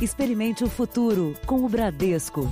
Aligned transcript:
Experimente 0.00 0.62
o 0.62 0.70
futuro 0.70 1.34
com 1.44 1.64
o 1.64 1.68
Bradesco. 1.68 2.48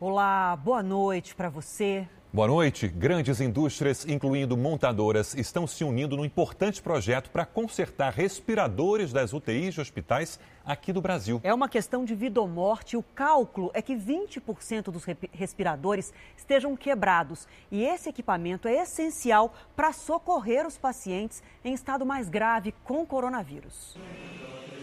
Olá, 0.00 0.56
boa 0.56 0.82
noite 0.82 1.32
para 1.32 1.48
você. 1.48 2.08
Boa 2.32 2.48
noite. 2.48 2.88
Grandes 2.88 3.40
indústrias, 3.40 4.04
incluindo 4.08 4.56
montadoras, 4.56 5.36
estão 5.36 5.68
se 5.68 5.84
unindo 5.84 6.16
num 6.16 6.24
importante 6.24 6.82
projeto 6.82 7.30
para 7.30 7.46
consertar 7.46 8.12
respiradores 8.12 9.12
das 9.12 9.32
UTIs 9.32 9.74
de 9.74 9.80
hospitais 9.80 10.40
aqui 10.64 10.92
do 10.92 11.00
Brasil. 11.00 11.40
É 11.42 11.52
uma 11.52 11.68
questão 11.68 12.04
de 12.04 12.14
vida 12.14 12.40
ou 12.40 12.48
morte. 12.48 12.96
O 12.96 13.02
cálculo 13.02 13.70
é 13.74 13.82
que 13.82 13.94
20% 13.94 14.84
dos 14.84 15.04
respiradores 15.32 16.12
estejam 16.36 16.76
quebrados. 16.76 17.46
E 17.70 17.84
esse 17.84 18.08
equipamento 18.08 18.68
é 18.68 18.82
essencial 18.82 19.54
para 19.74 19.92
socorrer 19.92 20.66
os 20.66 20.78
pacientes 20.78 21.42
em 21.64 21.74
estado 21.74 22.06
mais 22.06 22.28
grave 22.28 22.74
com 22.84 23.04
coronavírus. 23.06 23.96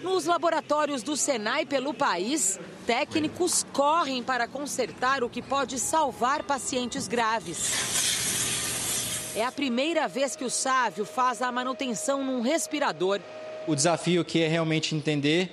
Nos 0.01 0.25
laboratórios 0.25 1.03
do 1.03 1.17
Senai 1.17 1.65
pelo 1.65 1.93
país, 1.93 2.57
técnicos 2.85 3.65
correm 3.73 4.23
para 4.23 4.47
consertar 4.47 5.23
o 5.23 5.29
que 5.29 5.41
pode 5.41 5.77
salvar 5.77 6.43
pacientes 6.43 7.05
graves. 7.07 8.29
É 9.35 9.43
a 9.45 9.51
primeira 9.51 10.07
vez 10.07 10.35
que 10.35 10.45
o 10.45 10.49
Sávio 10.49 11.05
faz 11.05 11.41
a 11.41 11.51
manutenção 11.51 12.23
num 12.23 12.41
respirador. 12.41 13.19
O 13.67 13.75
desafio 13.75 14.21
aqui 14.21 14.41
é 14.41 14.47
realmente 14.47 14.95
entender 14.95 15.51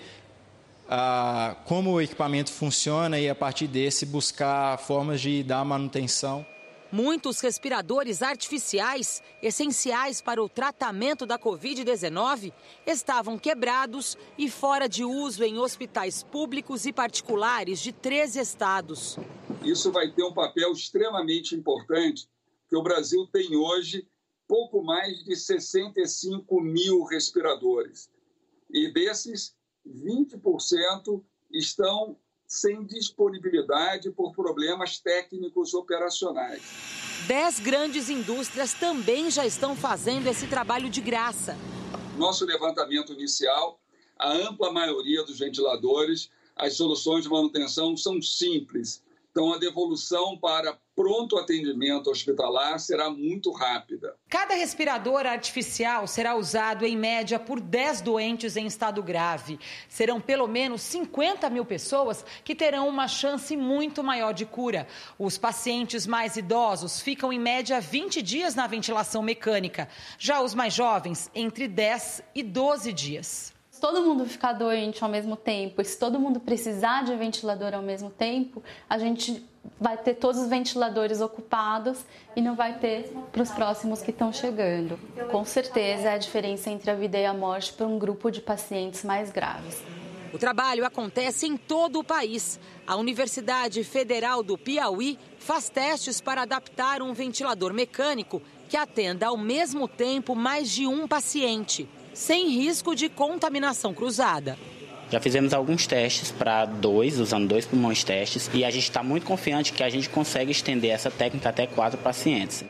ah, 0.89 1.57
como 1.65 1.93
o 1.93 2.01
equipamento 2.01 2.53
funciona 2.53 3.19
e, 3.19 3.29
a 3.29 3.35
partir 3.35 3.67
desse, 3.67 4.07
buscar 4.07 4.79
formas 4.79 5.21
de 5.21 5.43
dar 5.43 5.65
manutenção. 5.65 6.47
Muitos 6.93 7.41
respiradores 7.41 8.23
artificiais, 8.23 9.21
essenciais 9.43 10.21
para 10.23 10.43
o 10.43 10.49
tratamento 10.49 11.27
da 11.27 11.39
Covid-19, 11.39 12.53
estavam 12.87 13.37
quebrados 13.37 14.17
e 14.39 14.49
fora 14.49 14.89
de 14.89 15.05
uso 15.05 15.43
em 15.43 15.59
hospitais 15.59 16.23
públicos 16.23 16.87
e 16.87 16.93
particulares 16.93 17.81
de 17.81 17.93
três 17.93 18.37
estados. 18.37 19.19
Isso 19.65 19.91
vai 19.91 20.12
ter 20.12 20.23
um 20.23 20.33
papel 20.33 20.73
extremamente 20.73 21.56
importante, 21.56 22.28
que 22.69 22.77
o 22.77 22.83
Brasil 22.83 23.27
tem 23.33 23.56
hoje 23.56 24.06
pouco 24.47 24.83
mais 24.83 25.25
de 25.25 25.34
65 25.34 26.61
mil 26.61 27.03
respiradores. 27.05 28.09
E 28.71 28.93
desses, 28.93 29.55
20% 29.87 31.23
estão 31.51 32.17
sem 32.47 32.84
disponibilidade 32.84 34.11
por 34.11 34.33
problemas 34.34 34.98
técnicos 34.98 35.75
operacionais. 35.75 36.62
Dez 37.27 37.59
grandes 37.59 38.09
indústrias 38.09 38.73
também 38.73 39.31
já 39.31 39.45
estão 39.45 39.75
fazendo 39.75 40.28
esse 40.28 40.47
trabalho 40.47 40.89
de 40.89 41.01
graça. 41.01 41.56
Nosso 42.17 42.45
levantamento 42.45 43.12
inicial, 43.12 43.81
a 44.19 44.33
ampla 44.33 44.73
maioria 44.73 45.25
dos 45.25 45.39
ventiladores, 45.39 46.31
as 46.55 46.75
soluções 46.75 47.25
de 47.25 47.31
manutenção 47.31 47.97
são 47.97 48.23
simples 48.23 49.05
então, 49.37 49.53
a 49.53 49.59
devolução 49.59 50.39
para 50.39 50.81
pronto 50.97 51.36
atendimento 51.36 52.11
hospitalar 52.11 52.80
será 52.80 53.11
muito 53.11 53.52
rápida. 53.52 54.16
Cada 54.30 54.55
respirador 54.55 55.27
artificial 55.27 56.06
será 56.06 56.34
usado 56.34 56.86
em 56.86 56.97
média 56.97 57.38
por 57.38 57.61
10 57.61 58.00
doentes 58.00 58.56
em 58.56 58.66
estado 58.66 59.03
grave. 59.03 59.61
Serão 59.91 60.19
pelo 60.19 60.48
menos 60.48 60.80
50 60.80 61.50
mil 61.50 61.66
pessoas 61.66 62.25
que 62.42 62.55
terão 62.55 62.88
uma 62.88 63.06
chance 63.06 63.55
muito 63.56 64.03
maior 64.03 64.33
de 64.33 64.47
cura. 64.47 64.88
Os 65.19 65.36
pacientes 65.36 66.06
mais 66.06 66.36
idosos 66.36 67.00
ficam 67.00 67.31
em 67.31 67.38
média 67.38 67.78
20 67.78 68.22
dias 68.22 68.55
na 68.55 68.66
ventilação 68.66 69.22
mecânica. 69.22 69.88
Já 70.19 70.41
os 70.41 70.55
mais 70.55 70.72
jovens, 70.72 71.31
entre 71.34 71.69
10 71.69 72.22
e 72.34 72.42
12 72.42 72.92
dias. 72.94 73.55
Se 73.77 73.81
todo 73.83 74.03
mundo 74.03 74.25
ficar 74.25 74.55
doente 74.55 75.05
ao 75.05 75.10
mesmo 75.10 75.36
tempo, 75.36 75.83
e 75.83 75.84
se 75.84 75.98
todo 75.98 76.19
mundo 76.19 76.41
precisar 76.41 77.05
de 77.05 77.14
ventilador 77.14 77.75
ao 77.75 77.83
mesmo 77.83 78.08
tempo, 78.08 78.62
a 78.88 78.97
gente 78.97 79.44
vai 79.81 79.97
ter 79.97 80.15
todos 80.15 80.41
os 80.41 80.49
ventiladores 80.49 81.21
ocupados 81.21 81.99
e 82.34 82.41
não 82.41 82.54
vai 82.54 82.78
ter 82.78 83.12
para 83.32 83.43
os 83.43 83.50
próximos 83.50 84.03
que 84.03 84.10
estão 84.10 84.32
chegando. 84.32 84.99
Com 85.31 85.44
certeza 85.44 86.09
é 86.09 86.15
a 86.15 86.19
diferença 86.19 86.71
entre 86.71 86.91
a 86.91 86.94
vida 86.94 87.19
e 87.19 87.27
a 87.27 87.34
morte 87.34 87.72
para 87.72 87.87
um 87.87 87.99
grupo 87.99 88.31
de 88.31 88.41
pacientes 88.41 89.04
mais 89.04 89.31
graves. 89.31 89.82
O 90.32 90.38
trabalho 90.38 90.84
acontece 90.84 91.47
em 91.47 91.56
todo 91.56 92.00
o 92.00 92.04
país. 92.04 92.60
A 92.87 92.97
Universidade 92.97 93.82
Federal 93.84 94.43
do 94.43 94.59
Piauí 94.59 95.19
faz 95.38 95.69
testes 95.69 96.21
para 96.21 96.43
adaptar 96.43 97.00
um 97.00 97.12
ventilador 97.12 97.72
mecânico 97.72 98.43
que 98.69 98.77
atenda 98.77 99.27
ao 99.27 99.37
mesmo 99.37 99.87
tempo 99.87 100.34
mais 100.34 100.71
de 100.71 100.87
um 100.87 101.06
paciente 101.06 101.88
sem 102.16 102.48
risco 102.48 102.94
de 102.94 103.10
contaminação 103.10 103.93
cruzada. 103.93 104.59
Já 105.11 105.21
fizemos 105.21 105.55
alguns 105.55 105.87
testes 105.87 106.33
para 106.33 106.65
dois, 106.65 107.21
usando 107.21 107.47
dois 107.47 107.65
pulmões 107.65 108.03
testes, 108.03 108.50
e 108.53 108.65
a 108.65 108.71
gente 108.71 108.84
está 108.84 109.03
muito 109.03 109.25
confiante 109.25 109.72
que 109.72 109.83
a 109.83 109.89
gente 109.89 110.09
consegue 110.09 110.50
estender 110.50 110.91
essa 110.91 111.11
técnica 111.11 111.49
até 111.49 111.67
quatro 111.67 111.99
pacientes. 111.99 112.65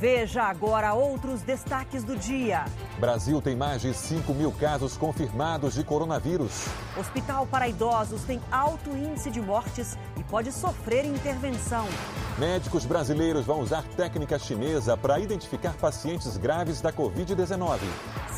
Veja 0.00 0.44
agora 0.44 0.94
outros 0.94 1.42
destaques 1.42 2.04
do 2.04 2.14
dia. 2.14 2.66
Brasil 3.00 3.42
tem 3.42 3.56
mais 3.56 3.82
de 3.82 3.92
5 3.92 4.32
mil 4.32 4.52
casos 4.52 4.96
confirmados 4.96 5.74
de 5.74 5.82
coronavírus. 5.82 6.66
Hospital 6.96 7.48
para 7.48 7.68
idosos 7.68 8.22
tem 8.22 8.40
alto 8.48 8.90
índice 8.90 9.28
de 9.28 9.40
mortes 9.40 9.98
e 10.16 10.22
pode 10.22 10.52
sofrer 10.52 11.04
intervenção. 11.04 11.84
Médicos 12.38 12.86
brasileiros 12.86 13.44
vão 13.44 13.58
usar 13.60 13.82
técnica 13.96 14.38
chinesa 14.38 14.96
para 14.96 15.18
identificar 15.18 15.74
pacientes 15.74 16.36
graves 16.36 16.80
da 16.80 16.92
Covid-19. 16.92 17.80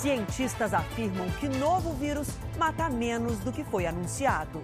Cientistas 0.01 0.73
afirmam 0.73 1.29
que 1.33 1.47
novo 1.47 1.93
vírus 1.93 2.29
mata 2.57 2.89
menos 2.89 3.39
do 3.41 3.53
que 3.53 3.63
foi 3.63 3.85
anunciado. 3.85 4.63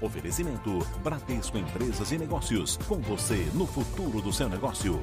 Oferecimento 0.00 0.78
Bradesco 1.02 1.58
Empresas 1.58 2.10
e 2.12 2.16
Negócios. 2.16 2.78
Com 2.88 3.00
você 3.00 3.50
no 3.52 3.66
futuro 3.66 4.22
do 4.22 4.32
seu 4.32 4.48
negócio. 4.48 5.02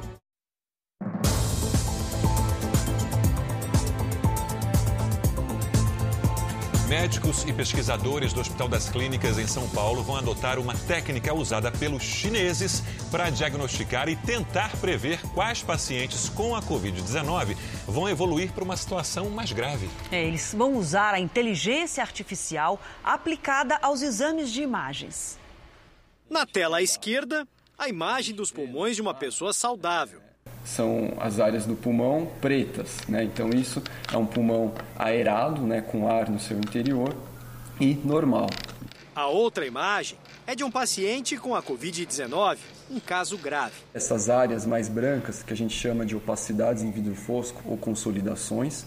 Médicos 6.94 7.44
e 7.46 7.52
pesquisadores 7.52 8.34
do 8.34 8.42
Hospital 8.42 8.68
das 8.68 8.88
Clínicas 8.88 9.40
em 9.40 9.48
São 9.48 9.68
Paulo 9.68 10.04
vão 10.04 10.16
adotar 10.16 10.60
uma 10.60 10.76
técnica 10.76 11.34
usada 11.34 11.72
pelos 11.72 12.04
chineses 12.04 12.84
para 13.10 13.32
diagnosticar 13.32 14.08
e 14.10 14.16
tentar 14.16 14.78
prever 14.78 15.20
quais 15.34 15.64
pacientes 15.64 16.30
com 16.30 16.56
a 16.56 16.62
Covid-19 16.62 17.58
vão 17.88 18.08
evoluir 18.08 18.52
para 18.52 18.64
uma 18.64 18.78
situação 18.78 19.28
mais 19.32 19.52
grave. 19.52 19.90
É, 20.12 20.24
eles 20.24 20.54
vão 20.54 20.76
usar 20.76 21.16
a 21.16 21.20
inteligência 21.20 22.04
artificial 22.04 22.80
aplicada 23.04 23.80
aos 23.82 24.04
exames 24.04 24.52
de 24.52 24.62
imagens. 24.62 25.40
Na 26.30 26.46
tela 26.46 26.78
à 26.78 26.84
esquerda, 26.84 27.48
a 27.76 27.90
imagem 27.90 28.36
dos 28.36 28.52
pulmões 28.52 28.96
de 28.96 29.02
uma 29.02 29.16
pessoa 29.16 29.52
saudável 29.52 30.23
são 30.64 31.14
as 31.20 31.40
áreas 31.40 31.66
do 31.66 31.76
pulmão 31.76 32.28
pretas, 32.40 33.00
né? 33.08 33.24
Então 33.24 33.50
isso 33.50 33.82
é 34.12 34.18
um 34.18 34.26
pulmão 34.26 34.74
aerado, 34.98 35.62
né, 35.62 35.82
com 35.82 36.08
ar 36.08 36.30
no 36.30 36.40
seu 36.40 36.58
interior 36.58 37.16
e 37.80 37.96
normal. 38.04 38.48
A 39.16 39.28
outra 39.28 39.66
imagem 39.66 40.18
é 40.48 40.56
de 40.56 40.64
um 40.64 40.72
paciente 40.72 41.38
com 41.38 41.56
a 41.56 41.62
COVID-19, 41.62 42.58
um 42.90 43.00
caso 43.00 43.38
grave. 43.38 43.74
Essas 43.94 44.30
áreas 44.30 44.66
mais 44.66 44.90
brancas, 44.90 45.44
que 45.44 45.54
a 45.54 45.56
gente 45.56 45.78
chama 45.78 46.06
de 46.06 46.16
opacidades 46.16 46.84
em 46.84 46.92
vidro 46.92 47.16
fosco 47.16 47.62
ou 47.66 47.78
consolidações, 47.78 48.86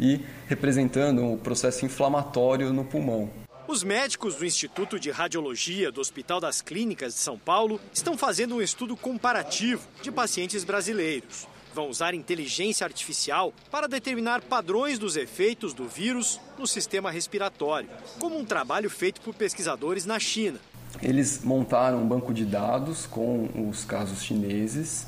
e 0.00 0.20
representando 0.48 1.20
o 1.22 1.34
um 1.34 1.36
processo 1.36 1.84
inflamatório 1.84 2.72
no 2.72 2.84
pulmão. 2.84 3.30
Os 3.70 3.84
médicos 3.84 4.34
do 4.34 4.44
Instituto 4.44 4.98
de 4.98 5.12
Radiologia 5.12 5.92
do 5.92 6.00
Hospital 6.00 6.40
das 6.40 6.60
Clínicas 6.60 7.14
de 7.14 7.20
São 7.20 7.38
Paulo 7.38 7.80
estão 7.94 8.18
fazendo 8.18 8.56
um 8.56 8.60
estudo 8.60 8.96
comparativo 8.96 9.86
de 10.02 10.10
pacientes 10.10 10.64
brasileiros. 10.64 11.46
Vão 11.72 11.88
usar 11.88 12.12
inteligência 12.12 12.84
artificial 12.84 13.54
para 13.70 13.86
determinar 13.86 14.40
padrões 14.40 14.98
dos 14.98 15.14
efeitos 15.14 15.72
do 15.72 15.86
vírus 15.86 16.40
no 16.58 16.66
sistema 16.66 17.12
respiratório, 17.12 17.88
como 18.18 18.36
um 18.36 18.44
trabalho 18.44 18.90
feito 18.90 19.20
por 19.20 19.36
pesquisadores 19.36 20.04
na 20.04 20.18
China. 20.18 20.58
Eles 21.00 21.44
montaram 21.44 22.02
um 22.02 22.08
banco 22.08 22.34
de 22.34 22.44
dados 22.44 23.06
com 23.06 23.68
os 23.70 23.84
casos 23.84 24.24
chineses 24.24 25.06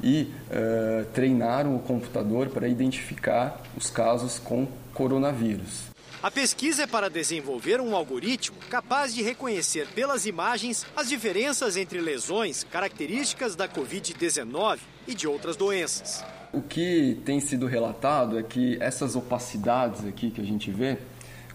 e 0.00 0.32
uh, 0.50 1.04
treinaram 1.06 1.74
o 1.74 1.80
computador 1.80 2.48
para 2.50 2.68
identificar 2.68 3.60
os 3.76 3.90
casos 3.90 4.38
com 4.38 4.68
coronavírus. 4.92 5.93
A 6.24 6.30
pesquisa 6.30 6.84
é 6.84 6.86
para 6.86 7.10
desenvolver 7.10 7.82
um 7.82 7.94
algoritmo 7.94 8.56
capaz 8.70 9.14
de 9.14 9.22
reconhecer 9.22 9.86
pelas 9.88 10.24
imagens 10.24 10.86
as 10.96 11.10
diferenças 11.10 11.76
entre 11.76 12.00
lesões 12.00 12.64
características 12.64 13.54
da 13.54 13.68
Covid-19 13.68 14.78
e 15.06 15.14
de 15.14 15.28
outras 15.28 15.54
doenças. 15.54 16.24
O 16.50 16.62
que 16.62 17.20
tem 17.26 17.40
sido 17.40 17.66
relatado 17.66 18.38
é 18.38 18.42
que 18.42 18.78
essas 18.80 19.14
opacidades 19.14 20.06
aqui 20.06 20.30
que 20.30 20.40
a 20.40 20.44
gente 20.44 20.70
vê 20.70 20.96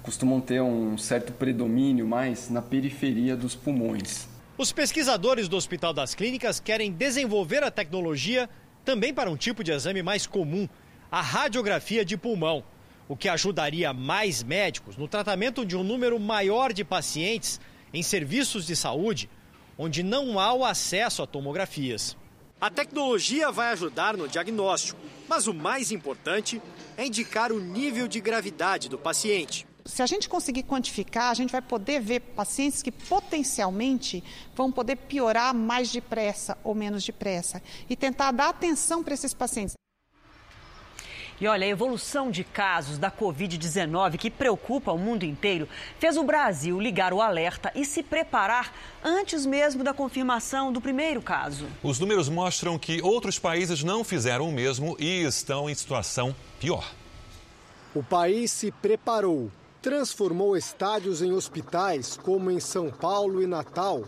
costumam 0.04 0.40
ter 0.40 0.62
um 0.62 1.00
certo 1.00 1.34
predomínio 1.34 2.08
mais 2.08 2.48
na 2.52 2.62
periferia 2.62 3.36
dos 3.36 3.56
pulmões. 3.56 4.28
Os 4.56 4.72
pesquisadores 4.72 5.48
do 5.48 5.58
Hospital 5.58 5.94
das 5.94 6.14
Clínicas 6.14 6.60
querem 6.60 6.92
desenvolver 6.92 7.64
a 7.64 7.72
tecnologia 7.72 8.48
também 8.86 9.16
para 9.16 9.32
um 9.32 9.36
tipo 9.36 9.64
de 9.64 9.72
exame 9.72 10.04
mais 10.04 10.28
comum, 10.28 10.70
a 11.12 11.24
radiografia 11.24 12.06
de 12.06 12.16
pulmão, 12.16 12.64
o 13.10 13.18
que 13.18 13.28
ajudaria 13.28 13.92
mais 13.92 14.44
médicos 14.44 14.96
no 14.96 15.08
tratamento 15.08 15.66
de 15.66 15.76
um 15.76 15.84
número 15.84 16.20
maior 16.20 16.72
de 16.72 16.86
pacientes 16.86 17.60
em 17.92 18.04
serviços 18.04 18.68
de 18.68 18.76
saúde 18.76 19.28
onde 19.78 20.04
não 20.04 20.40
há 20.40 20.54
o 20.54 20.64
acesso 20.64 21.24
a 21.24 21.28
tomografias. 21.28 22.16
A 22.62 22.70
tecnologia 22.70 23.52
vai 23.52 23.72
ajudar 23.72 24.16
no 24.16 24.28
diagnóstico, 24.28 25.00
mas 25.28 25.48
o 25.48 25.54
mais 25.54 25.92
importante 25.92 26.62
é 26.98 27.06
indicar 27.06 27.52
o 27.52 27.60
nível 27.60 28.08
de 28.08 28.20
gravidade 28.20 28.90
do 28.90 28.98
paciente. 28.98 29.66
Se 29.86 30.04
a 30.04 30.06
gente 30.06 30.30
conseguir 30.30 30.64
quantificar, 30.64 31.32
a 31.32 31.34
gente 31.34 31.52
vai 31.52 31.62
poder 31.62 32.02
ver 32.02 32.20
pacientes 32.20 32.84
que 32.84 32.92
potencialmente 32.92 34.24
vão 34.54 34.72
poder 34.72 34.98
piorar 34.98 35.52
mais 35.56 35.92
depressa 35.92 36.58
ou 36.64 36.76
menos 36.76 37.04
depressa 37.04 37.64
e 37.90 37.96
tentar 37.96 38.32
dar 38.32 38.50
atenção 38.50 39.04
para 39.04 39.16
esses 39.16 39.34
pacientes. 39.34 39.74
E 41.42 41.48
olha, 41.48 41.66
a 41.66 41.70
evolução 41.70 42.30
de 42.30 42.44
casos 42.44 42.98
da 42.98 43.10
Covid-19 43.10 44.18
que 44.18 44.30
preocupa 44.30 44.92
o 44.92 44.98
mundo 44.98 45.24
inteiro 45.24 45.70
fez 45.98 46.18
o 46.18 46.24
Brasil 46.24 46.80
ligar 46.82 47.14
o 47.14 47.22
alerta 47.22 47.72
e 47.74 47.86
se 47.86 48.04
preparar 48.04 48.74
antes 49.02 49.46
mesmo 49.46 49.82
da 49.82 49.94
confirmação 49.94 50.74
do 50.74 50.82
primeiro 50.82 51.22
caso. 51.22 51.66
Os 51.82 51.98
números 51.98 52.28
mostram 52.28 52.78
que 52.78 53.02
outros 53.02 53.40
países 53.40 53.84
não 53.84 54.04
fizeram 54.04 54.50
o 54.50 54.52
mesmo 54.52 54.98
e 55.00 55.24
estão 55.24 55.70
em 55.70 55.76
situação 55.76 56.36
pior. 56.60 56.86
O 57.96 58.04
país 58.04 58.52
se 58.52 58.70
preparou, 58.70 59.50
transformou 59.82 60.58
estádios 60.58 61.22
em 61.22 61.32
hospitais, 61.32 62.18
como 62.18 62.52
em 62.52 62.60
São 62.60 62.92
Paulo 62.92 63.42
e 63.42 63.48
Natal. 63.48 64.04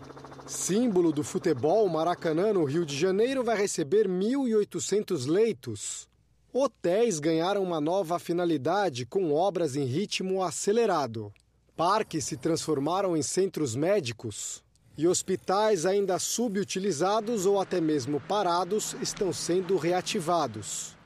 Símbolo 0.45 1.13
do 1.13 1.23
futebol, 1.23 1.87
Maracanã, 1.87 2.51
no 2.51 2.65
Rio 2.65 2.85
de 2.85 2.97
Janeiro, 2.97 3.41
vai 3.41 3.55
receber 3.55 4.05
1.800 4.05 5.25
leitos. 5.27 6.10
Hotéis 6.53 7.17
ganharam 7.17 7.63
uma 7.63 7.79
nova 7.79 8.19
finalidade 8.19 9.05
com 9.05 9.33
obras 9.33 9.77
em 9.77 9.85
ritmo 9.85 10.43
acelerado. 10.43 11.31
Parques 11.77 12.25
se 12.25 12.35
transformaram 12.35 13.15
em 13.15 13.21
centros 13.21 13.73
médicos. 13.73 14.61
E 14.97 15.07
hospitais 15.07 15.85
ainda 15.85 16.19
subutilizados 16.19 17.45
ou 17.45 17.61
até 17.61 17.79
mesmo 17.79 18.19
parados 18.19 18.97
estão 19.01 19.31
sendo 19.31 19.77
reativados. 19.77 20.97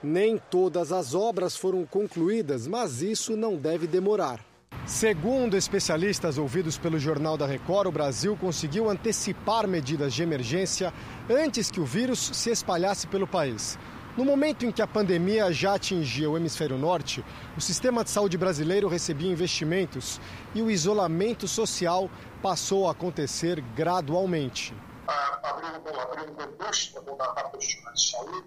Nem 0.00 0.38
todas 0.38 0.92
as 0.92 1.14
obras 1.14 1.56
foram 1.56 1.84
concluídas, 1.84 2.68
mas 2.68 3.02
isso 3.02 3.36
não 3.36 3.56
deve 3.56 3.88
demorar. 3.88 4.38
Segundo 4.86 5.56
especialistas 5.56 6.38
ouvidos 6.38 6.78
pelo 6.78 6.96
Jornal 6.96 7.36
da 7.36 7.44
Record, 7.44 7.88
o 7.88 7.92
Brasil 7.92 8.36
conseguiu 8.36 8.88
antecipar 8.88 9.66
medidas 9.66 10.14
de 10.14 10.22
emergência 10.22 10.94
antes 11.28 11.72
que 11.72 11.80
o 11.80 11.84
vírus 11.84 12.20
se 12.32 12.50
espalhasse 12.50 13.08
pelo 13.08 13.26
país. 13.26 13.76
No 14.16 14.24
momento 14.24 14.64
em 14.64 14.72
que 14.72 14.80
a 14.80 14.86
pandemia 14.86 15.52
já 15.52 15.74
atingia 15.74 16.30
o 16.30 16.38
hemisfério 16.38 16.78
norte, 16.78 17.22
o 17.54 17.60
sistema 17.60 18.02
de 18.02 18.08
saúde 18.08 18.38
brasileiro 18.38 18.88
recebia 18.88 19.30
investimentos 19.30 20.18
e 20.54 20.62
o 20.62 20.70
isolamento 20.70 21.46
social 21.46 22.08
passou 22.42 22.88
a 22.88 22.92
acontecer 22.92 23.60
gradualmente. 23.76 24.74
Abriu, 25.42 26.30
um 26.30 26.34
concurso 26.34 26.94
para 26.94 27.02
contratar 27.02 27.50
profissionais 27.50 28.00
de 28.00 28.10
saúde, 28.10 28.44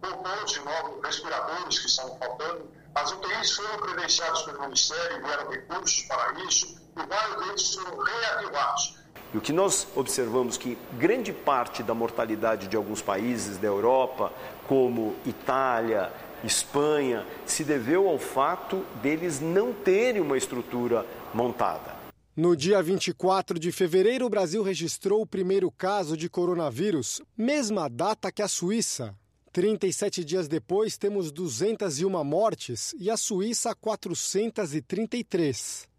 comprou 0.00 0.44
de 0.46 0.58
novo 0.60 1.00
respiradores 1.02 1.78
que 1.78 1.86
estavam 1.86 2.16
faltando, 2.16 2.70
as 2.94 3.12
UTIs 3.12 3.50
foram 3.52 3.78
credenciadas 3.78 4.42
pelo 4.42 4.60
Ministério, 4.62 5.18
e 5.18 5.20
vieram 5.20 5.50
recursos 5.50 6.02
para 6.04 6.44
isso, 6.44 6.80
e 6.96 7.06
vários 7.06 7.46
deles 7.46 7.74
foram 7.74 8.02
reativados. 8.02 8.99
E 9.32 9.38
o 9.38 9.40
que 9.40 9.52
nós 9.52 9.86
observamos 9.94 10.56
que 10.56 10.76
grande 10.98 11.32
parte 11.32 11.82
da 11.82 11.94
mortalidade 11.94 12.66
de 12.66 12.76
alguns 12.76 13.00
países 13.00 13.58
da 13.58 13.68
Europa, 13.68 14.32
como 14.66 15.14
Itália, 15.24 16.12
Espanha, 16.42 17.24
se 17.46 17.62
deveu 17.62 18.08
ao 18.08 18.18
fato 18.18 18.84
deles 19.02 19.40
não 19.40 19.72
terem 19.72 20.20
uma 20.20 20.36
estrutura 20.36 21.06
montada. 21.32 22.00
No 22.36 22.56
dia 22.56 22.82
24 22.82 23.58
de 23.58 23.70
fevereiro, 23.70 24.26
o 24.26 24.30
Brasil 24.30 24.62
registrou 24.62 25.20
o 25.20 25.26
primeiro 25.26 25.70
caso 25.70 26.16
de 26.16 26.28
coronavírus, 26.28 27.20
mesma 27.36 27.88
data 27.88 28.32
que 28.32 28.42
a 28.42 28.48
Suíça. 28.48 29.14
37 29.52 30.24
dias 30.24 30.48
depois, 30.48 30.96
temos 30.96 31.32
201 31.32 32.24
mortes 32.24 32.94
e 32.98 33.10
a 33.10 33.16
Suíça 33.16 33.74
433. 33.74 35.89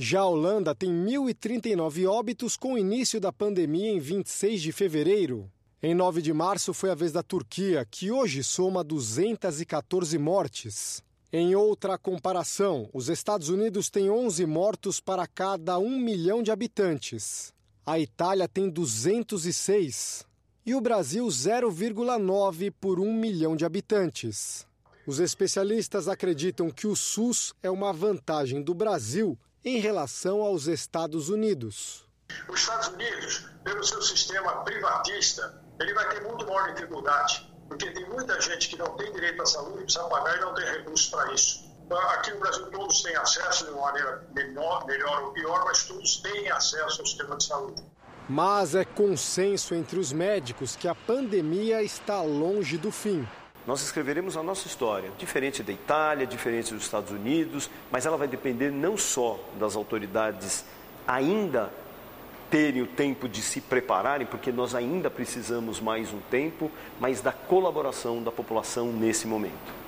Já 0.00 0.20
a 0.20 0.26
Holanda 0.26 0.76
tem 0.76 0.90
1.039 0.90 2.08
óbitos 2.08 2.56
com 2.56 2.74
o 2.74 2.78
início 2.78 3.20
da 3.20 3.32
pandemia 3.32 3.90
em 3.90 3.98
26 3.98 4.62
de 4.62 4.70
fevereiro. 4.70 5.50
Em 5.82 5.92
9 5.92 6.22
de 6.22 6.32
março 6.32 6.72
foi 6.72 6.92
a 6.92 6.94
vez 6.94 7.10
da 7.10 7.20
Turquia, 7.20 7.84
que 7.84 8.12
hoje 8.12 8.44
soma 8.44 8.84
214 8.84 10.16
mortes. 10.16 11.02
Em 11.32 11.56
outra 11.56 11.98
comparação, 11.98 12.88
os 12.92 13.08
Estados 13.08 13.48
Unidos 13.48 13.90
têm 13.90 14.08
11 14.08 14.46
mortos 14.46 15.00
para 15.00 15.26
cada 15.26 15.80
1 15.80 15.98
milhão 15.98 16.44
de 16.44 16.52
habitantes. 16.52 17.52
A 17.84 17.98
Itália 17.98 18.46
tem 18.46 18.70
206 18.70 20.24
e 20.64 20.76
o 20.76 20.80
Brasil 20.80 21.26
0,9 21.26 22.72
por 22.80 23.00
1 23.00 23.12
milhão 23.12 23.56
de 23.56 23.64
habitantes. 23.64 24.64
Os 25.04 25.18
especialistas 25.18 26.06
acreditam 26.06 26.70
que 26.70 26.86
o 26.86 26.94
SUS 26.94 27.52
é 27.64 27.70
uma 27.70 27.92
vantagem 27.92 28.62
do 28.62 28.74
Brasil 28.74 29.36
em 29.68 29.78
relação 29.80 30.40
aos 30.40 30.66
Estados 30.66 31.28
Unidos. 31.28 32.06
Os 32.48 32.60
Estados 32.60 32.88
Unidos, 32.88 33.44
pelo 33.62 33.84
seu 33.84 34.00
sistema 34.00 34.64
privatista, 34.64 35.62
ele 35.78 35.92
vai 35.92 36.08
ter 36.08 36.22
muito 36.22 36.46
maior 36.46 36.72
dificuldade, 36.72 37.52
porque 37.68 37.90
tem 37.90 38.08
muita 38.08 38.40
gente 38.40 38.68
que 38.70 38.78
não 38.78 38.96
tem 38.96 39.12
direito 39.12 39.42
à 39.42 39.46
saúde, 39.46 39.84
precisa 39.84 40.04
pagar 40.04 40.38
e 40.38 40.40
não 40.40 40.54
tem 40.54 40.64
recursos 40.64 41.08
para 41.10 41.32
isso. 41.34 41.68
Aqui 42.12 42.30
no 42.32 42.40
Brasil 42.40 42.66
todos 42.70 43.02
têm 43.02 43.14
acesso 43.16 43.64
de 43.66 43.70
uma 43.72 43.82
maneira 43.82 44.26
melhor, 44.34 44.86
melhor 44.86 45.22
ou 45.24 45.32
pior, 45.32 45.64
mas 45.66 45.84
todos 45.84 46.16
têm 46.18 46.50
acesso 46.50 47.00
ao 47.00 47.06
sistema 47.06 47.36
de 47.36 47.44
saúde. 47.44 47.82
Mas 48.28 48.74
é 48.74 48.84
consenso 48.84 49.74
entre 49.74 49.98
os 49.98 50.12
médicos 50.12 50.76
que 50.76 50.88
a 50.88 50.94
pandemia 50.94 51.82
está 51.82 52.20
longe 52.22 52.76
do 52.76 52.90
fim. 52.90 53.26
Nós 53.68 53.82
escreveremos 53.82 54.34
a 54.34 54.42
nossa 54.42 54.66
história, 54.66 55.10
diferente 55.18 55.62
da 55.62 55.70
Itália, 55.70 56.26
diferente 56.26 56.72
dos 56.72 56.84
Estados 56.84 57.10
Unidos, 57.10 57.68
mas 57.90 58.06
ela 58.06 58.16
vai 58.16 58.26
depender 58.26 58.70
não 58.70 58.96
só 58.96 59.38
das 59.60 59.76
autoridades 59.76 60.64
ainda 61.06 61.70
terem 62.50 62.80
o 62.80 62.86
tempo 62.86 63.28
de 63.28 63.42
se 63.42 63.60
prepararem, 63.60 64.26
porque 64.26 64.50
nós 64.50 64.74
ainda 64.74 65.10
precisamos 65.10 65.80
mais 65.82 66.14
um 66.14 66.18
tempo, 66.30 66.70
mas 66.98 67.20
da 67.20 67.30
colaboração 67.30 68.22
da 68.22 68.32
população 68.32 68.86
nesse 68.86 69.26
momento. 69.26 69.87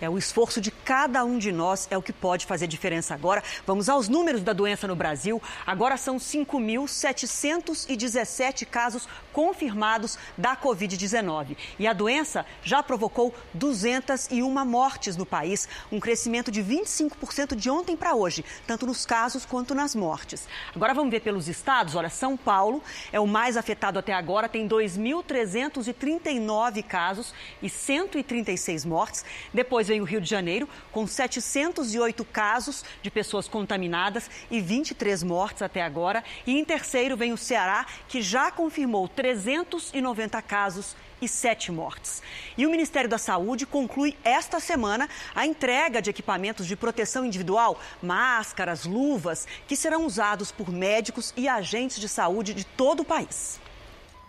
É 0.00 0.08
o 0.08 0.16
esforço 0.18 0.60
de 0.60 0.70
cada 0.70 1.24
um 1.24 1.38
de 1.38 1.50
nós 1.52 1.86
é 1.90 1.96
o 1.96 2.02
que 2.02 2.12
pode 2.12 2.44
fazer 2.46 2.66
diferença 2.66 3.14
agora. 3.14 3.42
Vamos 3.66 3.88
aos 3.88 4.08
números 4.08 4.42
da 4.42 4.52
doença 4.52 4.86
no 4.86 4.96
Brasil. 4.96 5.40
Agora 5.66 5.96
são 5.96 6.16
5.717 6.16 8.66
casos 8.66 9.08
confirmados 9.32 10.18
da 10.36 10.54
Covid-19. 10.56 11.56
E 11.78 11.86
a 11.86 11.92
doença 11.92 12.44
já 12.62 12.82
provocou 12.82 13.32
201 13.52 14.64
mortes 14.64 15.16
no 15.16 15.26
país, 15.26 15.68
um 15.90 15.98
crescimento 16.00 16.50
de 16.50 16.62
25% 16.62 17.54
de 17.54 17.70
ontem 17.70 17.96
para 17.96 18.14
hoje, 18.14 18.44
tanto 18.66 18.86
nos 18.86 19.06
casos 19.06 19.44
quanto 19.44 19.74
nas 19.74 19.94
mortes. 19.94 20.48
Agora 20.74 20.94
vamos 20.94 21.10
ver 21.10 21.20
pelos 21.20 21.48
estados. 21.48 21.94
Olha, 21.94 22.10
São 22.10 22.36
Paulo 22.36 22.82
é 23.12 23.20
o 23.20 23.26
mais 23.26 23.56
afetado 23.56 23.98
até 23.98 24.12
agora, 24.12 24.48
tem 24.48 24.68
2.339 24.68 26.82
casos 26.82 27.34
e 27.62 27.68
136 27.68 28.84
mortes. 28.84 29.24
Depois 29.52 29.83
vem 29.86 30.00
o 30.00 30.04
Rio 30.04 30.20
de 30.20 30.28
Janeiro, 30.28 30.68
com 30.90 31.06
708 31.06 32.24
casos 32.24 32.84
de 33.02 33.10
pessoas 33.10 33.48
contaminadas 33.48 34.30
e 34.50 34.60
23 34.60 35.22
mortes 35.22 35.62
até 35.62 35.82
agora. 35.82 36.24
E 36.46 36.58
em 36.58 36.64
terceiro 36.64 37.16
vem 37.16 37.32
o 37.32 37.36
Ceará, 37.36 37.86
que 38.08 38.22
já 38.22 38.50
confirmou 38.50 39.08
390 39.08 40.42
casos 40.42 40.96
e 41.20 41.28
sete 41.28 41.72
mortes. 41.72 42.22
E 42.56 42.66
o 42.66 42.70
Ministério 42.70 43.08
da 43.08 43.18
Saúde 43.18 43.66
conclui 43.66 44.16
esta 44.22 44.60
semana 44.60 45.08
a 45.34 45.46
entrega 45.46 46.02
de 46.02 46.10
equipamentos 46.10 46.66
de 46.66 46.76
proteção 46.76 47.24
individual, 47.24 47.80
máscaras, 48.02 48.84
luvas, 48.84 49.46
que 49.66 49.76
serão 49.76 50.04
usados 50.04 50.52
por 50.52 50.70
médicos 50.70 51.32
e 51.36 51.48
agentes 51.48 51.98
de 51.98 52.08
saúde 52.08 52.54
de 52.54 52.64
todo 52.64 53.00
o 53.00 53.04
país. 53.04 53.60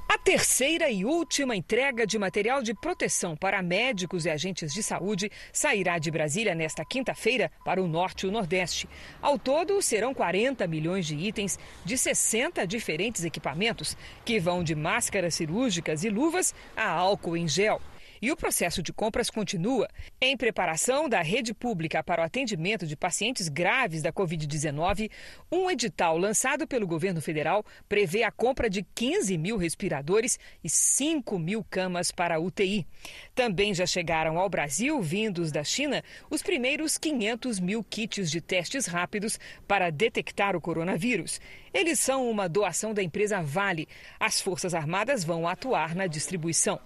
A 0.07 0.19
terceira 0.19 0.89
e 0.89 1.03
última 1.03 1.55
entrega 1.55 2.05
de 2.05 2.19
material 2.19 2.61
de 2.61 2.75
proteção 2.75 3.35
para 3.35 3.63
médicos 3.63 4.25
e 4.25 4.29
agentes 4.29 4.71
de 4.71 4.83
saúde 4.83 5.31
sairá 5.51 5.97
de 5.97 6.11
Brasília 6.11 6.53
nesta 6.53 6.85
quinta-feira 6.85 7.51
para 7.65 7.81
o 7.81 7.87
norte 7.87 8.25
e 8.25 8.29
o 8.29 8.31
nordeste. 8.31 8.87
Ao 9.19 9.39
todo, 9.39 9.81
serão 9.81 10.13
40 10.13 10.67
milhões 10.67 11.07
de 11.07 11.15
itens 11.15 11.57
de 11.83 11.97
60 11.97 12.67
diferentes 12.67 13.23
equipamentos, 13.23 13.97
que 14.23 14.39
vão 14.39 14.63
de 14.63 14.75
máscaras 14.75 15.33
cirúrgicas 15.33 16.03
e 16.03 16.09
luvas 16.09 16.53
a 16.77 16.87
álcool 16.87 17.35
em 17.35 17.47
gel. 17.47 17.81
E 18.25 18.31
o 18.31 18.35
processo 18.35 18.81
de 18.81 18.91
compras 18.91 19.29
continua. 19.29 19.87
Em 20.19 20.35
preparação 20.35 21.07
da 21.07 21.21
rede 21.21 21.53
pública 21.53 22.03
para 22.03 22.23
o 22.23 22.25
atendimento 22.25 22.87
de 22.87 22.95
pacientes 22.95 23.47
graves 23.47 24.01
da 24.01 24.11
Covid-19, 24.11 25.11
um 25.51 25.69
edital 25.69 26.17
lançado 26.17 26.65
pelo 26.65 26.87
governo 26.87 27.21
federal 27.21 27.63
prevê 27.87 28.23
a 28.23 28.31
compra 28.31 28.67
de 28.67 28.81
15 28.95 29.37
mil 29.37 29.57
respiradores 29.57 30.39
e 30.63 30.69
5 30.71 31.37
mil 31.37 31.63
camas 31.69 32.11
para 32.11 32.39
UTI. 32.39 32.87
Também 33.35 33.75
já 33.75 33.85
chegaram 33.85 34.39
ao 34.39 34.49
Brasil, 34.49 34.99
vindos 35.03 35.51
da 35.51 35.63
China, 35.63 36.03
os 36.27 36.41
primeiros 36.41 36.97
500 36.97 37.59
mil 37.59 37.83
kits 37.83 38.31
de 38.31 38.41
testes 38.41 38.87
rápidos 38.87 39.39
para 39.67 39.91
detectar 39.91 40.55
o 40.55 40.61
coronavírus. 40.61 41.39
Eles 41.71 41.99
são 41.99 42.27
uma 42.27 42.49
doação 42.49 42.91
da 42.91 43.03
empresa 43.03 43.39
Vale. 43.43 43.87
As 44.19 44.41
Forças 44.41 44.73
Armadas 44.73 45.23
vão 45.23 45.47
atuar 45.47 45.93
na 45.93 46.07
distribuição. 46.07 46.79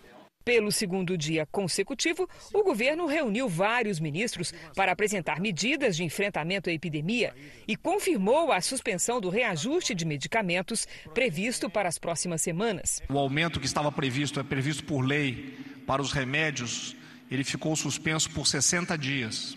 Pelo 0.49 0.71
segundo 0.71 1.15
dia 1.15 1.45
consecutivo, 1.45 2.27
o 2.51 2.63
governo 2.63 3.05
reuniu 3.05 3.47
vários 3.47 3.99
ministros 3.99 4.51
para 4.75 4.91
apresentar 4.91 5.39
medidas 5.39 5.95
de 5.95 6.03
enfrentamento 6.03 6.71
à 6.71 6.73
epidemia 6.73 7.35
e 7.67 7.75
confirmou 7.75 8.51
a 8.51 8.59
suspensão 8.59 9.21
do 9.21 9.29
reajuste 9.29 9.93
de 9.93 10.05
medicamentos 10.05 10.87
previsto 11.13 11.69
para 11.69 11.87
as 11.87 11.99
próximas 11.99 12.41
semanas. 12.41 12.99
O 13.07 13.19
aumento 13.19 13.59
que 13.59 13.67
estava 13.67 13.91
previsto, 13.91 14.39
é 14.39 14.43
previsto 14.43 14.83
por 14.85 15.01
lei 15.01 15.55
para 15.85 16.01
os 16.01 16.11
remédios, 16.11 16.95
ele 17.29 17.43
ficou 17.43 17.75
suspenso 17.75 18.31
por 18.31 18.47
60 18.47 18.97
dias. 18.97 19.55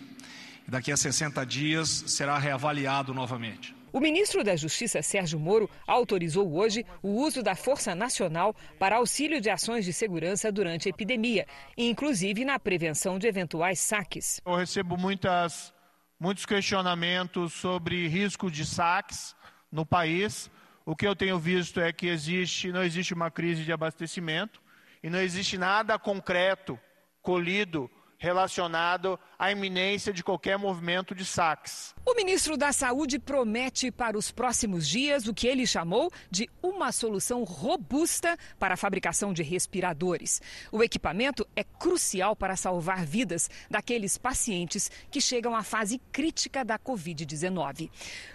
Daqui 0.67 0.91
a 0.91 0.97
60 0.97 1.43
dias 1.43 2.03
será 2.05 2.37
reavaliado 2.37 3.15
novamente. 3.15 3.73
O 3.93 3.99
ministro 3.99 4.43
da 4.43 4.55
Justiça, 4.55 5.03
Sérgio 5.03 5.39
Moro, 5.39 5.69
autorizou 5.85 6.51
hoje 6.51 6.83
o 7.03 7.09
uso 7.09 7.43
da 7.43 7.53
Força 7.53 7.93
Nacional 7.93 8.55
para 8.79 8.95
auxílio 8.95 9.39
de 9.39 9.51
ações 9.51 9.85
de 9.85 9.93
segurança 9.93 10.51
durante 10.51 10.87
a 10.87 10.89
epidemia, 10.89 11.45
inclusive 11.77 12.43
na 12.43 12.57
prevenção 12.57 13.19
de 13.19 13.27
eventuais 13.27 13.79
saques. 13.79 14.41
Eu 14.43 14.55
recebo 14.55 14.97
muitas, 14.97 15.71
muitos 16.19 16.43
questionamentos 16.43 17.53
sobre 17.53 18.07
risco 18.07 18.49
de 18.49 18.65
saques 18.65 19.35
no 19.71 19.85
país. 19.85 20.49
O 20.83 20.95
que 20.95 21.05
eu 21.05 21.15
tenho 21.15 21.37
visto 21.37 21.79
é 21.79 21.93
que 21.93 22.07
existe, 22.07 22.71
não 22.71 22.83
existe 22.83 23.13
uma 23.13 23.29
crise 23.29 23.63
de 23.63 23.71
abastecimento 23.71 24.59
e 25.03 25.09
não 25.09 25.19
existe 25.19 25.55
nada 25.55 25.99
concreto 25.99 26.79
colhido 27.21 27.87
relacionado 28.17 29.19
à 29.43 29.51
iminência 29.51 30.13
de 30.13 30.23
qualquer 30.23 30.57
movimento 30.57 31.13
de 31.13 31.25
saques. 31.25 31.93
O 32.05 32.15
ministro 32.15 32.55
da 32.55 32.71
Saúde 32.71 33.19
promete 33.19 33.91
para 33.91 34.17
os 34.17 34.31
próximos 34.31 34.87
dias 34.87 35.27
o 35.27 35.33
que 35.33 35.47
ele 35.47 35.67
chamou 35.67 36.09
de 36.31 36.49
uma 36.61 36.93
solução 36.93 37.43
robusta 37.43 38.37
para 38.57 38.75
a 38.75 38.77
fabricação 38.77 39.33
de 39.33 39.43
respiradores. 39.43 40.41
O 40.71 40.81
equipamento 40.81 41.45
é 41.57 41.63
crucial 41.65 42.37
para 42.37 42.55
salvar 42.55 43.05
vidas 43.05 43.49
daqueles 43.69 44.17
pacientes 44.17 44.89
que 45.11 45.19
chegam 45.19 45.53
à 45.53 45.61
fase 45.61 45.99
crítica 46.09 46.63
da 46.63 46.79
Covid-19. 46.79 47.89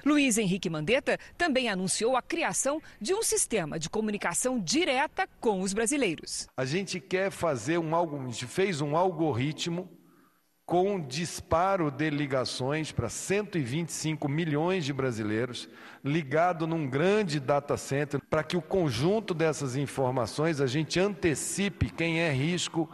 Luiz 0.05 0.37
Henrique 0.37 0.69
Mandetta 0.69 1.19
também 1.39 1.71
anunciou 1.71 2.19
a 2.19 2.23
criação 2.23 2.83
de 3.01 3.15
um 3.15 3.23
sistema 3.23 3.79
de 3.79 3.89
comunicação 3.89 4.61
direta 4.61 5.27
com 5.41 5.63
os 5.63 5.73
brasileiros. 5.73 6.47
A 6.55 6.67
gente 6.67 7.01
quer 7.01 7.31
fazer 7.31 7.79
um 7.79 7.95
algo, 7.95 8.21
a 8.21 8.27
gente 8.27 8.45
fez 8.45 8.83
um 8.83 8.95
algoritmo 8.95 9.89
com 10.69 11.01
disparo 11.01 11.91
de 11.91 12.11
ligações 12.11 12.93
para 12.93 13.09
125 13.09 14.29
milhões 14.29 14.85
de 14.85 14.93
brasileiros, 14.93 15.67
ligado 16.05 16.67
num 16.67 16.87
grande 16.87 17.41
data 17.41 17.75
center, 17.79 18.21
para 18.29 18.43
que 18.43 18.55
o 18.55 18.61
conjunto 18.61 19.33
dessas 19.33 19.77
informações 19.77 20.61
a 20.61 20.67
gente 20.67 21.01
antecipe 21.01 21.89
quem 21.89 22.21
é 22.21 22.31
risco, 22.31 22.87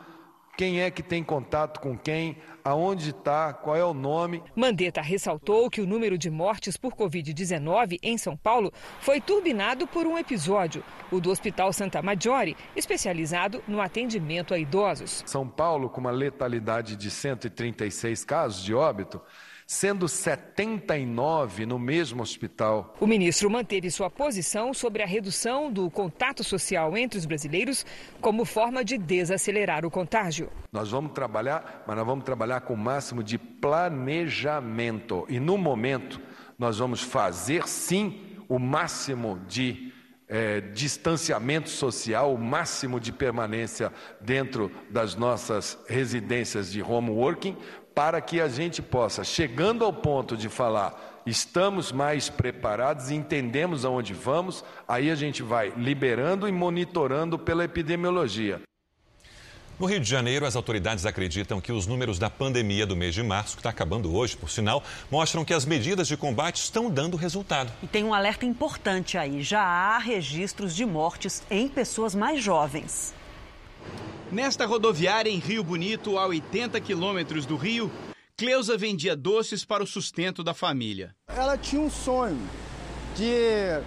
quem 0.56 0.80
é 0.80 0.90
que 0.90 1.02
tem 1.02 1.22
contato 1.22 1.80
com 1.80 1.96
quem, 1.96 2.36
aonde 2.62 3.10
está, 3.10 3.52
qual 3.52 3.76
é 3.76 3.84
o 3.84 3.92
nome. 3.92 4.42
Mandetta 4.54 5.00
ressaltou 5.00 5.68
que 5.68 5.80
o 5.80 5.86
número 5.86 6.16
de 6.16 6.30
mortes 6.30 6.76
por 6.76 6.94
Covid-19 6.94 7.98
em 8.02 8.16
São 8.16 8.36
Paulo 8.36 8.72
foi 9.00 9.20
turbinado 9.20 9.86
por 9.86 10.06
um 10.06 10.16
episódio, 10.16 10.84
o 11.10 11.20
do 11.20 11.30
Hospital 11.30 11.72
Santa 11.72 12.00
Maggiore, 12.00 12.56
especializado 12.76 13.62
no 13.66 13.80
atendimento 13.80 14.54
a 14.54 14.58
idosos. 14.58 15.22
São 15.26 15.48
Paulo, 15.48 15.90
com 15.90 16.00
uma 16.00 16.10
letalidade 16.10 16.96
de 16.96 17.10
136 17.10 18.24
casos 18.24 18.62
de 18.62 18.74
óbito, 18.74 19.20
sendo 19.66 20.08
79 20.08 21.66
no 21.66 21.78
mesmo 21.78 22.22
hospital. 22.22 22.94
O 23.00 23.06
ministro 23.06 23.50
manteve 23.50 23.90
sua 23.90 24.10
posição 24.10 24.74
sobre 24.74 25.02
a 25.02 25.06
redução 25.06 25.72
do 25.72 25.90
contato 25.90 26.44
social 26.44 26.96
entre 26.96 27.18
os 27.18 27.26
brasileiros 27.26 27.84
como 28.20 28.44
forma 28.44 28.84
de 28.84 28.98
desacelerar 28.98 29.84
o 29.84 29.90
contágio. 29.90 30.50
Nós 30.72 30.90
vamos 30.90 31.12
trabalhar, 31.12 31.84
mas 31.86 31.96
nós 31.96 32.06
vamos 32.06 32.24
trabalhar 32.24 32.60
com 32.62 32.74
o 32.74 32.78
máximo 32.78 33.22
de 33.22 33.38
planejamento. 33.38 35.26
E 35.28 35.40
no 35.40 35.56
momento, 35.56 36.20
nós 36.58 36.78
vamos 36.78 37.00
fazer 37.00 37.66
sim 37.66 38.20
o 38.48 38.58
máximo 38.58 39.40
de 39.48 39.92
é, 40.28 40.60
distanciamento 40.60 41.68
social, 41.68 42.34
o 42.34 42.38
máximo 42.38 42.98
de 42.98 43.12
permanência 43.12 43.92
dentro 44.20 44.70
das 44.90 45.14
nossas 45.14 45.78
residências 45.86 46.72
de 46.72 46.82
home 46.82 47.10
working, 47.10 47.56
para 47.94 48.20
que 48.20 48.40
a 48.40 48.48
gente 48.48 48.82
possa, 48.82 49.22
chegando 49.22 49.84
ao 49.84 49.92
ponto 49.92 50.36
de 50.36 50.48
falar, 50.48 51.22
estamos 51.24 51.92
mais 51.92 52.28
preparados, 52.28 53.10
entendemos 53.10 53.84
aonde 53.84 54.12
vamos, 54.12 54.64
aí 54.86 55.10
a 55.10 55.14
gente 55.14 55.42
vai 55.42 55.72
liberando 55.76 56.48
e 56.48 56.52
monitorando 56.52 57.38
pela 57.38 57.64
epidemiologia. 57.64 58.60
No 59.78 59.86
Rio 59.86 59.98
de 59.98 60.08
Janeiro, 60.08 60.46
as 60.46 60.54
autoridades 60.54 61.04
acreditam 61.04 61.60
que 61.60 61.72
os 61.72 61.84
números 61.84 62.16
da 62.16 62.30
pandemia 62.30 62.86
do 62.86 62.94
mês 62.94 63.12
de 63.12 63.24
março, 63.24 63.56
que 63.56 63.60
está 63.60 63.70
acabando 63.70 64.14
hoje, 64.14 64.36
por 64.36 64.48
sinal, 64.48 64.84
mostram 65.10 65.44
que 65.44 65.52
as 65.52 65.64
medidas 65.64 66.06
de 66.06 66.16
combate 66.16 66.62
estão 66.62 66.88
dando 66.88 67.16
resultado. 67.16 67.72
E 67.82 67.86
tem 67.88 68.04
um 68.04 68.14
alerta 68.14 68.46
importante 68.46 69.18
aí: 69.18 69.42
já 69.42 69.62
há 69.62 69.98
registros 69.98 70.76
de 70.76 70.86
mortes 70.86 71.42
em 71.50 71.68
pessoas 71.68 72.14
mais 72.14 72.40
jovens. 72.40 73.12
Nesta 74.30 74.66
rodoviária 74.66 75.30
em 75.30 75.38
Rio 75.38 75.62
Bonito, 75.62 76.18
a 76.18 76.26
80 76.26 76.80
quilômetros 76.80 77.46
do 77.46 77.56
Rio, 77.56 77.90
Cleusa 78.36 78.76
vendia 78.76 79.14
doces 79.14 79.64
para 79.64 79.84
o 79.84 79.86
sustento 79.86 80.42
da 80.42 80.52
família. 80.52 81.14
Ela 81.28 81.56
tinha 81.56 81.80
um 81.80 81.90
sonho 81.90 82.40
de, 83.14 83.80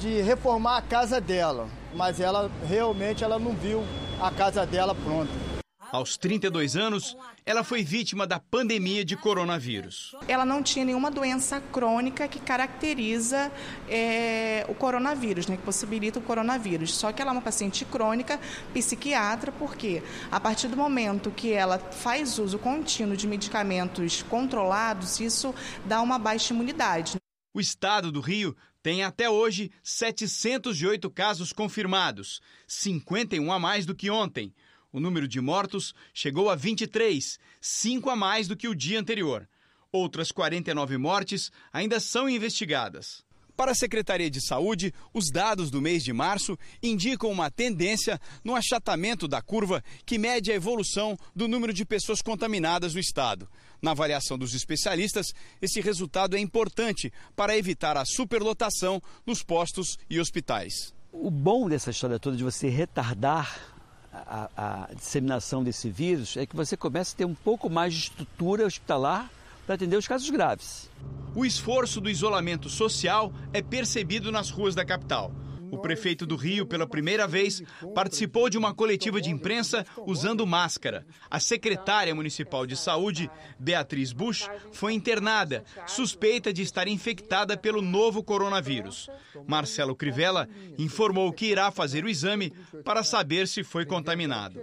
de 0.00 0.20
reformar 0.20 0.78
a 0.78 0.82
casa 0.82 1.20
dela, 1.20 1.68
mas 1.94 2.18
ela 2.18 2.50
realmente 2.66 3.22
ela 3.22 3.38
não 3.38 3.52
viu 3.54 3.84
a 4.20 4.30
casa 4.32 4.66
dela 4.66 4.94
pronta. 4.94 5.53
Aos 5.92 6.16
32 6.16 6.76
anos, 6.76 7.16
ela 7.44 7.62
foi 7.62 7.82
vítima 7.82 8.26
da 8.26 8.38
pandemia 8.38 9.04
de 9.04 9.16
coronavírus. 9.16 10.14
Ela 10.26 10.44
não 10.44 10.62
tinha 10.62 10.84
nenhuma 10.84 11.10
doença 11.10 11.60
crônica 11.60 12.26
que 12.28 12.40
caracteriza 12.40 13.50
é, 13.88 14.64
o 14.68 14.74
coronavírus, 14.74 15.46
né, 15.46 15.56
que 15.56 15.62
possibilita 15.62 16.18
o 16.18 16.22
coronavírus. 16.22 16.94
Só 16.94 17.12
que 17.12 17.20
ela 17.20 17.30
é 17.30 17.32
uma 17.32 17.42
paciente 17.42 17.84
crônica, 17.84 18.40
psiquiatra, 18.72 19.52
porque 19.52 20.02
a 20.30 20.40
partir 20.40 20.68
do 20.68 20.76
momento 20.76 21.30
que 21.30 21.52
ela 21.52 21.78
faz 21.78 22.38
uso 22.38 22.58
contínuo 22.58 23.16
de 23.16 23.26
medicamentos 23.26 24.22
controlados, 24.22 25.20
isso 25.20 25.54
dá 25.84 26.00
uma 26.00 26.18
baixa 26.18 26.52
imunidade. 26.52 27.16
O 27.52 27.60
estado 27.60 28.10
do 28.10 28.20
Rio 28.20 28.56
tem 28.82 29.02
até 29.02 29.30
hoje 29.30 29.70
708 29.82 31.08
casos 31.10 31.54
confirmados, 31.54 32.40
51 32.66 33.50
a 33.50 33.58
mais 33.58 33.86
do 33.86 33.94
que 33.94 34.10
ontem. 34.10 34.52
O 34.94 35.00
número 35.00 35.26
de 35.26 35.40
mortos 35.40 35.92
chegou 36.14 36.48
a 36.48 36.54
23, 36.54 37.36
5 37.60 38.10
a 38.10 38.14
mais 38.14 38.46
do 38.46 38.56
que 38.56 38.68
o 38.68 38.76
dia 38.76 39.00
anterior. 39.00 39.48
Outras 39.90 40.30
49 40.30 40.96
mortes 40.98 41.50
ainda 41.72 41.98
são 41.98 42.28
investigadas. 42.28 43.24
Para 43.56 43.72
a 43.72 43.74
Secretaria 43.74 44.30
de 44.30 44.40
Saúde, 44.40 44.94
os 45.12 45.32
dados 45.32 45.68
do 45.68 45.82
mês 45.82 46.04
de 46.04 46.12
março 46.12 46.56
indicam 46.80 47.28
uma 47.28 47.50
tendência 47.50 48.20
no 48.44 48.54
achatamento 48.54 49.26
da 49.26 49.42
curva 49.42 49.82
que 50.06 50.16
mede 50.16 50.52
a 50.52 50.54
evolução 50.54 51.18
do 51.34 51.48
número 51.48 51.72
de 51.72 51.84
pessoas 51.84 52.22
contaminadas 52.22 52.94
no 52.94 53.00
estado. 53.00 53.48
Na 53.82 53.90
avaliação 53.90 54.38
dos 54.38 54.54
especialistas, 54.54 55.34
esse 55.60 55.80
resultado 55.80 56.36
é 56.36 56.38
importante 56.38 57.12
para 57.34 57.58
evitar 57.58 57.96
a 57.96 58.04
superlotação 58.04 59.02
nos 59.26 59.42
postos 59.42 59.98
e 60.08 60.20
hospitais. 60.20 60.94
O 61.10 61.32
bom 61.32 61.68
dessa 61.68 61.90
história 61.90 62.20
toda 62.20 62.36
de 62.36 62.44
você 62.44 62.68
retardar 62.68 63.73
a, 64.14 64.48
a, 64.56 64.94
disseminação 64.94 65.64
desse 65.64 65.90
vírus 65.90 66.36
é 66.36 66.46
que 66.46 66.54
você 66.54 66.76
começa 66.76 67.14
a 67.14 67.16
ter 67.16 67.24
um 67.24 67.34
pouco 67.34 67.68
mais 67.68 67.92
de 67.92 68.00
estrutura 68.00 68.64
hospitalar 68.64 69.30
para 69.66 69.74
atender 69.74 69.96
os 69.96 70.06
casos 70.06 70.28
graves. 70.30 70.90
O 71.34 71.44
esforço 71.44 72.00
do 72.00 72.08
isolamento 72.08 72.68
social 72.68 73.32
é 73.52 73.60
percebido 73.60 74.30
nas 74.30 74.50
ruas 74.50 74.74
da 74.74 74.84
capital. 74.84 75.32
O 75.70 75.78
prefeito 75.78 76.26
do 76.26 76.36
Rio, 76.36 76.66
pela 76.66 76.86
primeira 76.86 77.26
vez, 77.26 77.62
participou 77.94 78.48
de 78.48 78.58
uma 78.58 78.74
coletiva 78.74 79.20
de 79.20 79.30
imprensa 79.30 79.84
usando 80.06 80.46
máscara. 80.46 81.06
A 81.30 81.40
secretária 81.40 82.14
municipal 82.14 82.66
de 82.66 82.76
saúde, 82.76 83.30
Beatriz 83.58 84.12
Bush, 84.12 84.48
foi 84.72 84.92
internada, 84.92 85.64
suspeita 85.86 86.52
de 86.52 86.62
estar 86.62 86.88
infectada 86.88 87.56
pelo 87.56 87.82
novo 87.82 88.22
coronavírus. 88.22 89.08
Marcelo 89.46 89.94
Crivella 89.94 90.48
informou 90.78 91.32
que 91.32 91.46
irá 91.46 91.70
fazer 91.70 92.04
o 92.04 92.08
exame 92.08 92.52
para 92.84 93.02
saber 93.02 93.48
se 93.48 93.62
foi 93.62 93.84
contaminado. 93.84 94.60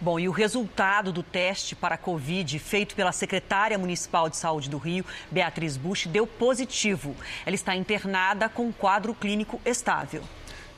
Bom, 0.00 0.18
e 0.18 0.28
o 0.28 0.32
resultado 0.32 1.12
do 1.12 1.22
teste 1.22 1.74
para 1.74 1.94
a 1.94 1.98
Covid 1.98 2.58
feito 2.58 2.94
pela 2.94 3.12
secretária 3.12 3.78
municipal 3.78 4.28
de 4.28 4.36
saúde 4.36 4.68
do 4.68 4.78
Rio, 4.78 5.04
Beatriz 5.30 5.76
Bush, 5.76 6.06
deu 6.06 6.26
positivo. 6.26 7.14
Ela 7.44 7.54
está 7.54 7.74
internada 7.74 8.48
com 8.48 8.72
quadro 8.72 9.14
clínico 9.14 9.60
estável. 9.64 10.22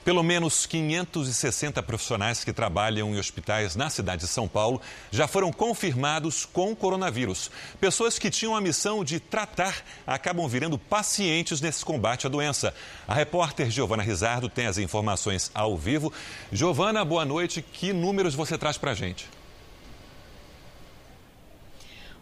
Pelo 0.04 0.22
menos 0.24 0.66
560 0.66 1.80
profissionais 1.84 2.42
que 2.42 2.52
trabalham 2.52 3.14
em 3.14 3.18
hospitais 3.18 3.76
na 3.76 3.88
cidade 3.88 4.22
de 4.22 4.28
São 4.28 4.48
Paulo 4.48 4.80
já 5.12 5.28
foram 5.28 5.52
confirmados 5.52 6.44
com 6.44 6.74
coronavírus. 6.74 7.52
Pessoas 7.80 8.18
que 8.18 8.28
tinham 8.28 8.56
a 8.56 8.60
missão 8.60 9.04
de 9.04 9.20
tratar 9.20 9.84
acabam 10.04 10.48
virando 10.48 10.76
pacientes 10.76 11.60
nesse 11.60 11.84
combate 11.84 12.26
à 12.26 12.30
doença. 12.30 12.74
A 13.06 13.14
repórter 13.14 13.70
Giovana 13.70 14.02
Rizardo 14.02 14.48
tem 14.48 14.66
as 14.66 14.76
informações 14.76 15.52
ao 15.54 15.76
vivo. 15.76 16.12
Giovana, 16.50 17.04
boa 17.04 17.24
noite. 17.24 17.62
Que 17.62 17.92
números 17.92 18.34
você 18.34 18.58
traz 18.58 18.76
para 18.76 18.90
a 18.90 18.94
gente? 18.94 19.41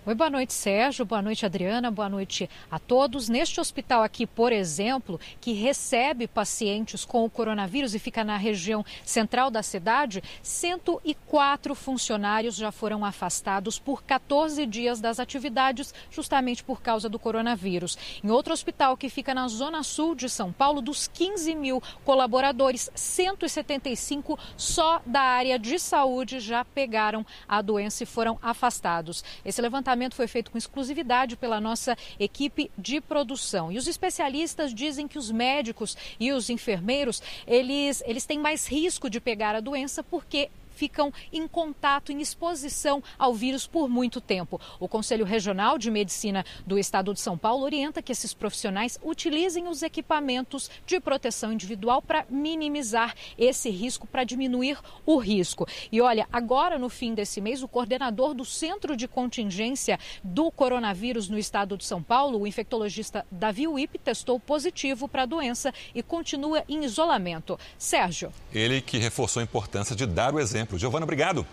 Oi, 0.07 0.15
boa 0.15 0.31
noite, 0.31 0.55
Sérgio. 0.55 1.05
Boa 1.05 1.21
noite, 1.21 1.45
Adriana. 1.45 1.91
Boa 1.91 2.09
noite 2.09 2.49
a 2.71 2.79
todos. 2.79 3.29
Neste 3.29 3.61
hospital 3.61 4.03
aqui, 4.03 4.27
por 4.27 4.51
exemplo, 4.51 5.21
que 5.43 5.53
recebe 5.53 6.27
pacientes 6.27 7.05
com 7.05 7.23
o 7.23 7.29
coronavírus 7.29 7.95
e 7.95 7.99
fica 7.99 8.25
na 8.25 8.39
região 8.39 8.83
central 9.05 9.51
da 9.51 9.63
cidade, 9.63 10.23
104 10.43 11.75
funcionários 11.75 12.57
já 12.57 12.73
foram 12.73 13.05
afastados 13.05 13.79
por 13.79 14.03
14 14.03 14.65
dias 14.65 15.03
das 15.03 15.21
atividades, 15.21 15.93
justamente 16.11 16.65
por 16.65 16.81
causa 16.81 17.07
do 17.07 17.19
coronavírus. 17.19 17.99
Em 18.25 18.31
outro 18.31 18.55
hospital 18.55 18.97
que 18.97 19.11
fica 19.11 19.35
na 19.35 19.49
zona 19.49 19.83
sul 19.83 20.15
de 20.15 20.31
São 20.31 20.51
Paulo, 20.51 20.81
dos 20.81 21.09
15 21.09 21.55
mil 21.55 21.83
colaboradores, 22.07 22.91
175 22.95 24.39
só 24.57 25.03
da 25.05 25.21
área 25.21 25.59
de 25.59 25.79
saúde 25.79 26.41
já 26.41 26.65
pegaram 26.65 27.25
a 27.47 27.61
doença 27.61 28.03
e 28.03 28.07
foram 28.07 28.39
afastados. 28.41 29.23
Esse 29.45 29.61
levantamento 29.61 29.90
levantamento 29.91 30.15
foi 30.15 30.27
feito 30.27 30.51
com 30.51 30.59
exclusividade 30.59 31.37
pela 31.37 31.61
nossa 31.61 31.97
equipe 32.19 32.71
de 32.79 33.01
produção. 33.01 33.73
E 33.73 33.79
os 33.79 33.87
especialistas 33.87 34.73
dizem 34.73 35.09
que 35.09 35.19
os 35.19 35.31
médicos 35.31 35.97
e 36.19 36.33
os 36.33 36.49
enfermeiros, 36.49 37.23
eles, 37.47 38.03
eles 38.07 38.25
têm 38.25 38.39
mais 38.39 38.67
risco 38.67 39.11
de 39.11 39.21
pegar 39.21 39.55
a 39.55 39.61
doença 39.61 40.03
porque 40.03 40.51
ficam 40.81 41.13
em 41.31 41.47
contato, 41.47 42.11
em 42.11 42.23
exposição 42.23 43.03
ao 43.19 43.35
vírus 43.35 43.67
por 43.67 43.87
muito 43.87 44.19
tempo. 44.19 44.59
O 44.79 44.89
Conselho 44.89 45.27
Regional 45.27 45.77
de 45.77 45.91
Medicina 45.91 46.43
do 46.67 46.79
Estado 46.79 47.13
de 47.13 47.21
São 47.21 47.37
Paulo 47.37 47.65
orienta 47.65 48.01
que 48.01 48.13
esses 48.13 48.33
profissionais 48.33 48.99
utilizem 49.05 49.69
os 49.69 49.83
equipamentos 49.83 50.71
de 50.87 50.99
proteção 50.99 51.53
individual 51.53 52.01
para 52.01 52.25
minimizar 52.31 53.15
esse 53.37 53.69
risco, 53.69 54.07
para 54.07 54.25
diminuir 54.25 54.79
o 55.05 55.19
risco. 55.19 55.69
E 55.93 56.01
olha, 56.01 56.27
agora 56.33 56.79
no 56.79 56.89
fim 56.89 57.13
desse 57.13 57.43
mês, 57.43 57.63
o 57.63 57.69
coordenador 57.69 58.33
do 58.33 58.47
Centro 58.47 58.97
de 58.97 59.07
Contingência 59.07 59.99
do 60.25 60.51
Coronavírus 60.51 61.29
no 61.29 61.39
Estado 61.39 61.77
de 61.77 61.85
São 61.85 62.03
Paulo, 62.03 62.41
o 62.41 62.47
infectologista 62.47 63.27
Davi 63.31 63.69
Wip, 63.69 63.99
testou 63.99 64.41
positivo 64.41 65.07
para 65.07 65.25
a 65.25 65.27
doença 65.27 65.75
e 65.95 66.03
continua 66.03 66.65
em 66.67 66.85
isolamento. 66.85 67.59
Sérgio. 67.77 68.33
Ele 68.51 68.81
que 68.81 68.97
reforçou 68.97 69.41
a 69.41 69.45
importância 69.45 69.95
de 69.95 70.07
dar 70.07 70.35
o 70.35 70.41
exemplo 70.41 70.70
exemplo. 70.71 70.79
Giovana, 70.79 71.05
obrigado. 71.05 71.47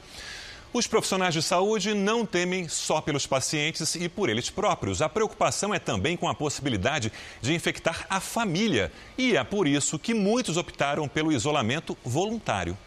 Os 0.73 0.85
profissionais 0.85 1.33
de 1.33 1.41
saúde 1.41 1.93
não 1.93 2.25
temem 2.25 2.67
só 2.67 2.99
pelos 2.99 3.25
pacientes 3.25 3.95
e 3.95 4.09
por 4.09 4.29
eles 4.29 4.49
próprios. 4.49 5.01
A 5.01 5.07
preocupação 5.07 5.73
é 5.73 5.79
também 5.79 6.17
com 6.17 6.27
a 6.27 6.35
possibilidade 6.35 7.11
de 7.41 7.53
infectar 7.53 8.05
a 8.09 8.19
família. 8.19 8.91
E 9.17 9.35
é 9.35 9.43
por 9.43 9.65
isso 9.65 9.97
que 9.97 10.13
muitos 10.13 10.57
optaram 10.57 11.07
pelo 11.07 11.31
isolamento 11.31 11.97
voluntário. 12.03 12.77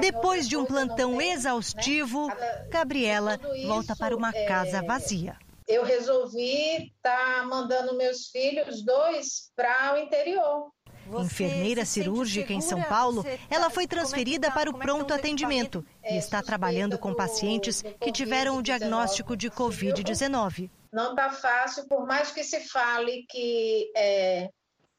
Depois 0.00 0.48
de 0.48 0.56
um 0.56 0.64
plantão 0.64 1.20
exaustivo, 1.20 2.32
Gabriela 2.70 3.38
volta 3.66 3.94
para 3.94 4.16
uma 4.16 4.32
casa 4.32 4.82
vazia. 4.82 5.36
Eu 5.68 5.84
resolvi 5.84 6.92
estar 6.96 7.40
tá 7.40 7.46
mandando 7.46 7.96
meus 7.96 8.28
filhos 8.28 8.82
dois 8.82 9.50
para 9.54 9.94
o 9.94 9.98
interior 9.98 10.73
Enfermeira 11.20 11.84
cirúrgica 11.84 12.52
em 12.52 12.60
São 12.60 12.82
Paulo, 12.82 13.24
tá 13.24 13.30
ela 13.50 13.70
foi 13.70 13.84
é 13.84 13.86
transferida 13.86 14.48
tá? 14.48 14.54
para 14.54 14.70
o 14.70 14.76
é 14.76 14.78
pronto 14.78 15.12
atendimento 15.12 15.84
e 16.04 16.16
está 16.16 16.42
trabalhando 16.42 16.98
com 16.98 17.14
pacientes 17.14 17.82
que 18.00 18.12
tiveram 18.12 18.58
o 18.58 18.62
diagnóstico 18.62 19.36
de 19.36 19.50
Covid-19. 19.50 20.70
Não 20.92 21.10
está 21.10 21.30
fácil, 21.30 21.88
por 21.88 22.06
mais 22.06 22.30
que 22.30 22.44
se 22.44 22.60
fale 22.60 23.24
que 23.28 23.90
é, 23.96 24.48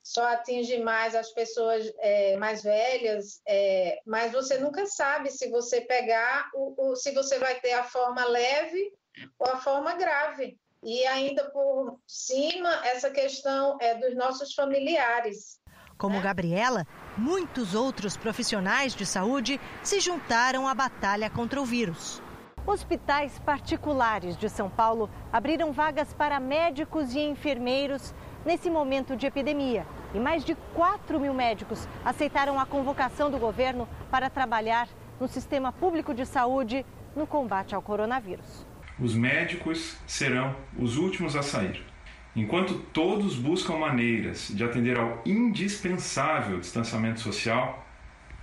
só 0.06 0.28
atinge 0.28 0.78
mais 0.78 1.16
as 1.16 1.32
pessoas 1.32 1.92
é, 2.00 2.38
mais 2.38 2.62
velhas, 2.62 3.42
é, 3.48 4.00
mas 4.06 4.32
você 4.32 4.60
nunca 4.60 4.86
sabe 4.86 5.32
se 5.32 5.50
você 5.50 5.82
pegar, 5.82 6.52
o, 6.54 6.92
o, 6.92 6.96
se 6.96 7.12
você 7.12 7.40
vai 7.40 7.60
ter 7.60 7.74
a 7.74 7.84
forma 7.84 8.24
leve 8.26 8.94
ou 9.40 9.48
a 9.48 9.58
forma 9.58 9.96
grave. 9.96 10.60
E 10.84 11.04
ainda 11.08 11.50
por 11.50 12.00
cima, 12.06 12.70
essa 12.86 13.10
questão 13.10 13.78
é 13.82 13.96
dos 13.96 14.16
nossos 14.16 14.54
familiares. 14.54 15.60
Como 15.98 16.20
Gabriela, 16.20 16.86
muitos 17.18 17.74
outros 17.74 18.18
profissionais 18.18 18.94
de 18.94 19.06
saúde 19.06 19.60
se 19.82 20.02
juntaram 20.02 20.68
à 20.68 20.74
batalha 20.74 21.30
contra 21.30 21.62
o 21.62 21.66
vírus. 21.66 22.22
Hospitais 22.68 23.40
particulares 23.40 24.36
de 24.36 24.50
São 24.50 24.70
Paulo 24.70 25.10
abriram 25.32 25.72
vagas 25.72 26.14
para 26.14 26.40
médicos 26.40 27.14
e 27.14 27.20
enfermeiros 27.20 28.14
nesse 28.46 28.70
momento 28.70 29.16
de 29.16 29.26
epidemia. 29.26 29.88
E 30.14 30.20
mais 30.20 30.44
de 30.44 30.56
4 30.74 31.18
mil 31.20 31.34
médicos 31.34 31.88
aceitaram 32.04 32.60
a 32.60 32.66
convocação 32.66 33.32
do 33.32 33.38
governo 33.38 33.88
para 34.12 34.30
trabalhar 34.30 34.90
no 35.20 35.28
sistema 35.30 35.72
público 35.72 36.14
de 36.14 36.26
saúde 36.26 36.86
no 37.16 37.26
combate 37.26 37.74
ao 37.74 37.82
coronavírus. 37.82 38.68
Os 39.00 39.16
médicos 39.16 39.98
serão 40.06 40.56
os 40.78 40.98
últimos 40.98 41.36
a 41.36 41.44
sair. 41.44 41.95
Enquanto 42.36 42.74
todos 42.92 43.38
buscam 43.38 43.78
maneiras 43.78 44.50
de 44.50 44.62
atender 44.62 45.00
ao 45.00 45.22
indispensável 45.26 46.60
distanciamento 46.60 47.22
social, 47.22 47.88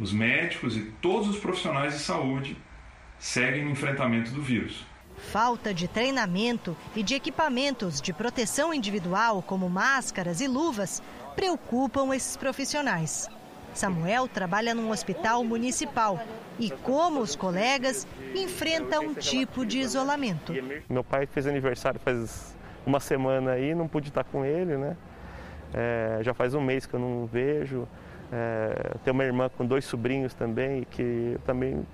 os 0.00 0.14
médicos 0.14 0.76
e 0.76 0.80
todos 1.02 1.28
os 1.28 1.38
profissionais 1.38 1.92
de 1.92 2.00
saúde 2.00 2.56
seguem 3.18 3.64
no 3.64 3.70
enfrentamento 3.70 4.30
do 4.30 4.40
vírus. 4.40 4.86
Falta 5.30 5.74
de 5.74 5.86
treinamento 5.86 6.74
e 6.96 7.02
de 7.02 7.14
equipamentos 7.14 8.00
de 8.00 8.14
proteção 8.14 8.72
individual, 8.72 9.42
como 9.42 9.68
máscaras 9.68 10.40
e 10.40 10.48
luvas, 10.48 11.02
preocupam 11.36 12.14
esses 12.14 12.34
profissionais. 12.34 13.28
Samuel 13.74 14.26
trabalha 14.26 14.74
num 14.74 14.90
hospital 14.90 15.44
municipal 15.44 16.18
e, 16.58 16.70
como 16.70 17.20
os 17.20 17.36
colegas, 17.36 18.06
enfrenta 18.34 19.00
um 19.00 19.12
tipo 19.12 19.66
de 19.66 19.78
isolamento. 19.78 20.54
Meu 20.88 21.04
pai 21.04 21.26
fez 21.26 21.46
aniversário 21.46 22.00
faz 22.00 22.54
uma 22.86 23.00
semana 23.00 23.52
aí, 23.52 23.74
não 23.74 23.88
pude 23.88 24.08
estar 24.08 24.24
com 24.24 24.44
ele, 24.44 24.76
né? 24.76 24.96
É, 25.74 26.18
já 26.22 26.34
faz 26.34 26.54
um 26.54 26.60
mês 26.60 26.86
que 26.86 26.94
eu 26.94 27.00
não 27.00 27.26
vejo. 27.26 27.88
É, 28.32 28.94
tenho 29.04 29.14
uma 29.14 29.24
irmã 29.24 29.48
com 29.48 29.64
dois 29.64 29.84
sobrinhos 29.84 30.34
também, 30.34 30.84
que 30.90 31.32
eu 31.34 31.38
também 31.40 31.86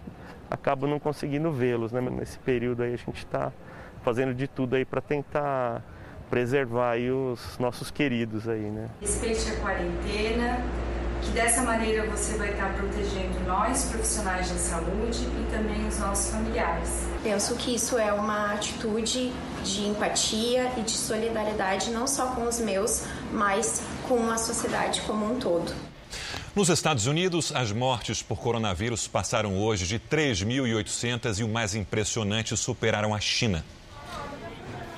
acabo 0.51 0.87
não 0.87 0.99
conseguindo 0.99 1.51
vê-los, 1.53 1.93
né? 1.93 2.01
Nesse 2.01 2.39
período 2.39 2.83
aí 2.83 2.95
a 2.95 2.97
gente 2.97 3.19
está 3.19 3.53
fazendo 4.03 4.35
de 4.35 4.49
tudo 4.49 4.77
aí 4.77 4.85
para 4.85 5.01
tentar 5.01 5.83
preservar 6.31 6.93
aí 6.93 7.11
os 7.11 7.59
nossos 7.59 7.91
queridos 7.91 8.49
aí, 8.49 8.71
né? 8.71 8.89
Respeite 9.01 9.51
a 9.51 9.57
quarentena, 9.57 10.59
que 11.23 11.31
dessa 11.31 11.63
maneira 11.63 12.07
você 12.07 12.37
vai 12.37 12.51
estar 12.51 12.75
protegendo 12.75 13.41
nós, 13.47 13.85
profissionais 13.87 14.51
da 14.51 14.59
saúde, 14.59 15.19
e 15.19 15.47
também 15.51 15.87
os 15.87 15.99
nossos 15.99 16.31
familiares. 16.31 17.07
Penso 17.23 17.55
que 17.57 17.75
isso 17.75 17.99
é 17.99 18.13
uma 18.13 18.53
atitude 18.55 19.33
de 19.65 19.87
empatia 19.87 20.73
e 20.77 20.83
de 20.83 20.93
solidariedade 20.93 21.91
não 21.91 22.07
só 22.07 22.27
com 22.29 22.47
os 22.47 22.61
meus, 22.61 23.05
mas 23.33 23.83
com 24.07 24.31
a 24.31 24.39
sociedade 24.39 25.01
como 25.03 25.33
um 25.33 25.39
todo. 25.39 25.73
Nos 26.55 26.69
Estados 26.71 27.07
Unidos, 27.07 27.53
as 27.55 27.71
mortes 27.71 28.23
por 28.23 28.39
coronavírus 28.39 29.07
passaram 29.07 29.61
hoje 29.61 29.87
de 29.87 30.01
3.800 30.01 31.39
e 31.39 31.45
o 31.45 31.49
mais 31.49 31.75
impressionante 31.75 32.57
superaram 32.57 33.15
a 33.15 33.21
China. 33.21 33.65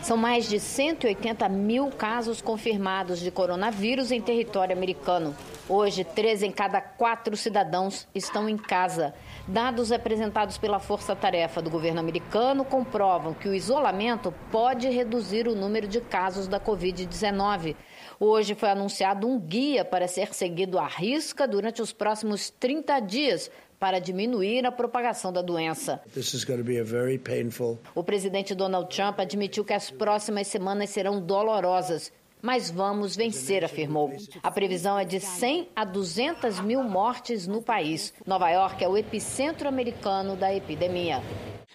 São 0.03 0.17
mais 0.17 0.49
de 0.49 0.59
180 0.59 1.47
mil 1.51 1.89
casos 1.89 2.41
confirmados 2.41 3.21
de 3.21 3.31
coronavírus 3.31 4.11
em 4.11 4.21
território 4.21 4.75
americano. 4.75 5.37
Hoje, 5.73 6.03
três 6.03 6.43
em 6.43 6.51
cada 6.51 6.81
quatro 6.81 7.37
cidadãos 7.37 8.05
estão 8.13 8.49
em 8.49 8.57
casa. 8.57 9.15
Dados 9.47 9.93
apresentados 9.93 10.59
pela 10.59 10.81
Força 10.81 11.15
Tarefa 11.15 11.63
do 11.63 11.71
governo 11.71 12.01
americano 12.01 12.65
comprovam 12.65 13.33
que 13.33 13.49
o 13.49 13.55
isolamento 13.55 14.35
pode 14.51 14.89
reduzir 14.89 15.47
o 15.47 15.55
número 15.55 15.87
de 15.87 16.01
casos 16.01 16.49
da 16.49 16.59
Covid-19. 16.59 17.77
Hoje 18.19 18.57
foi 18.57 18.69
anunciado 18.69 19.29
um 19.29 19.39
guia 19.39 19.85
para 19.85 20.09
ser 20.09 20.35
seguido 20.35 20.77
à 20.77 20.89
risca 20.89 21.47
durante 21.47 21.81
os 21.81 21.93
próximos 21.93 22.51
30 22.51 22.99
dias 22.99 23.49
para 23.79 24.01
diminuir 24.01 24.67
a 24.67 24.73
propagação 24.73 25.33
da 25.33 25.41
doença. 25.41 26.03
O 27.95 28.03
presidente 28.03 28.57
Donald 28.57 28.95
Trump 28.95 29.21
admitiu 29.21 29.65
que 29.65 29.73
as 29.73 29.89
próximas 29.89 30.49
semanas 30.49 30.91
serão 30.91 31.21
dolorosas 31.21 32.13
mas 32.43 32.71
vamos 32.71 33.17
vencer, 33.17 33.65
afirmou. 33.65 34.13
A 34.43 34.51
previsão 34.51 34.99
é 34.99 35.05
de 35.05 35.21
100 35.21 35.69
a 35.75 35.85
200 35.85 36.61
mil 36.61 36.83
mortes 36.83 37.47
no 37.47 37.63
país. 37.63 38.13
Nova 38.27 38.51
York 38.51 38.83
é 38.83 38.89
o 38.89 38.97
epicentro 38.97 39.69
americano 39.69 40.37
da 40.37 40.55
epidemia. 40.55 41.23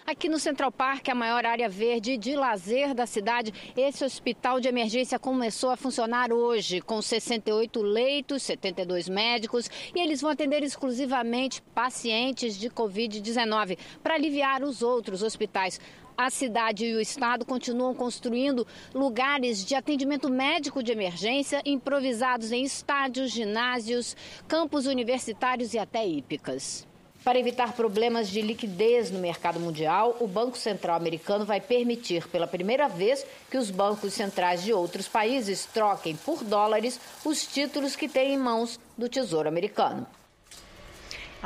Aqui 0.06 0.28
no 0.28 0.38
Central 0.38 0.70
Park, 0.70 1.08
a 1.08 1.16
maior 1.16 1.44
área 1.44 1.68
verde 1.68 2.16
de 2.16 2.36
lazer 2.36 2.94
da 2.94 3.06
cidade, 3.06 3.52
esse 3.76 4.04
hospital 4.04 4.60
de 4.60 4.68
emergência 4.68 5.18
começou 5.18 5.68
a 5.68 5.76
funcionar 5.76 6.32
hoje, 6.32 6.80
com 6.80 7.02
68 7.02 7.82
leitos, 7.82 8.44
72 8.44 9.08
médicos, 9.08 9.68
e 9.92 9.98
eles 9.98 10.20
vão 10.20 10.30
atender 10.30 10.62
exclusivamente 10.62 11.60
pacientes 11.74 12.56
de 12.56 12.70
Covid-19, 12.70 13.76
para 14.00 14.14
aliviar 14.14 14.62
os 14.62 14.80
outros 14.80 15.24
hospitais. 15.24 15.80
A 16.18 16.30
cidade 16.30 16.86
e 16.86 16.94
o 16.94 17.00
estado 17.00 17.44
continuam 17.44 17.94
construindo 17.94 18.66
lugares 18.94 19.62
de 19.62 19.74
atendimento 19.74 20.30
médico 20.30 20.82
de 20.82 20.90
emergência 20.90 21.60
improvisados 21.62 22.52
em 22.52 22.64
estádios, 22.64 23.30
ginásios, 23.30 24.16
campos 24.48 24.86
universitários 24.86 25.74
e 25.74 25.78
até 25.78 26.06
hípicas. 26.06 26.88
Para 27.22 27.38
evitar 27.38 27.74
problemas 27.74 28.30
de 28.30 28.40
liquidez 28.40 29.10
no 29.10 29.18
mercado 29.18 29.60
mundial, 29.60 30.16
o 30.18 30.26
Banco 30.26 30.56
Central 30.56 30.96
americano 30.96 31.44
vai 31.44 31.60
permitir 31.60 32.26
pela 32.28 32.46
primeira 32.46 32.88
vez 32.88 33.26
que 33.50 33.58
os 33.58 33.70
bancos 33.70 34.14
centrais 34.14 34.62
de 34.62 34.72
outros 34.72 35.06
países 35.06 35.66
troquem 35.66 36.16
por 36.16 36.42
dólares 36.42 36.98
os 37.26 37.46
títulos 37.46 37.94
que 37.94 38.08
têm 38.08 38.32
em 38.32 38.38
mãos 38.38 38.80
do 38.96 39.06
Tesouro 39.06 39.48
americano. 39.48 40.06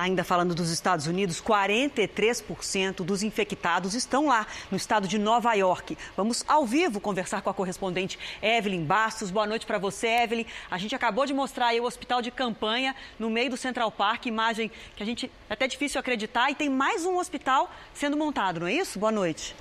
Ainda 0.00 0.24
falando 0.24 0.54
dos 0.54 0.70
Estados 0.70 1.06
Unidos, 1.06 1.42
43% 1.42 3.04
dos 3.04 3.22
infectados 3.22 3.92
estão 3.92 4.28
lá, 4.28 4.46
no 4.70 4.76
estado 4.78 5.06
de 5.06 5.18
Nova 5.18 5.52
York. 5.52 5.98
Vamos 6.16 6.42
ao 6.48 6.64
vivo 6.64 7.00
conversar 7.00 7.42
com 7.42 7.50
a 7.50 7.54
correspondente 7.54 8.18
Evelyn 8.40 8.82
Bastos. 8.82 9.30
Boa 9.30 9.46
noite 9.46 9.66
para 9.66 9.76
você, 9.76 10.06
Evelyn. 10.06 10.46
A 10.70 10.78
gente 10.78 10.94
acabou 10.94 11.26
de 11.26 11.34
mostrar 11.34 11.66
aí 11.66 11.80
o 11.80 11.84
hospital 11.84 12.22
de 12.22 12.30
campanha 12.30 12.96
no 13.18 13.28
meio 13.28 13.50
do 13.50 13.58
Central 13.58 13.92
Park, 13.92 14.24
imagem 14.24 14.70
que 14.96 15.02
a 15.02 15.06
gente 15.06 15.30
é 15.50 15.52
até 15.52 15.68
difícil 15.68 16.00
acreditar. 16.00 16.50
E 16.50 16.54
tem 16.54 16.70
mais 16.70 17.04
um 17.04 17.18
hospital 17.18 17.70
sendo 17.92 18.16
montado, 18.16 18.60
não 18.60 18.68
é 18.68 18.72
isso? 18.72 18.98
Boa 18.98 19.12
noite. 19.12 19.54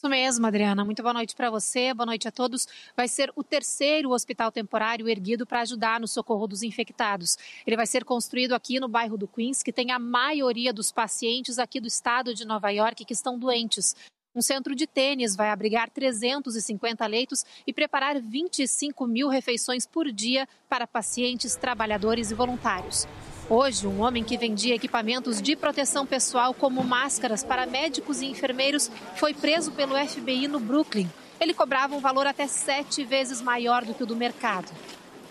Isso 0.00 0.08
mesmo, 0.08 0.46
Adriana. 0.46 0.82
Muito 0.82 1.02
boa 1.02 1.12
noite 1.12 1.36
para 1.36 1.50
você, 1.50 1.92
boa 1.92 2.06
noite 2.06 2.26
a 2.26 2.32
todos. 2.32 2.66
Vai 2.96 3.06
ser 3.06 3.30
o 3.36 3.44
terceiro 3.44 4.12
hospital 4.12 4.50
temporário 4.50 5.06
erguido 5.06 5.44
para 5.44 5.60
ajudar 5.60 6.00
no 6.00 6.08
socorro 6.08 6.46
dos 6.46 6.62
infectados. 6.62 7.36
Ele 7.66 7.76
vai 7.76 7.86
ser 7.86 8.02
construído 8.02 8.54
aqui 8.54 8.80
no 8.80 8.88
bairro 8.88 9.18
do 9.18 9.28
Queens, 9.28 9.62
que 9.62 9.70
tem 9.70 9.90
a 9.90 9.98
maioria 9.98 10.72
dos 10.72 10.90
pacientes 10.90 11.58
aqui 11.58 11.78
do 11.78 11.86
estado 11.86 12.34
de 12.34 12.46
Nova 12.46 12.70
York 12.70 13.04
que 13.04 13.12
estão 13.12 13.38
doentes. 13.38 13.94
Um 14.34 14.40
centro 14.40 14.74
de 14.74 14.86
tênis 14.86 15.36
vai 15.36 15.50
abrigar 15.50 15.90
350 15.90 17.06
leitos 17.06 17.44
e 17.66 17.70
preparar 17.70 18.18
25 18.18 19.06
mil 19.06 19.28
refeições 19.28 19.84
por 19.86 20.10
dia 20.10 20.48
para 20.66 20.86
pacientes, 20.86 21.56
trabalhadores 21.56 22.30
e 22.30 22.34
voluntários. 22.34 23.06
Hoje, 23.52 23.84
um 23.84 24.02
homem 24.02 24.22
que 24.22 24.38
vendia 24.38 24.76
equipamentos 24.76 25.42
de 25.42 25.56
proteção 25.56 26.06
pessoal, 26.06 26.54
como 26.54 26.84
máscaras 26.84 27.42
para 27.42 27.66
médicos 27.66 28.22
e 28.22 28.26
enfermeiros, 28.26 28.88
foi 29.16 29.34
preso 29.34 29.72
pelo 29.72 29.96
FBI 29.96 30.46
no 30.46 30.60
Brooklyn. 30.60 31.10
Ele 31.40 31.52
cobrava 31.52 31.96
um 31.96 31.98
valor 31.98 32.28
até 32.28 32.46
sete 32.46 33.04
vezes 33.04 33.42
maior 33.42 33.84
do 33.84 33.92
que 33.92 34.04
o 34.04 34.06
do 34.06 34.14
mercado. 34.14 34.70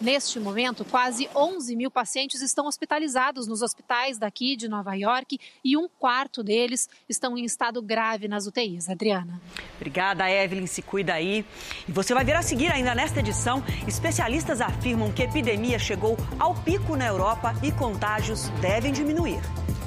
Neste 0.02 0.40
momento, 0.40 0.86
quase 0.86 1.30
11 1.36 1.76
mil 1.76 1.92
pacientes 1.92 2.42
estão 2.42 2.68
hospitalizados 2.68 3.48
nos 3.48 3.62
hospitais 3.62 4.18
daqui 4.18 4.56
de 4.56 4.70
Nova 4.70 4.94
York 4.94 5.38
e 5.64 5.76
um 5.76 5.90
quarto 5.90 6.42
deles 6.42 6.88
estão 7.10 7.38
em 7.38 7.44
estado 7.44 7.82
grave 7.82 8.28
nas 8.28 8.48
UTIs. 8.48 8.90
Adriana. 8.90 9.42
Obrigada, 9.76 10.30
Evelyn. 10.30 10.68
Se 10.68 10.82
cuida 10.82 11.14
aí. 11.14 11.46
E 11.88 11.92
você 11.92 12.14
vai 12.14 12.24
ver 12.24 12.36
a 12.36 12.42
seguir 12.42 12.72
ainda 12.72 12.96
nesta 12.96 13.20
edição: 13.20 13.62
especialistas 13.86 14.62
afirmam 14.62 15.12
que 15.12 15.22
a 15.22 15.26
epidemia 15.26 15.78
chegou 15.78 16.16
ao 16.40 16.56
pico 16.56 16.96
na 16.96 17.06
Europa 17.06 17.54
e 17.62 17.72
contágios 17.72 18.48
devem 18.62 18.94
diminuir. 18.94 19.42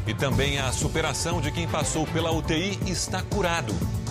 E 0.07 0.13
também 0.13 0.59
a 0.59 0.71
superação 0.73 1.41
de 1.41 1.51
quem 1.51 1.67
passou 1.67 2.07
pela 2.09 2.33
UTI 2.33 2.79
está 2.87 3.23
curado. 3.23 4.02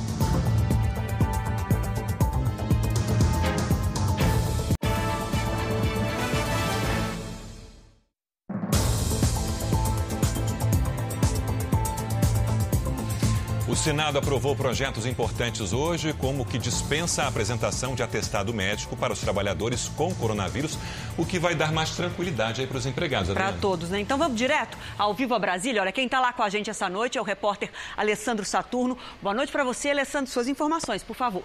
Senado 13.81 14.19
aprovou 14.19 14.55
projetos 14.55 15.07
importantes 15.07 15.73
hoje, 15.73 16.13
como 16.13 16.43
o 16.43 16.45
que 16.45 16.59
dispensa 16.59 17.23
a 17.23 17.27
apresentação 17.27 17.95
de 17.95 18.03
atestado 18.03 18.53
médico 18.53 18.95
para 18.95 19.11
os 19.11 19.19
trabalhadores 19.19 19.89
com 19.97 20.13
coronavírus, 20.13 20.77
o 21.17 21.25
que 21.25 21.39
vai 21.39 21.55
dar 21.55 21.71
mais 21.71 21.89
tranquilidade 21.89 22.67
para 22.67 22.77
os 22.77 22.85
empregados. 22.85 23.33
Para 23.33 23.53
todos, 23.53 23.89
né? 23.89 23.99
Então 23.99 24.19
vamos 24.19 24.37
direto 24.37 24.77
ao 24.99 25.15
vivo 25.15 25.33
a 25.33 25.39
Brasília. 25.39 25.81
Olha, 25.81 25.91
quem 25.91 26.05
está 26.05 26.19
lá 26.19 26.31
com 26.31 26.43
a 26.43 26.49
gente 26.49 26.69
essa 26.69 26.87
noite 26.87 27.17
é 27.17 27.21
o 27.21 27.23
repórter 27.23 27.71
Alessandro 27.97 28.45
Saturno. 28.45 28.95
Boa 29.19 29.33
noite 29.33 29.51
para 29.51 29.63
você, 29.63 29.89
Alessandro. 29.89 30.31
Suas 30.31 30.47
informações, 30.47 31.01
por 31.01 31.15
favor. 31.15 31.41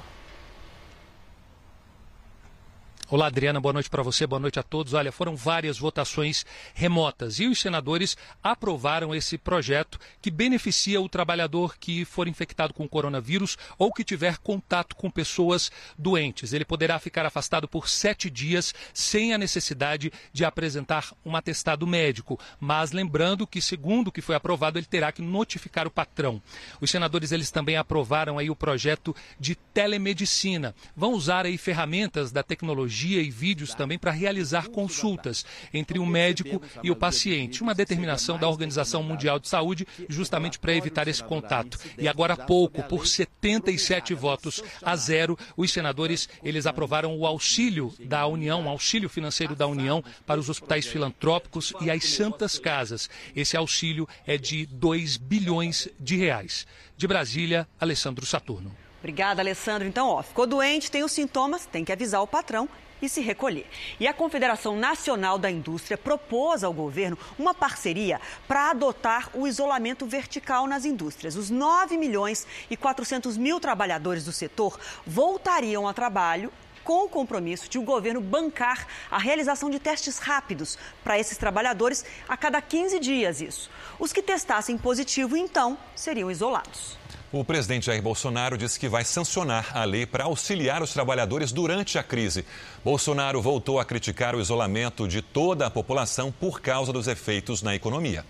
Olá, 3.08 3.28
Adriana, 3.28 3.60
boa 3.60 3.72
noite 3.72 3.88
para 3.88 4.02
você, 4.02 4.26
boa 4.26 4.40
noite 4.40 4.58
a 4.58 4.64
todos. 4.64 4.92
Olha, 4.92 5.12
foram 5.12 5.36
várias 5.36 5.78
votações 5.78 6.44
remotas 6.74 7.38
e 7.38 7.46
os 7.46 7.60
senadores 7.60 8.16
aprovaram 8.42 9.14
esse 9.14 9.38
projeto 9.38 9.96
que 10.20 10.28
beneficia 10.28 11.00
o 11.00 11.08
trabalhador 11.08 11.76
que 11.78 12.04
for 12.04 12.26
infectado 12.26 12.74
com 12.74 12.88
coronavírus 12.88 13.56
ou 13.78 13.92
que 13.92 14.02
tiver 14.02 14.38
contato 14.38 14.96
com 14.96 15.08
pessoas 15.08 15.70
doentes. 15.96 16.52
Ele 16.52 16.64
poderá 16.64 16.98
ficar 16.98 17.24
afastado 17.24 17.68
por 17.68 17.88
sete 17.88 18.28
dias 18.28 18.74
sem 18.92 19.32
a 19.32 19.38
necessidade 19.38 20.12
de 20.32 20.44
apresentar 20.44 21.12
um 21.24 21.36
atestado 21.36 21.86
médico. 21.86 22.40
Mas 22.58 22.90
lembrando 22.90 23.46
que, 23.46 23.62
segundo 23.62 24.08
o 24.08 24.12
que 24.12 24.20
foi 24.20 24.34
aprovado, 24.34 24.80
ele 24.80 24.86
terá 24.86 25.12
que 25.12 25.22
notificar 25.22 25.86
o 25.86 25.92
patrão. 25.92 26.42
Os 26.80 26.90
senadores 26.90 27.30
eles 27.30 27.52
também 27.52 27.76
aprovaram 27.76 28.36
aí 28.36 28.50
o 28.50 28.56
projeto 28.56 29.14
de 29.38 29.54
telemedicina. 29.54 30.74
Vão 30.96 31.12
usar 31.12 31.46
aí 31.46 31.56
ferramentas 31.56 32.32
da 32.32 32.42
tecnologia 32.42 32.95
e 33.04 33.30
vídeos 33.30 33.74
também 33.74 33.98
para 33.98 34.10
realizar 34.10 34.68
consultas 34.68 35.44
entre 35.72 35.98
o 35.98 36.06
médico 36.06 36.62
e 36.82 36.90
o 36.90 36.96
paciente. 36.96 37.62
Uma 37.62 37.74
determinação 37.74 38.38
da 38.38 38.48
Organização 38.48 39.02
Mundial 39.02 39.38
de 39.38 39.48
Saúde 39.48 39.86
justamente 40.08 40.58
para 40.58 40.74
evitar 40.74 41.08
esse 41.08 41.22
contato. 41.22 41.78
E 41.98 42.08
agora 42.08 42.34
há 42.34 42.36
pouco, 42.36 42.82
por 42.84 43.06
77 43.06 44.14
votos 44.14 44.62
a 44.82 44.96
zero, 44.96 45.38
os 45.56 45.72
senadores 45.72 46.28
eles 46.42 46.66
aprovaram 46.66 47.16
o 47.16 47.26
auxílio 47.26 47.92
da 48.00 48.26
União, 48.26 48.64
o 48.64 48.68
auxílio 48.68 49.08
financeiro 49.08 49.54
da 49.54 49.66
União 49.66 50.02
para 50.24 50.40
os 50.40 50.48
hospitais 50.48 50.86
filantrópicos 50.86 51.72
e 51.80 51.90
as 51.90 52.04
santas 52.04 52.58
casas. 52.58 53.10
Esse 53.34 53.56
auxílio 53.56 54.08
é 54.26 54.38
de 54.38 54.66
2 54.66 55.16
bilhões 55.16 55.88
de 55.98 56.16
reais. 56.16 56.66
De 56.96 57.06
Brasília, 57.06 57.68
Alessandro 57.78 58.24
Saturno. 58.24 58.74
Obrigada, 58.98 59.40
Alessandro. 59.40 59.86
Então, 59.86 60.08
ó, 60.08 60.22
ficou 60.22 60.46
doente, 60.46 60.90
tem 60.90 61.04
os 61.04 61.12
sintomas, 61.12 61.66
tem 61.66 61.84
que 61.84 61.92
avisar 61.92 62.22
o 62.22 62.26
patrão 62.26 62.68
e 63.00 63.08
se 63.08 63.20
recolher. 63.20 63.66
E 64.00 64.06
a 64.06 64.14
Confederação 64.14 64.76
Nacional 64.76 65.38
da 65.38 65.50
Indústria 65.50 65.98
propôs 65.98 66.64
ao 66.64 66.72
governo 66.72 67.18
uma 67.38 67.54
parceria 67.54 68.20
para 68.46 68.70
adotar 68.70 69.30
o 69.34 69.46
isolamento 69.46 70.06
vertical 70.06 70.66
nas 70.66 70.84
indústrias. 70.84 71.36
Os 71.36 71.50
9 71.50 71.96
milhões 71.96 72.46
e 72.70 72.76
400 72.76 73.36
mil 73.36 73.60
trabalhadores 73.60 74.24
do 74.24 74.32
setor 74.32 74.78
voltariam 75.06 75.86
ao 75.86 75.94
trabalho 75.94 76.52
com 76.86 77.04
o 77.04 77.08
compromisso 77.08 77.68
de 77.68 77.78
o 77.78 77.82
governo 77.82 78.20
bancar 78.20 78.86
a 79.10 79.18
realização 79.18 79.68
de 79.68 79.80
testes 79.80 80.18
rápidos 80.18 80.78
para 81.02 81.18
esses 81.18 81.36
trabalhadores 81.36 82.04
a 82.28 82.36
cada 82.36 82.62
15 82.62 83.00
dias 83.00 83.40
isso. 83.40 83.68
Os 83.98 84.12
que 84.12 84.22
testassem 84.22 84.78
positivo, 84.78 85.36
então, 85.36 85.76
seriam 85.96 86.30
isolados. 86.30 86.96
O 87.32 87.44
presidente 87.44 87.86
Jair 87.86 88.00
Bolsonaro 88.00 88.56
disse 88.56 88.78
que 88.78 88.88
vai 88.88 89.04
sancionar 89.04 89.76
a 89.76 89.82
lei 89.82 90.06
para 90.06 90.24
auxiliar 90.24 90.80
os 90.80 90.92
trabalhadores 90.92 91.50
durante 91.50 91.98
a 91.98 92.04
crise. 92.04 92.46
Bolsonaro 92.84 93.42
voltou 93.42 93.80
a 93.80 93.84
criticar 93.84 94.36
o 94.36 94.40
isolamento 94.40 95.08
de 95.08 95.20
toda 95.20 95.66
a 95.66 95.70
população 95.70 96.30
por 96.30 96.60
causa 96.60 96.92
dos 96.92 97.08
efeitos 97.08 97.62
na 97.62 97.74
economia. 97.74 98.24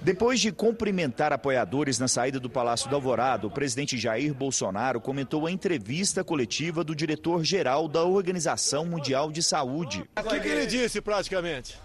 Depois 0.00 0.38
de 0.38 0.52
cumprimentar 0.52 1.32
apoiadores 1.32 1.98
na 1.98 2.06
saída 2.06 2.38
do 2.38 2.50
Palácio 2.50 2.90
do 2.90 2.94
Alvorado, 2.94 3.46
o 3.48 3.50
presidente 3.50 3.96
Jair 3.96 4.34
Bolsonaro 4.34 5.00
comentou 5.00 5.46
a 5.46 5.50
entrevista 5.50 6.22
coletiva 6.22 6.84
do 6.84 6.94
diretor-geral 6.94 7.88
da 7.88 8.04
Organização 8.04 8.84
Mundial 8.84 9.32
de 9.32 9.42
Saúde. 9.42 10.04
O 10.16 10.22
que, 10.28 10.40
que 10.40 10.48
ele 10.48 10.66
disse 10.66 11.00
praticamente? 11.00 11.78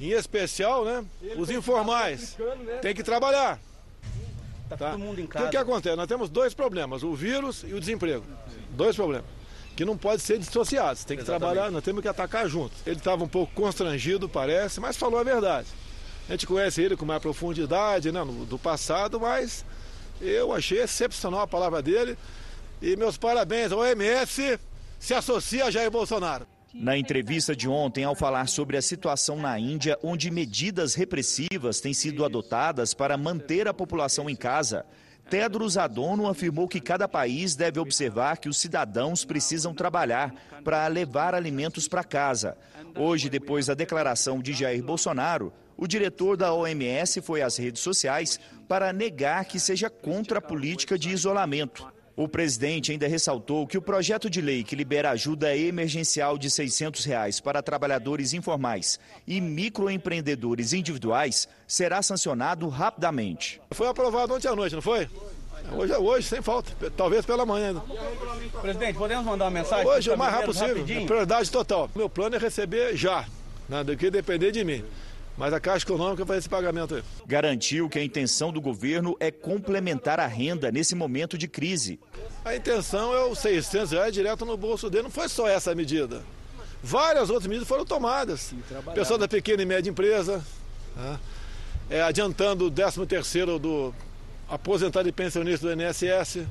Em 0.00 0.10
especial, 0.10 0.84
né? 0.84 1.04
Os 1.36 1.50
informais. 1.50 2.36
Tem 2.80 2.94
que 2.94 3.02
trabalhar. 3.02 3.58
Tá 4.68 4.76
todo 4.76 4.98
mundo 4.98 5.20
em 5.20 5.26
casa. 5.26 5.44
O 5.44 5.48
que, 5.48 5.56
que 5.56 5.62
acontece? 5.62 5.96
Nós 5.96 6.06
temos 6.06 6.30
dois 6.30 6.54
problemas, 6.54 7.02
o 7.02 7.14
vírus 7.14 7.64
e 7.66 7.74
o 7.74 7.80
desemprego. 7.80 8.24
Dois 8.70 8.96
problemas. 8.96 9.26
Que 9.76 9.84
não 9.84 9.96
pode 9.96 10.22
ser 10.22 10.38
dissociados. 10.38 11.04
Tem 11.04 11.16
que 11.16 11.22
Exatamente. 11.22 11.52
trabalhar, 11.52 11.70
nós 11.70 11.82
temos 11.82 12.02
que 12.02 12.08
atacar 12.08 12.48
juntos. 12.48 12.78
Ele 12.86 12.96
estava 12.96 13.24
um 13.24 13.28
pouco 13.28 13.52
constrangido, 13.54 14.28
parece, 14.28 14.80
mas 14.80 14.96
falou 14.96 15.18
a 15.18 15.22
verdade. 15.24 15.66
A 16.28 16.32
gente 16.32 16.46
conhece 16.46 16.80
ele 16.80 16.96
com 16.96 17.04
mais 17.04 17.20
profundidade, 17.20 18.12
né, 18.12 18.24
do 18.48 18.58
passado, 18.58 19.20
mas 19.20 19.64
eu 20.20 20.52
achei 20.52 20.80
excepcional 20.80 21.40
a 21.40 21.46
palavra 21.46 21.82
dele. 21.82 22.16
E 22.80 22.96
meus 22.96 23.16
parabéns 23.16 23.72
ao 23.72 23.80
OMS, 23.80 24.58
se 24.98 25.14
associa 25.14 25.66
a 25.66 25.70
Jair 25.70 25.90
Bolsonaro. 25.90 26.46
Na 26.72 26.96
entrevista 26.96 27.54
de 27.54 27.68
ontem, 27.68 28.02
ao 28.02 28.14
falar 28.14 28.48
sobre 28.48 28.78
a 28.78 28.82
situação 28.82 29.36
na 29.36 29.58
Índia, 29.58 29.98
onde 30.02 30.30
medidas 30.30 30.94
repressivas 30.94 31.80
têm 31.80 31.92
sido 31.92 32.24
adotadas 32.24 32.94
para 32.94 33.16
manter 33.16 33.68
a 33.68 33.74
população 33.74 34.30
em 34.30 34.34
casa, 34.34 34.86
Tedros 35.28 35.76
Adhanom 35.76 36.26
afirmou 36.28 36.66
que 36.66 36.80
cada 36.80 37.06
país 37.06 37.54
deve 37.54 37.78
observar 37.78 38.38
que 38.38 38.48
os 38.48 38.58
cidadãos 38.58 39.24
precisam 39.24 39.74
trabalhar 39.74 40.34
para 40.64 40.86
levar 40.86 41.34
alimentos 41.34 41.86
para 41.88 42.04
casa. 42.04 42.56
Hoje, 42.96 43.28
depois 43.28 43.66
da 43.66 43.74
declaração 43.74 44.40
de 44.40 44.52
Jair 44.52 44.82
Bolsonaro, 44.82 45.52
o 45.76 45.86
diretor 45.86 46.36
da 46.36 46.52
OMS 46.52 47.20
foi 47.20 47.42
às 47.42 47.56
redes 47.56 47.82
sociais 47.82 48.38
para 48.68 48.92
negar 48.92 49.44
que 49.44 49.58
seja 49.58 49.90
contra 49.90 50.38
a 50.38 50.42
política 50.42 50.98
de 50.98 51.10
isolamento. 51.10 51.86
O 52.14 52.28
presidente 52.28 52.92
ainda 52.92 53.08
ressaltou 53.08 53.66
que 53.66 53.78
o 53.78 53.82
projeto 53.82 54.28
de 54.28 54.40
lei 54.40 54.62
que 54.62 54.76
libera 54.76 55.10
ajuda 55.10 55.56
emergencial 55.56 56.36
de 56.36 56.50
600 56.50 57.04
reais 57.06 57.40
para 57.40 57.62
trabalhadores 57.62 58.34
informais 58.34 59.00
e 59.26 59.40
microempreendedores 59.40 60.74
individuais 60.74 61.48
será 61.66 62.02
sancionado 62.02 62.68
rapidamente. 62.68 63.60
Foi 63.70 63.88
aprovado 63.88 64.34
ontem 64.34 64.48
à 64.48 64.54
noite, 64.54 64.74
não 64.74 64.82
foi? 64.82 65.08
Hoje 65.70 65.92
é 65.92 65.98
hoje, 65.98 66.28
sem 66.28 66.42
falta. 66.42 66.72
Talvez 66.96 67.24
pela 67.24 67.46
manhã. 67.46 67.80
Presidente, 68.60 68.98
podemos 68.98 69.24
mandar 69.24 69.46
uma 69.46 69.50
mensagem? 69.50 69.86
Hoje, 69.86 70.10
o 70.10 70.18
mais 70.18 70.32
rápido 70.32 70.46
possível. 70.48 70.76
Rapidinho? 70.76 71.06
Prioridade 71.06 71.50
total. 71.50 71.90
Meu 71.94 72.10
plano 72.10 72.36
é 72.36 72.38
receber 72.38 72.94
já, 72.96 73.24
né, 73.68 73.82
do 73.82 73.96
que 73.96 74.10
depender 74.10 74.50
de 74.50 74.64
mim. 74.64 74.84
Mas 75.36 75.52
a 75.52 75.60
Caixa 75.60 75.84
Econômica 75.86 76.26
faz 76.26 76.40
esse 76.40 76.48
pagamento 76.48 76.94
aí. 76.94 77.02
Garantiu 77.26 77.88
que 77.88 77.98
a 77.98 78.04
intenção 78.04 78.52
do 78.52 78.60
governo 78.60 79.16
é 79.18 79.30
complementar 79.30 80.20
a 80.20 80.26
renda 80.26 80.70
nesse 80.70 80.94
momento 80.94 81.38
de 81.38 81.48
crise. 81.48 81.98
A 82.44 82.54
intenção 82.54 83.14
é 83.14 83.24
os 83.24 83.38
600 83.38 83.92
reais 83.92 84.12
direto 84.12 84.44
no 84.44 84.56
bolso 84.56 84.90
dele. 84.90 85.04
Não 85.04 85.10
foi 85.10 85.28
só 85.28 85.48
essa 85.48 85.74
medida. 85.74 86.22
Várias 86.82 87.30
outras 87.30 87.46
medidas 87.46 87.68
foram 87.68 87.84
tomadas. 87.84 88.52
Pessoal 88.94 89.18
da 89.18 89.28
pequena 89.28 89.62
e 89.62 89.66
média 89.66 89.88
empresa, 89.88 90.44
né? 90.96 91.18
é, 91.88 92.02
adiantando 92.02 92.66
o 92.66 92.70
13 92.70 93.06
terceiro 93.06 93.58
do 93.58 93.94
aposentado 94.48 95.08
e 95.08 95.12
pensionista 95.12 95.66
do 95.66 95.82
INSS. 95.82 96.46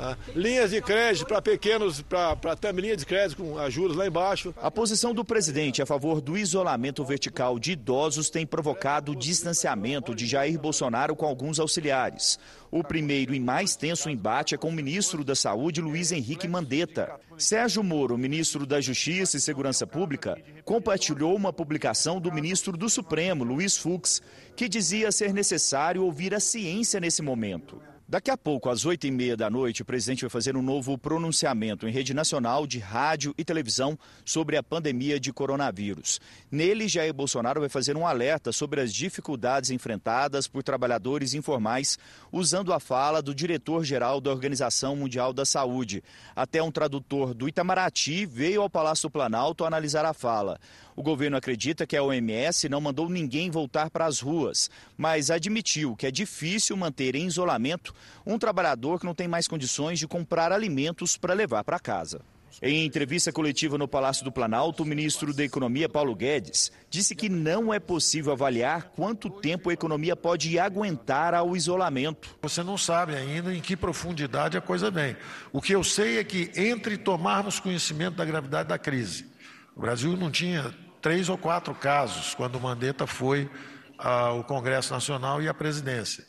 Tá? 0.00 0.16
Linhas 0.34 0.70
de 0.70 0.80
crédito 0.80 1.26
para 1.26 1.42
pequenos, 1.42 2.00
para 2.00 2.32
até 2.52 2.72
linha 2.72 2.96
de 2.96 3.04
crédito 3.04 3.42
com 3.42 3.58
ajudas 3.58 3.98
lá 3.98 4.06
embaixo. 4.06 4.54
A 4.56 4.70
posição 4.70 5.12
do 5.12 5.22
presidente 5.22 5.82
a 5.82 5.86
favor 5.86 6.22
do 6.22 6.38
isolamento 6.38 7.04
vertical 7.04 7.58
de 7.58 7.72
idosos 7.72 8.30
tem 8.30 8.46
provocado 8.46 9.12
o 9.12 9.14
distanciamento 9.16 10.14
de 10.14 10.24
Jair 10.24 10.58
Bolsonaro 10.58 11.14
com 11.14 11.26
alguns 11.26 11.60
auxiliares. 11.60 12.38
O 12.70 12.82
primeiro 12.82 13.34
e 13.34 13.40
mais 13.40 13.76
tenso 13.76 14.08
embate 14.08 14.54
é 14.54 14.58
com 14.58 14.70
o 14.70 14.72
ministro 14.72 15.22
da 15.22 15.34
Saúde, 15.34 15.82
Luiz 15.82 16.12
Henrique 16.12 16.48
Mandetta. 16.48 17.20
Sérgio 17.36 17.84
Moro, 17.84 18.16
ministro 18.16 18.64
da 18.64 18.80
Justiça 18.80 19.36
e 19.36 19.40
Segurança 19.40 19.86
Pública, 19.86 20.38
compartilhou 20.64 21.36
uma 21.36 21.52
publicação 21.52 22.18
do 22.18 22.32
ministro 22.32 22.74
do 22.74 22.88
Supremo, 22.88 23.44
Luiz 23.44 23.76
Fux, 23.76 24.22
que 24.56 24.66
dizia 24.66 25.12
ser 25.12 25.34
necessário 25.34 26.02
ouvir 26.02 26.34
a 26.34 26.40
ciência 26.40 26.98
nesse 26.98 27.20
momento. 27.20 27.89
Daqui 28.10 28.28
a 28.28 28.36
pouco, 28.36 28.68
às 28.68 28.84
oito 28.84 29.06
e 29.06 29.10
meia 29.12 29.36
da 29.36 29.48
noite, 29.48 29.82
o 29.82 29.84
presidente 29.84 30.22
vai 30.22 30.30
fazer 30.30 30.56
um 30.56 30.62
novo 30.62 30.98
pronunciamento 30.98 31.86
em 31.86 31.92
rede 31.92 32.12
nacional 32.12 32.66
de 32.66 32.80
rádio 32.80 33.32
e 33.38 33.44
televisão 33.44 33.96
sobre 34.24 34.56
a 34.56 34.64
pandemia 34.64 35.20
de 35.20 35.32
coronavírus. 35.32 36.18
Nele, 36.50 36.88
Jair 36.88 37.14
Bolsonaro 37.14 37.60
vai 37.60 37.68
fazer 37.68 37.96
um 37.96 38.04
alerta 38.04 38.50
sobre 38.50 38.80
as 38.80 38.92
dificuldades 38.92 39.70
enfrentadas 39.70 40.48
por 40.48 40.64
trabalhadores 40.64 41.34
informais, 41.34 42.00
usando 42.32 42.72
a 42.72 42.80
fala 42.80 43.22
do 43.22 43.32
diretor-geral 43.32 44.20
da 44.20 44.32
Organização 44.32 44.96
Mundial 44.96 45.32
da 45.32 45.44
Saúde. 45.44 46.02
Até 46.34 46.60
um 46.60 46.72
tradutor 46.72 47.32
do 47.32 47.48
Itamaraty 47.48 48.26
veio 48.26 48.62
ao 48.62 48.68
Palácio 48.68 49.08
Planalto 49.08 49.64
analisar 49.64 50.04
a 50.04 50.12
fala. 50.12 50.58
O 51.00 51.02
governo 51.02 51.38
acredita 51.38 51.86
que 51.86 51.96
a 51.96 52.02
OMS 52.02 52.68
não 52.68 52.78
mandou 52.78 53.08
ninguém 53.08 53.50
voltar 53.50 53.88
para 53.88 54.04
as 54.04 54.20
ruas, 54.20 54.70
mas 54.98 55.30
admitiu 55.30 55.96
que 55.96 56.06
é 56.06 56.10
difícil 56.10 56.76
manter 56.76 57.14
em 57.14 57.26
isolamento 57.26 57.94
um 58.26 58.38
trabalhador 58.38 59.00
que 59.00 59.06
não 59.06 59.14
tem 59.14 59.26
mais 59.26 59.48
condições 59.48 59.98
de 59.98 60.06
comprar 60.06 60.52
alimentos 60.52 61.16
para 61.16 61.32
levar 61.32 61.64
para 61.64 61.78
casa. 61.78 62.20
Em 62.60 62.84
entrevista 62.84 63.32
coletiva 63.32 63.78
no 63.78 63.88
Palácio 63.88 64.22
do 64.26 64.30
Planalto, 64.30 64.82
o 64.82 64.86
ministro 64.86 65.32
da 65.32 65.42
Economia, 65.42 65.88
Paulo 65.88 66.14
Guedes, 66.14 66.70
disse 66.90 67.14
que 67.14 67.30
não 67.30 67.72
é 67.72 67.80
possível 67.80 68.32
avaliar 68.32 68.92
quanto 68.94 69.30
tempo 69.30 69.70
a 69.70 69.72
economia 69.72 70.14
pode 70.14 70.58
aguentar 70.58 71.32
ao 71.32 71.56
isolamento. 71.56 72.36
Você 72.42 72.62
não 72.62 72.76
sabe 72.76 73.14
ainda 73.14 73.54
em 73.54 73.60
que 73.62 73.74
profundidade 73.74 74.58
a 74.58 74.60
coisa 74.60 74.90
vem. 74.90 75.16
O 75.50 75.62
que 75.62 75.74
eu 75.74 75.82
sei 75.82 76.18
é 76.18 76.24
que, 76.24 76.50
entre 76.54 76.98
tomarmos 76.98 77.58
conhecimento 77.58 78.16
da 78.16 78.24
gravidade 78.26 78.68
da 78.68 78.76
crise, 78.76 79.30
o 79.74 79.80
Brasil 79.80 80.14
não 80.14 80.30
tinha 80.30 80.74
três 81.00 81.28
ou 81.28 81.38
quatro 81.38 81.74
casos 81.74 82.34
quando 82.34 82.56
o 82.56 82.60
Mandetta 82.60 83.06
foi 83.06 83.50
ao 83.98 84.44
Congresso 84.44 84.92
Nacional 84.92 85.42
e 85.42 85.48
à 85.48 85.54
presidência. 85.54 86.24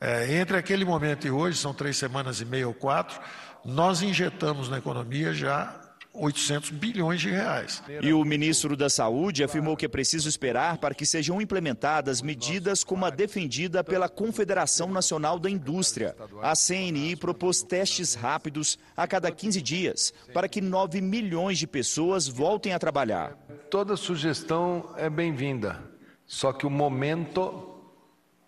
É, 0.00 0.34
entre 0.36 0.56
aquele 0.56 0.84
momento 0.84 1.26
e 1.26 1.30
hoje, 1.30 1.58
são 1.58 1.72
três 1.72 1.96
semanas 1.96 2.40
e 2.40 2.44
meia 2.44 2.66
ou 2.66 2.74
quatro, 2.74 3.20
nós 3.64 4.02
injetamos 4.02 4.68
na 4.68 4.78
economia 4.78 5.32
já 5.32 5.81
800 6.14 6.70
bilhões 6.70 7.20
de 7.20 7.30
reais. 7.30 7.82
E 8.02 8.12
o 8.12 8.24
ministro 8.24 8.76
da 8.76 8.90
Saúde 8.90 9.42
afirmou 9.42 9.76
que 9.76 9.86
é 9.86 9.88
preciso 9.88 10.28
esperar 10.28 10.78
para 10.78 10.94
que 10.94 11.06
sejam 11.06 11.40
implementadas 11.40 12.20
medidas 12.20 12.84
como 12.84 13.06
a 13.06 13.10
defendida 13.10 13.82
pela 13.82 14.08
Confederação 14.08 14.90
Nacional 14.90 15.38
da 15.38 15.48
Indústria. 15.48 16.14
A 16.42 16.52
CNI 16.54 17.16
propôs 17.16 17.62
testes 17.62 18.14
rápidos 18.14 18.78
a 18.96 19.06
cada 19.06 19.30
15 19.30 19.62
dias 19.62 20.12
para 20.34 20.48
que 20.48 20.60
9 20.60 21.00
milhões 21.00 21.58
de 21.58 21.66
pessoas 21.66 22.28
voltem 22.28 22.74
a 22.74 22.78
trabalhar. 22.78 23.36
Toda 23.70 23.96
sugestão 23.96 24.90
é 24.98 25.08
bem-vinda, 25.08 25.82
só 26.26 26.52
que 26.52 26.66
o 26.66 26.70
momento 26.70 27.68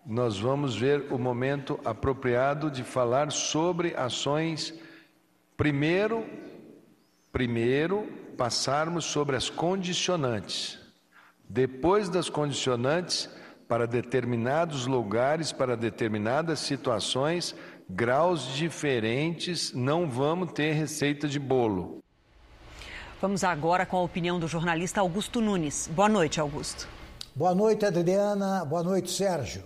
nós 0.07 0.39
vamos 0.39 0.77
ver 0.77 1.07
o 1.11 1.19
momento 1.19 1.81
apropriado 1.83 2.71
de 2.71 2.85
falar 2.85 3.33
sobre 3.33 3.95
ações 3.97 4.75
primeiro 5.57 6.27
primeiro 7.35 8.07
passarmos 8.39 9.07
sobre 9.07 9.35
as 9.35 9.51
condicionantes. 9.51 10.79
Depois 11.49 12.09
das 12.09 12.31
condicionantes, 12.31 13.29
para 13.67 13.89
determinados 13.89 14.87
lugares, 14.87 15.51
para 15.51 15.77
determinadas 15.77 16.61
situações, 16.61 17.53
graus 17.91 18.55
diferentes, 18.55 19.73
não 19.73 20.09
vamos 20.09 20.53
ter 20.53 20.75
receita 20.75 21.27
de 21.27 21.41
bolo. 21.41 21.99
Vamos 23.21 23.43
agora 23.43 23.85
com 23.85 23.97
a 23.97 24.03
opinião 24.03 24.39
do 24.39 24.47
jornalista 24.47 25.01
Augusto 25.01 25.41
Nunes. 25.41 25.91
Boa 25.93 26.09
noite, 26.09 26.39
Augusto. 26.41 26.87
Boa 27.35 27.53
noite, 27.53 27.85
Adriana. 27.85 28.65
Boa 28.65 28.85
noite, 28.85 29.11
Sérgio. 29.11 29.65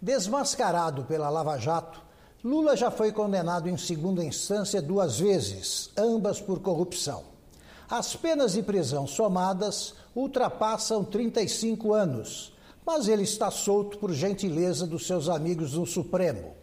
Desmascarado 0.00 1.02
pela 1.04 1.28
Lava 1.28 1.58
Jato, 1.58 2.00
Lula 2.42 2.74
já 2.74 2.90
foi 2.90 3.12
condenado 3.12 3.68
em 3.68 3.76
segunda 3.76 4.24
instância 4.24 4.80
duas 4.80 5.20
vezes, 5.20 5.90
ambas 5.94 6.40
por 6.40 6.60
corrupção. 6.60 7.22
As 7.86 8.16
penas 8.16 8.54
de 8.54 8.62
prisão 8.62 9.06
somadas 9.06 9.92
ultrapassam 10.16 11.04
35 11.04 11.92
anos, 11.92 12.54
mas 12.84 13.08
ele 13.08 13.24
está 13.24 13.50
solto 13.50 13.98
por 13.98 14.10
gentileza 14.14 14.86
dos 14.86 15.06
seus 15.06 15.28
amigos 15.28 15.72
do 15.72 15.84
Supremo. 15.84 16.54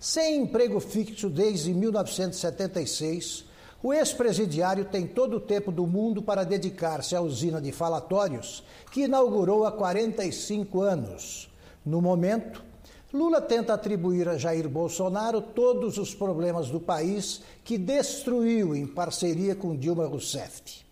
Sem 0.00 0.40
emprego 0.40 0.80
fixo 0.80 1.28
desde 1.28 1.74
1976, 1.74 3.44
o 3.82 3.92
ex-presidiário 3.92 4.86
tem 4.86 5.06
todo 5.06 5.36
o 5.36 5.40
tempo 5.40 5.70
do 5.70 5.86
mundo 5.86 6.22
para 6.22 6.42
dedicar-se 6.42 7.14
à 7.14 7.20
usina 7.20 7.60
de 7.60 7.70
falatórios 7.70 8.64
que 8.90 9.02
inaugurou 9.02 9.66
há 9.66 9.72
45 9.72 10.80
anos. 10.80 11.50
No 11.84 12.00
momento, 12.00 12.64
Lula 13.10 13.40
tenta 13.40 13.72
atribuir 13.72 14.28
a 14.28 14.36
Jair 14.36 14.68
Bolsonaro 14.68 15.40
todos 15.40 15.96
os 15.96 16.14
problemas 16.14 16.68
do 16.68 16.78
país 16.78 17.40
que 17.64 17.78
destruiu 17.78 18.76
em 18.76 18.86
parceria 18.86 19.54
com 19.54 19.74
Dilma 19.74 20.06
Rousseff. 20.06 20.84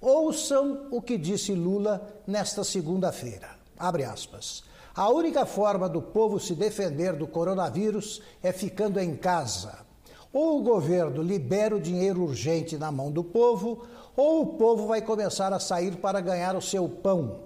Ouçam 0.00 0.86
o 0.90 1.02
que 1.02 1.18
disse 1.18 1.52
Lula 1.52 2.22
nesta 2.26 2.64
segunda-feira. 2.64 3.50
Abre 3.78 4.04
aspas. 4.04 4.64
A 4.94 5.10
única 5.10 5.44
forma 5.44 5.90
do 5.90 6.00
povo 6.00 6.40
se 6.40 6.54
defender 6.54 7.12
do 7.12 7.26
coronavírus 7.26 8.22
é 8.42 8.50
ficando 8.50 8.98
em 8.98 9.14
casa. 9.14 9.78
Ou 10.32 10.60
o 10.60 10.62
governo 10.62 11.22
libera 11.22 11.76
o 11.76 11.80
dinheiro 11.80 12.22
urgente 12.22 12.78
na 12.78 12.90
mão 12.90 13.10
do 13.10 13.22
povo, 13.22 13.86
ou 14.16 14.42
o 14.42 14.46
povo 14.56 14.86
vai 14.86 15.02
começar 15.02 15.52
a 15.52 15.60
sair 15.60 15.96
para 15.96 16.22
ganhar 16.22 16.56
o 16.56 16.62
seu 16.62 16.88
pão. 16.88 17.40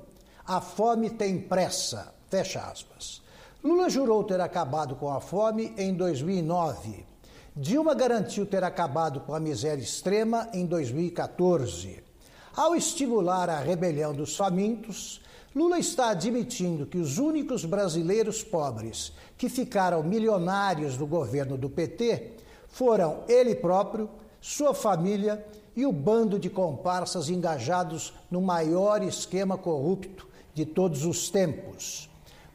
A 0.47 0.61
fome 0.61 1.11
tem 1.11 1.41
pressa. 1.41 2.15
Fecha 2.31 2.61
aspas. 2.61 3.22
Lula 3.65 3.89
jurou 3.89 4.25
ter 4.25 4.41
acabado 4.41 4.97
com 4.97 5.09
a 5.09 5.21
fome 5.21 5.73
em 5.79 5.95
2009. 5.95 7.07
Dilma 7.55 7.95
garantiu 7.95 8.45
ter 8.45 8.65
acabado 8.65 9.21
com 9.21 9.33
a 9.35 9.39
miséria 9.39 9.81
extrema 9.81 10.49
em 10.53 10.67
2014. 10.67 12.03
Ao 12.57 12.75
estimular 12.75 13.49
a 13.49 13.61
rebelião 13.61 14.13
dos 14.13 14.37
famintos, 14.37 15.23
Lula 15.55 15.79
está 15.79 16.11
admitindo 16.11 16.87
que 16.87 16.99
os 16.99 17.19
únicos 17.19 17.65
brasileiros 17.65 18.43
pobres 18.43 19.13
que 19.39 19.49
ficaram 19.49 20.03
milionários 20.03 20.99
no 20.99 21.07
governo 21.07 21.57
do 21.57 21.71
PT 21.71 22.33
Foram 22.67 23.23
ele 23.29 23.55
próprio, 23.55 24.09
sua 24.41 24.75
família 24.75 25.47
e 25.77 25.85
o 25.85 25.93
bando 25.93 26.39
de 26.39 26.51
comparsas 26.51 27.29
engajados 27.29 28.15
no 28.31 28.41
maior 28.41 29.03
esquema 29.03 29.57
corrupto 29.59 30.27
de 30.55 30.65
todos 30.65 31.05
os 31.05 31.31
tempos. 31.31 32.11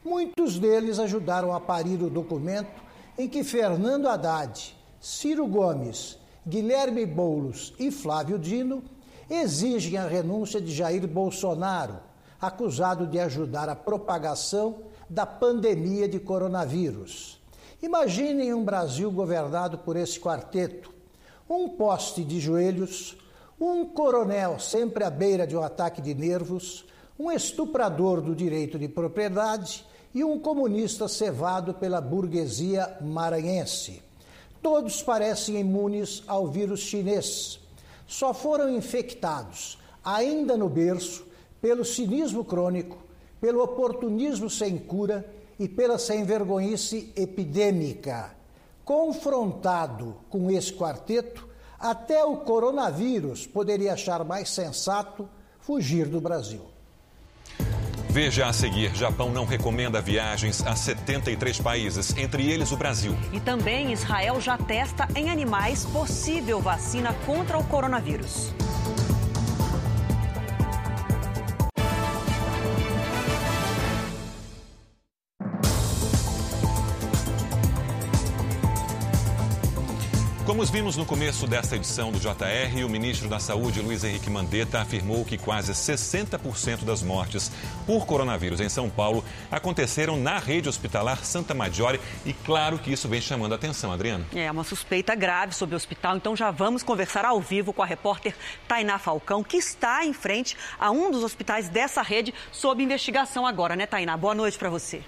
Muitos 0.08 0.58
deles 0.58 0.98
ajudaram 0.98 1.52
a 1.52 1.60
parir 1.60 2.02
o 2.02 2.08
documento 2.08 2.82
em 3.18 3.28
que 3.28 3.44
Fernando 3.44 4.08
Haddad, 4.08 4.74
Ciro 4.98 5.46
Gomes, 5.46 6.18
Guilherme 6.46 7.04
Boulos 7.04 7.74
e 7.78 7.90
Flávio 7.90 8.38
Dino 8.38 8.82
exigem 9.28 9.98
a 9.98 10.08
renúncia 10.08 10.62
de 10.62 10.72
Jair 10.72 11.06
Bolsonaro, 11.06 11.98
acusado 12.40 13.06
de 13.06 13.18
ajudar 13.18 13.68
a 13.68 13.76
propagação 13.76 14.78
da 15.10 15.26
pandemia 15.26 16.08
de 16.08 16.18
coronavírus. 16.18 17.38
Imaginem 17.82 18.54
um 18.54 18.64
Brasil 18.64 19.12
governado 19.12 19.76
por 19.76 19.94
esse 19.94 20.18
quarteto: 20.18 20.90
um 21.46 21.68
poste 21.68 22.24
de 22.24 22.40
joelhos, 22.40 23.14
um 23.60 23.84
coronel 23.84 24.58
sempre 24.58 25.04
à 25.04 25.10
beira 25.10 25.46
de 25.46 25.54
um 25.54 25.62
ataque 25.62 26.00
de 26.00 26.14
nervos, 26.14 26.86
um 27.18 27.30
estuprador 27.30 28.22
do 28.22 28.34
direito 28.34 28.78
de 28.78 28.88
propriedade 28.88 29.86
e 30.14 30.24
um 30.24 30.38
comunista 30.38 31.06
cevado 31.08 31.74
pela 31.74 32.00
burguesia 32.00 32.96
maranhense. 33.00 34.02
Todos 34.62 35.02
parecem 35.02 35.60
imunes 35.60 36.22
ao 36.26 36.46
vírus 36.48 36.80
chinês. 36.80 37.60
Só 38.06 38.32
foram 38.32 38.74
infectados, 38.74 39.78
ainda 40.02 40.56
no 40.56 40.68
berço, 40.68 41.26
pelo 41.60 41.84
cinismo 41.84 42.44
crônico, 42.44 42.98
pelo 43.40 43.62
oportunismo 43.62 44.48
sem 44.48 44.78
cura 44.78 45.28
e 45.58 45.68
pela 45.68 45.98
sem-vergonhice 45.98 47.12
epidêmica. 47.16 48.34
Confrontado 48.84 50.16
com 50.30 50.50
esse 50.50 50.72
quarteto, 50.72 51.46
até 51.78 52.24
o 52.24 52.38
coronavírus 52.38 53.46
poderia 53.46 53.92
achar 53.92 54.24
mais 54.24 54.50
sensato 54.50 55.28
fugir 55.60 56.08
do 56.08 56.20
Brasil. 56.20 56.62
Veja 58.10 58.46
a 58.46 58.52
seguir: 58.52 58.94
Japão 58.94 59.30
não 59.30 59.44
recomenda 59.44 60.00
viagens 60.00 60.64
a 60.66 60.74
73 60.74 61.60
países, 61.60 62.16
entre 62.16 62.50
eles 62.50 62.72
o 62.72 62.76
Brasil. 62.76 63.16
E 63.32 63.40
também 63.40 63.92
Israel 63.92 64.40
já 64.40 64.56
testa 64.56 65.06
em 65.14 65.30
animais 65.30 65.84
possível 65.84 66.60
vacina 66.60 67.14
contra 67.26 67.58
o 67.58 67.64
coronavírus. 67.64 68.52
Como 80.58 80.72
vimos 80.72 80.96
no 80.96 81.06
começo 81.06 81.46
desta 81.46 81.76
edição 81.76 82.10
do 82.10 82.18
JR, 82.18 82.84
o 82.84 82.88
ministro 82.88 83.28
da 83.28 83.38
Saúde, 83.38 83.80
Luiz 83.80 84.02
Henrique 84.02 84.28
Mandetta, 84.28 84.80
afirmou 84.80 85.24
que 85.24 85.38
quase 85.38 85.72
60% 85.72 86.84
das 86.84 87.00
mortes 87.00 87.52
por 87.86 88.04
coronavírus 88.04 88.60
em 88.60 88.68
São 88.68 88.90
Paulo 88.90 89.24
aconteceram 89.52 90.16
na 90.16 90.36
rede 90.36 90.68
hospitalar 90.68 91.24
Santa 91.24 91.54
Maggiore 91.54 92.00
e 92.26 92.32
claro 92.32 92.76
que 92.76 92.92
isso 92.92 93.08
vem 93.08 93.20
chamando 93.20 93.52
a 93.52 93.54
atenção, 93.54 93.92
Adriano. 93.92 94.26
É 94.34 94.50
uma 94.50 94.64
suspeita 94.64 95.14
grave 95.14 95.54
sobre 95.54 95.76
o 95.76 95.76
hospital, 95.76 96.16
então 96.16 96.34
já 96.34 96.50
vamos 96.50 96.82
conversar 96.82 97.24
ao 97.24 97.40
vivo 97.40 97.72
com 97.72 97.84
a 97.84 97.86
repórter 97.86 98.34
Tainá 98.66 98.98
Falcão, 98.98 99.44
que 99.44 99.58
está 99.58 100.04
em 100.04 100.12
frente 100.12 100.56
a 100.76 100.90
um 100.90 101.12
dos 101.12 101.22
hospitais 101.22 101.68
dessa 101.68 102.02
rede 102.02 102.34
sob 102.50 102.82
investigação 102.82 103.46
agora, 103.46 103.76
né, 103.76 103.86
Tainá? 103.86 104.16
Boa 104.16 104.34
noite 104.34 104.58
para 104.58 104.68
você. 104.68 105.04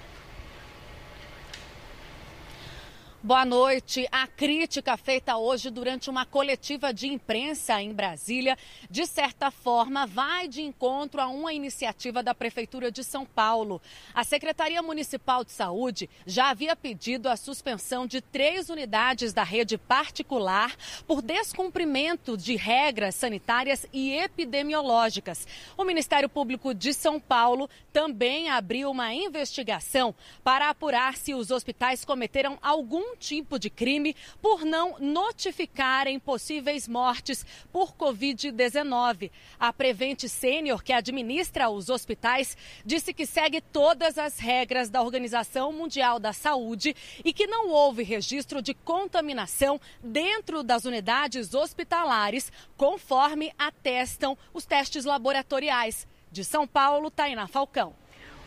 Boa 3.23 3.45
noite. 3.45 4.09
A 4.11 4.27
crítica 4.27 4.97
feita 4.97 5.37
hoje 5.37 5.69
durante 5.69 6.09
uma 6.09 6.25
coletiva 6.25 6.91
de 6.91 7.07
imprensa 7.07 7.79
em 7.79 7.93
Brasília, 7.93 8.57
de 8.89 9.05
certa 9.05 9.51
forma, 9.51 10.07
vai 10.07 10.49
de 10.49 10.63
encontro 10.63 11.21
a 11.21 11.29
uma 11.29 11.53
iniciativa 11.53 12.23
da 12.23 12.35
Prefeitura 12.35 12.91
de 12.91 13.05
São 13.05 13.27
Paulo. 13.27 13.79
A 14.15 14.25
Secretaria 14.25 14.83
Municipal 14.83 15.45
de 15.45 15.53
Saúde 15.53 16.09
já 16.25 16.49
havia 16.49 16.75
pedido 16.75 17.29
a 17.29 17.37
suspensão 17.37 18.07
de 18.07 18.23
três 18.23 18.71
unidades 18.71 19.35
da 19.35 19.43
rede 19.43 19.77
particular 19.77 20.75
por 21.07 21.21
descumprimento 21.21 22.39
de 22.39 22.57
regras 22.57 23.17
sanitárias 23.17 23.85
e 23.93 24.13
epidemiológicas. 24.15 25.47
O 25.77 25.85
Ministério 25.85 26.29
Público 26.29 26.73
de 26.73 26.95
São 26.95 27.21
Paulo 27.21 27.69
também 27.93 28.49
abriu 28.49 28.91
uma 28.91 29.13
investigação 29.13 30.15
para 30.43 30.71
apurar 30.71 31.19
se 31.19 31.35
os 31.35 31.51
hospitais 31.51 32.03
cometeram 32.03 32.59
algum 32.63 33.10
tipo 33.16 33.59
de 33.59 33.70
crime 33.70 34.14
por 34.40 34.64
não 34.64 34.99
notificarem 34.99 36.18
possíveis 36.18 36.88
mortes 36.88 37.44
por 37.73 37.94
Covid-19. 37.94 39.31
A 39.59 39.73
Prevente 39.73 40.29
Sênior, 40.29 40.83
que 40.83 40.92
administra 40.92 41.70
os 41.70 41.88
hospitais, 41.88 42.57
disse 42.85 43.12
que 43.12 43.27
segue 43.27 43.61
todas 43.61 44.18
as 44.18 44.38
regras 44.38 44.90
da 44.90 45.03
Organização 45.03 45.73
Mundial 45.73 46.18
da 46.18 46.33
Saúde 46.33 46.94
e 47.25 47.33
que 47.33 47.46
não 47.46 47.68
houve 47.68 48.03
registro 48.03 48.62
de 48.62 48.75
contaminação 48.75 49.81
dentro 50.03 50.62
das 50.62 50.85
unidades 50.85 51.55
hospitalares, 51.55 52.53
conforme 52.77 53.53
atestam 53.59 54.37
os 54.53 54.64
testes 54.64 55.05
laboratoriais. 55.05 56.07
De 56.33 56.44
São 56.44 56.66
Paulo, 56.66 57.11
Tainá 57.11 57.49
Falcão. 57.49 57.94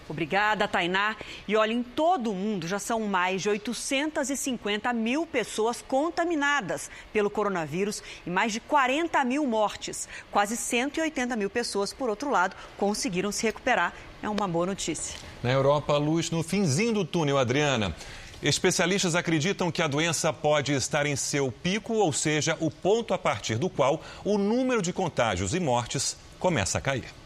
Obrigada, 0.09 0.67
Tainá. 0.67 1.15
E 1.47 1.55
olha, 1.55 1.73
em 1.73 1.83
todo 1.83 2.31
o 2.31 2.35
mundo 2.35 2.67
já 2.67 2.79
são 2.79 3.01
mais 3.01 3.41
de 3.41 3.49
850 3.49 4.91
mil 4.93 5.25
pessoas 5.25 5.81
contaminadas 5.81 6.89
pelo 7.11 7.29
coronavírus 7.29 8.03
e 8.25 8.29
mais 8.29 8.51
de 8.51 8.59
40 8.59 9.23
mil 9.23 9.45
mortes. 9.47 10.07
Quase 10.31 10.57
180 10.57 11.35
mil 11.35 11.49
pessoas, 11.49 11.93
por 11.93 12.09
outro 12.09 12.29
lado, 12.29 12.55
conseguiram 12.77 13.31
se 13.31 13.43
recuperar. 13.43 13.93
É 14.21 14.29
uma 14.29 14.47
boa 14.47 14.65
notícia. 14.65 15.19
Na 15.41 15.51
Europa, 15.51 15.97
luz 15.97 16.31
no 16.31 16.43
finzinho 16.43 16.93
do 16.93 17.05
túnel, 17.05 17.37
Adriana. 17.37 17.95
Especialistas 18.41 19.15
acreditam 19.15 19.71
que 19.71 19.81
a 19.81 19.87
doença 19.87 20.33
pode 20.33 20.73
estar 20.73 21.05
em 21.05 21.15
seu 21.15 21.49
pico, 21.49 21.93
ou 21.93 22.11
seja, 22.11 22.57
o 22.59 22.69
ponto 22.69 23.13
a 23.13 23.17
partir 23.17 23.57
do 23.57 23.69
qual 23.69 24.01
o 24.23 24.37
número 24.37 24.81
de 24.81 24.91
contágios 24.91 25.53
e 25.53 25.61
mortes 25.61 26.17
começa 26.39 26.77
a 26.77 26.81
cair. 26.81 27.22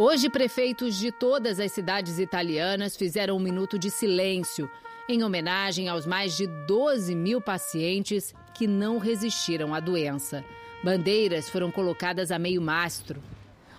Hoje, 0.00 0.30
prefeitos 0.30 0.94
de 0.96 1.10
todas 1.10 1.58
as 1.58 1.72
cidades 1.72 2.20
italianas 2.20 2.96
fizeram 2.96 3.36
um 3.36 3.40
minuto 3.40 3.76
de 3.76 3.90
silêncio 3.90 4.70
em 5.08 5.24
homenagem 5.24 5.88
aos 5.88 6.06
mais 6.06 6.36
de 6.36 6.46
12 6.46 7.16
mil 7.16 7.40
pacientes 7.40 8.32
que 8.54 8.68
não 8.68 8.98
resistiram 8.98 9.74
à 9.74 9.80
doença. 9.80 10.44
Bandeiras 10.84 11.48
foram 11.48 11.72
colocadas 11.72 12.30
a 12.30 12.38
meio 12.38 12.62
mastro. 12.62 13.20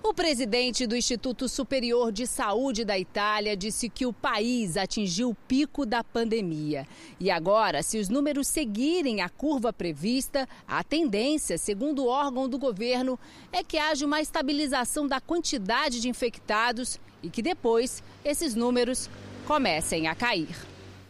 O 0.02 0.14
presidente 0.14 0.88
do 0.88 0.96
Instituto 0.96 1.50
Superior 1.50 2.10
de 2.10 2.26
Saúde 2.26 2.86
da 2.86 2.98
Itália 2.98 3.56
disse 3.56 3.90
que 3.90 4.06
o 4.06 4.14
país 4.14 4.78
atingiu 4.78 5.32
o 5.32 5.36
pico 5.36 5.86
da 5.86 6.02
pandemia. 6.02 6.88
E 7.20 7.30
agora, 7.30 7.84
se 7.84 8.00
os 8.00 8.08
números 8.08 8.48
seguirem 8.48 9.22
a 9.22 9.28
curva 9.28 9.74
prevista, 9.74 10.48
a 10.66 10.86
tendência, 10.86 11.58
segundo 11.58 12.06
o 12.06 12.08
órgão 12.08 12.48
do 12.48 12.58
governo, 12.58 13.20
é 13.52 13.62
que 13.62 13.78
haja 13.78 14.06
uma 14.06 14.22
estabilização 14.22 15.06
da 15.06 15.20
quantidade 15.20 16.00
de 16.00 16.08
infectados 16.08 16.98
e 17.22 17.30
que 17.30 17.42
depois 17.42 18.02
esses 18.24 18.56
números 18.56 19.10
comecem 19.46 20.08
a 20.08 20.16
cair. 20.16 20.56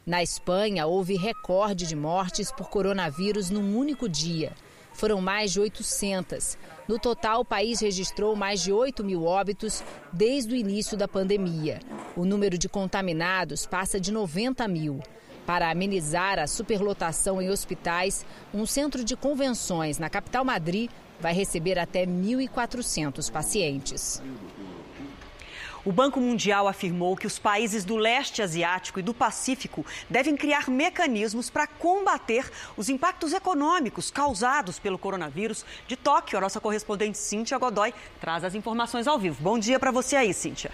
Na 0.04 0.23
Espanha, 0.23 0.88
houve 0.88 1.15
recorde 1.15 1.86
de 1.86 1.95
mortes 1.95 2.52
por 2.52 2.69
coronavírus 2.69 3.52
num 3.52 3.78
único 3.78 4.10
dia. 4.10 4.52
Foram 4.93 5.21
mais 5.21 5.52
de 5.52 5.60
800. 5.60 6.58
No 6.88 6.97
total, 6.99 7.41
o 7.41 7.45
país 7.45 7.80
registrou 7.80 8.36
mais 8.36 8.62
de 8.62 8.71
8 8.71 9.04
mil 9.04 9.23
óbitos 9.23 9.84
desde 10.12 10.54
o 10.54 10.58
início 10.58 10.97
da 10.97 11.08
pandemia. 11.08 11.80
O 12.15 12.25
número 12.25 12.58
de 12.58 12.67
contaminados 12.67 13.65
passa 13.65 13.99
de 13.99 14.12
90 14.12 14.67
mil. 14.67 14.99
Para 15.45 15.71
amenizar 15.71 16.38
a 16.38 16.45
superlotação 16.45 17.41
em 17.41 17.49
hospitais, 17.49 18.25
um 18.54 18.65
centro 18.65 19.04
de 19.04 19.15
convenções 19.15 19.97
na 19.97 20.10
capital 20.10 20.45
Madrid 20.45 20.91
vai 21.19 21.34
receber 21.34 21.78
até 21.80 22.06
1.400 22.06 23.32
pacientes. 23.32 24.21
O 25.86 25.94
Banco 25.94 26.20
Mundial 26.20 26.68
afirmou 26.68 27.15
que 27.15 27.26
os 27.26 27.39
países 27.39 27.86
do 27.86 27.95
leste 27.95 28.41
asiático 28.41 28.99
e 28.99 29.03
do 29.03 29.14
Pacífico 29.14 29.86
devem 30.10 30.36
criar 30.36 30.70
mecanismos 30.70 31.49
para 31.49 31.66
combater 31.66 32.51
os 32.76 32.89
impactos 32.89 33.32
econômicos 33.32 34.12
causados 34.12 34.78
pelo 34.78 34.97
coronavírus. 34.97 35.66
De 35.88 35.95
Tóquio, 35.95 36.38
a 36.38 36.41
nossa 36.41 36.60
correspondente 36.60 37.18
Cíntia 37.18 37.58
Godoy 37.58 37.93
traz 38.20 38.43
as 38.43 38.56
informações 38.56 39.08
ao 39.08 39.18
vivo. 39.18 39.41
Bom 39.41 39.58
dia 39.58 39.80
para 39.80 39.91
você 39.91 40.18
aí, 40.18 40.34
Cíntia. 40.34 40.72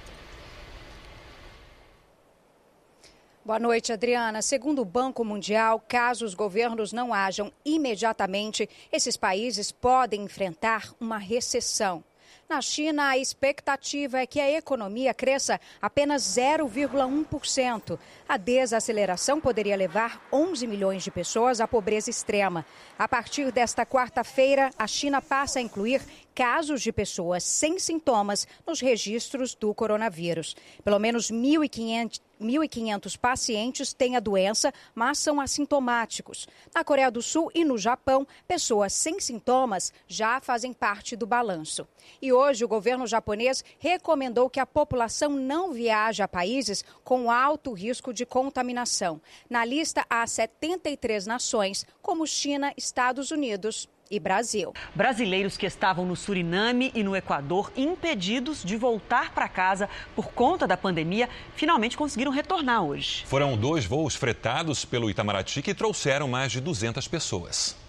Boa 3.45 3.59
noite, 3.59 3.93
Adriana. 3.93 4.41
Segundo 4.41 4.81
o 4.81 4.85
Banco 4.85 5.23
Mundial, 5.23 5.79
caso 5.87 6.25
os 6.25 6.33
governos 6.33 6.91
não 6.91 7.13
ajam 7.13 7.53
imediatamente, 7.63 8.67
esses 8.91 9.15
países 9.15 9.71
podem 9.71 10.23
enfrentar 10.23 10.91
uma 10.99 11.19
recessão. 11.19 12.03
Na 12.47 12.61
China, 12.61 13.09
a 13.09 13.17
expectativa 13.17 14.19
é 14.19 14.27
que 14.27 14.39
a 14.39 14.51
economia 14.51 15.15
cresça 15.15 15.59
apenas 15.81 16.21
0,1%. 16.21 17.97
A 18.29 18.37
desaceleração 18.37 19.41
poderia 19.41 19.75
levar 19.75 20.21
11 20.31 20.67
milhões 20.67 21.03
de 21.03 21.09
pessoas 21.09 21.59
à 21.59 21.67
pobreza 21.67 22.11
extrema. 22.11 22.63
A 22.99 23.07
partir 23.07 23.51
desta 23.51 23.83
quarta-feira, 23.83 24.69
a 24.77 24.85
China 24.85 25.23
passa 25.23 25.57
a 25.57 25.61
incluir 25.61 26.03
casos 26.35 26.81
de 26.81 26.91
pessoas 26.91 27.45
sem 27.45 27.79
sintomas 27.79 28.45
nos 28.67 28.81
registros 28.81 29.55
do 29.55 29.73
coronavírus. 29.73 30.53
Pelo 30.83 30.99
menos 30.99 31.31
1.500 31.31 32.19
1.500 32.39 33.17
pacientes 33.17 33.93
têm 33.93 34.15
a 34.15 34.19
doença, 34.19 34.73
mas 34.93 35.19
são 35.19 35.39
assintomáticos. 35.39 36.47
Na 36.73 36.83
Coreia 36.83 37.09
do 37.09 37.21
Sul 37.21 37.49
e 37.55 37.63
no 37.63 37.77
Japão, 37.77 38.27
pessoas 38.47 38.93
sem 38.93 39.19
sintomas 39.19 39.93
já 40.07 40.41
fazem 40.41 40.73
parte 40.73 41.15
do 41.15 41.25
balanço. 41.25 41.87
E 42.21 42.33
hoje 42.33 42.65
o 42.65 42.67
governo 42.67 43.07
japonês 43.07 43.63
recomendou 43.79 44.49
que 44.49 44.59
a 44.59 44.65
população 44.65 45.29
não 45.29 45.71
viaje 45.71 46.21
a 46.21 46.27
países 46.27 46.83
com 47.03 47.31
alto 47.31 47.71
risco 47.71 48.13
de 48.13 48.25
contaminação. 48.25 49.21
Na 49.49 49.63
lista 49.63 50.05
há 50.09 50.27
73 50.27 51.25
nações, 51.25 51.85
como 52.01 52.27
China, 52.27 52.73
Estados 52.75 53.31
Unidos 53.31 53.87
e 54.09 54.19
Brasil. 54.19 54.73
Brasileiros 54.93 55.57
que 55.57 55.65
estavam 55.65 56.05
no 56.05 56.15
Suriname 56.15 56.91
e 56.93 57.03
no 57.03 57.15
Equador, 57.15 57.71
impedidos 57.75 58.63
de 58.63 58.75
voltar 58.75 59.33
para 59.33 59.47
casa 59.47 59.89
por 60.15 60.27
conta 60.27 60.67
da 60.67 60.77
pandemia, 60.77 61.29
finalmente 61.55 61.97
conseguiram 61.97 62.31
retornar 62.31 62.83
hoje. 62.83 63.25
Foram 63.25 63.57
dois 63.57 63.85
voos 63.85 64.15
fretados 64.15 64.85
pelo 64.85 65.09
Itamaraty 65.09 65.61
que 65.61 65.73
trouxeram 65.73 66.27
mais 66.27 66.51
de 66.51 66.61
200 66.61 67.07
pessoas. 67.07 67.84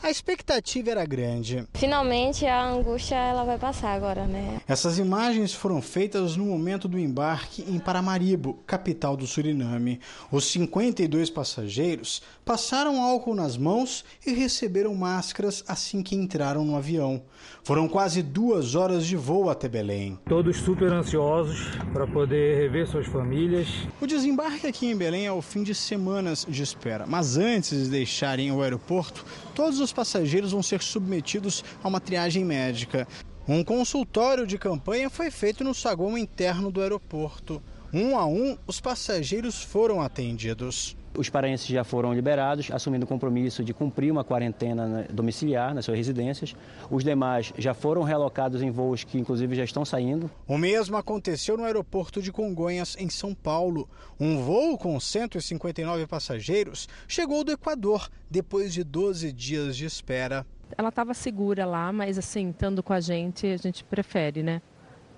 A 0.00 0.10
expectativa 0.10 0.90
era 0.90 1.04
grande. 1.04 1.66
Finalmente 1.74 2.46
a 2.46 2.64
angústia 2.70 3.16
ela 3.16 3.44
vai 3.44 3.58
passar 3.58 3.94
agora, 3.94 4.26
né? 4.26 4.60
Essas 4.68 4.96
imagens 4.96 5.52
foram 5.52 5.82
feitas 5.82 6.36
no 6.36 6.44
momento 6.44 6.86
do 6.86 6.98
embarque 6.98 7.64
em 7.68 7.80
Paramaribo, 7.80 8.54
capital 8.64 9.16
do 9.16 9.26
Suriname. 9.26 10.00
Os 10.30 10.44
52 10.52 11.30
passageiros 11.30 12.22
passaram 12.44 13.02
álcool 13.02 13.34
nas 13.34 13.56
mãos 13.56 14.04
e 14.24 14.32
receberam 14.32 14.94
máscaras 14.94 15.64
assim 15.66 16.00
que 16.00 16.14
entraram 16.14 16.64
no 16.64 16.76
avião. 16.76 17.20
Foram 17.64 17.88
quase 17.88 18.22
duas 18.22 18.76
horas 18.76 19.04
de 19.04 19.16
voo 19.16 19.50
até 19.50 19.68
Belém. 19.68 20.18
Todos 20.28 20.58
super 20.58 20.92
ansiosos 20.92 21.66
para 21.92 22.06
poder 22.06 22.56
rever 22.56 22.86
suas 22.86 23.06
famílias. 23.06 23.66
O 24.00 24.06
desembarque 24.06 24.66
aqui 24.66 24.86
em 24.86 24.96
Belém 24.96 25.26
é 25.26 25.32
o 25.32 25.42
fim 25.42 25.64
de 25.64 25.74
semanas 25.74 26.46
de 26.48 26.62
espera, 26.62 27.04
mas 27.06 27.36
antes 27.36 27.84
de 27.84 27.90
deixarem 27.90 28.52
o 28.52 28.62
aeroporto, 28.62 29.24
todos 29.58 29.80
os 29.80 29.92
passageiros 29.92 30.52
vão 30.52 30.62
ser 30.62 30.80
submetidos 30.80 31.64
a 31.82 31.88
uma 31.88 31.98
triagem 31.98 32.44
médica. 32.44 33.08
Um 33.48 33.64
consultório 33.64 34.46
de 34.46 34.56
campanha 34.56 35.10
foi 35.10 35.32
feito 35.32 35.64
no 35.64 35.74
saguão 35.74 36.16
interno 36.16 36.70
do 36.70 36.80
aeroporto. 36.80 37.60
Um 37.92 38.16
a 38.16 38.24
um, 38.24 38.56
os 38.68 38.80
passageiros 38.80 39.60
foram 39.60 40.00
atendidos. 40.00 40.96
Os 41.18 41.28
paraenses 41.28 41.66
já 41.66 41.82
foram 41.82 42.14
liberados, 42.14 42.70
assumindo 42.70 43.04
o 43.04 43.08
compromisso 43.08 43.64
de 43.64 43.74
cumprir 43.74 44.12
uma 44.12 44.22
quarentena 44.22 45.04
domiciliar 45.12 45.74
nas 45.74 45.84
suas 45.84 45.96
residências. 45.96 46.54
Os 46.88 47.02
demais 47.02 47.52
já 47.58 47.74
foram 47.74 48.04
realocados 48.04 48.62
em 48.62 48.70
voos 48.70 49.02
que, 49.02 49.18
inclusive, 49.18 49.56
já 49.56 49.64
estão 49.64 49.84
saindo. 49.84 50.30
O 50.46 50.56
mesmo 50.56 50.96
aconteceu 50.96 51.56
no 51.56 51.64
aeroporto 51.64 52.22
de 52.22 52.30
Congonhas, 52.30 52.96
em 53.00 53.10
São 53.10 53.34
Paulo. 53.34 53.88
Um 54.20 54.38
voo 54.38 54.78
com 54.78 55.00
159 55.00 56.06
passageiros 56.06 56.88
chegou 57.08 57.42
do 57.42 57.50
Equador 57.50 58.08
depois 58.30 58.72
de 58.72 58.84
12 58.84 59.32
dias 59.32 59.76
de 59.76 59.86
espera. 59.86 60.46
Ela 60.76 60.90
estava 60.90 61.14
segura 61.14 61.66
lá, 61.66 61.92
mas 61.92 62.16
assim, 62.16 62.50
estando 62.50 62.80
com 62.80 62.92
a 62.92 63.00
gente, 63.00 63.44
a 63.44 63.56
gente 63.56 63.82
prefere, 63.82 64.44
né? 64.44 64.62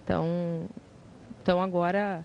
Então, 0.03 0.67
então 1.43 1.61
agora, 1.61 2.25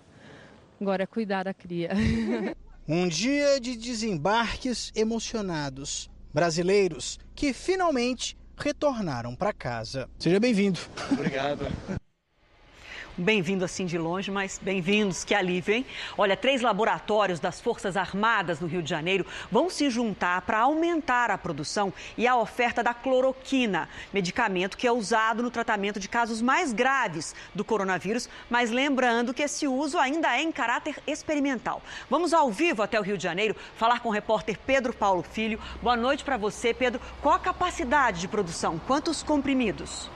agora 0.80 1.02
é 1.02 1.06
cuidar 1.06 1.42
da 1.42 1.52
cria. 1.52 1.90
Um 2.88 3.08
dia 3.08 3.58
de 3.60 3.76
desembarques 3.76 4.92
emocionados. 4.94 6.08
Brasileiros 6.32 7.18
que 7.34 7.52
finalmente 7.52 8.38
retornaram 8.56 9.34
para 9.34 9.52
casa. 9.52 10.08
Seja 10.20 10.38
bem-vindo. 10.38 10.78
Obrigado. 11.10 11.66
Bem-vindo 13.18 13.64
assim 13.64 13.86
de 13.86 13.96
longe, 13.96 14.30
mas 14.30 14.60
bem-vindos, 14.62 15.24
que 15.24 15.34
alívio, 15.34 15.72
hein? 15.72 15.86
Olha, 16.18 16.36
três 16.36 16.60
laboratórios 16.60 17.40
das 17.40 17.58
Forças 17.58 17.96
Armadas 17.96 18.58
do 18.58 18.66
Rio 18.66 18.82
de 18.82 18.90
Janeiro 18.90 19.24
vão 19.50 19.70
se 19.70 19.88
juntar 19.88 20.42
para 20.42 20.58
aumentar 20.58 21.30
a 21.30 21.38
produção 21.38 21.90
e 22.14 22.26
a 22.26 22.36
oferta 22.36 22.82
da 22.82 22.92
cloroquina, 22.92 23.88
medicamento 24.12 24.76
que 24.76 24.86
é 24.86 24.92
usado 24.92 25.42
no 25.42 25.50
tratamento 25.50 25.98
de 25.98 26.10
casos 26.10 26.42
mais 26.42 26.74
graves 26.74 27.34
do 27.54 27.64
coronavírus, 27.64 28.28
mas 28.50 28.70
lembrando 28.70 29.32
que 29.32 29.44
esse 29.44 29.66
uso 29.66 29.98
ainda 29.98 30.36
é 30.36 30.42
em 30.42 30.52
caráter 30.52 30.98
experimental. 31.06 31.80
Vamos 32.10 32.34
ao 32.34 32.50
vivo 32.52 32.82
até 32.82 33.00
o 33.00 33.02
Rio 33.02 33.16
de 33.16 33.24
Janeiro 33.24 33.56
falar 33.78 34.00
com 34.00 34.10
o 34.10 34.12
repórter 34.12 34.58
Pedro 34.66 34.92
Paulo 34.92 35.22
Filho. 35.22 35.58
Boa 35.80 35.96
noite 35.96 36.22
para 36.22 36.36
você, 36.36 36.74
Pedro. 36.74 37.00
Qual 37.22 37.34
a 37.34 37.38
capacidade 37.38 38.20
de 38.20 38.28
produção? 38.28 38.78
Quantos 38.86 39.22
comprimidos? 39.22 40.10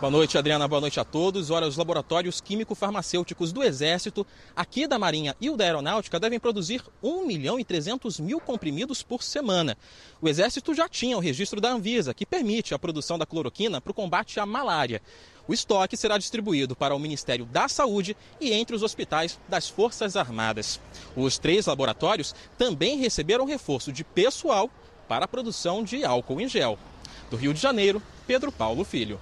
Boa 0.00 0.10
noite, 0.10 0.38
Adriana. 0.38 0.66
Boa 0.66 0.80
noite 0.80 0.98
a 0.98 1.04
todos. 1.04 1.50
Olha, 1.50 1.66
os 1.66 1.76
laboratórios 1.76 2.40
químico-farmacêuticos 2.40 3.52
do 3.52 3.62
Exército, 3.62 4.26
aqui 4.56 4.86
da 4.86 4.98
Marinha 4.98 5.36
e 5.38 5.50
o 5.50 5.58
da 5.58 5.64
Aeronáutica 5.64 6.18
devem 6.18 6.40
produzir 6.40 6.82
1 7.02 7.26
milhão 7.26 7.60
e 7.60 7.64
300 7.64 8.18
mil 8.18 8.40
comprimidos 8.40 9.02
por 9.02 9.22
semana. 9.22 9.76
O 10.18 10.26
Exército 10.26 10.74
já 10.74 10.88
tinha 10.88 11.18
o 11.18 11.20
registro 11.20 11.60
da 11.60 11.70
Anvisa, 11.70 12.14
que 12.14 12.24
permite 12.24 12.72
a 12.72 12.78
produção 12.78 13.18
da 13.18 13.26
cloroquina 13.26 13.78
para 13.78 13.90
o 13.90 13.94
combate 13.94 14.40
à 14.40 14.46
malária. 14.46 15.02
O 15.46 15.52
estoque 15.52 15.98
será 15.98 16.16
distribuído 16.16 16.74
para 16.74 16.94
o 16.94 16.98
Ministério 16.98 17.44
da 17.44 17.68
Saúde 17.68 18.16
e 18.40 18.54
entre 18.54 18.74
os 18.74 18.82
hospitais 18.82 19.38
das 19.50 19.68
Forças 19.68 20.16
Armadas. 20.16 20.80
Os 21.14 21.36
três 21.36 21.66
laboratórios 21.66 22.34
também 22.56 22.96
receberam 22.96 23.44
reforço 23.44 23.92
de 23.92 24.02
pessoal 24.02 24.70
para 25.06 25.26
a 25.26 25.28
produção 25.28 25.84
de 25.84 26.06
álcool 26.06 26.40
em 26.40 26.48
gel. 26.48 26.78
Do 27.30 27.36
Rio 27.36 27.52
de 27.52 27.60
Janeiro, 27.60 28.02
Pedro 28.26 28.50
Paulo 28.50 28.82
Filho. 28.82 29.20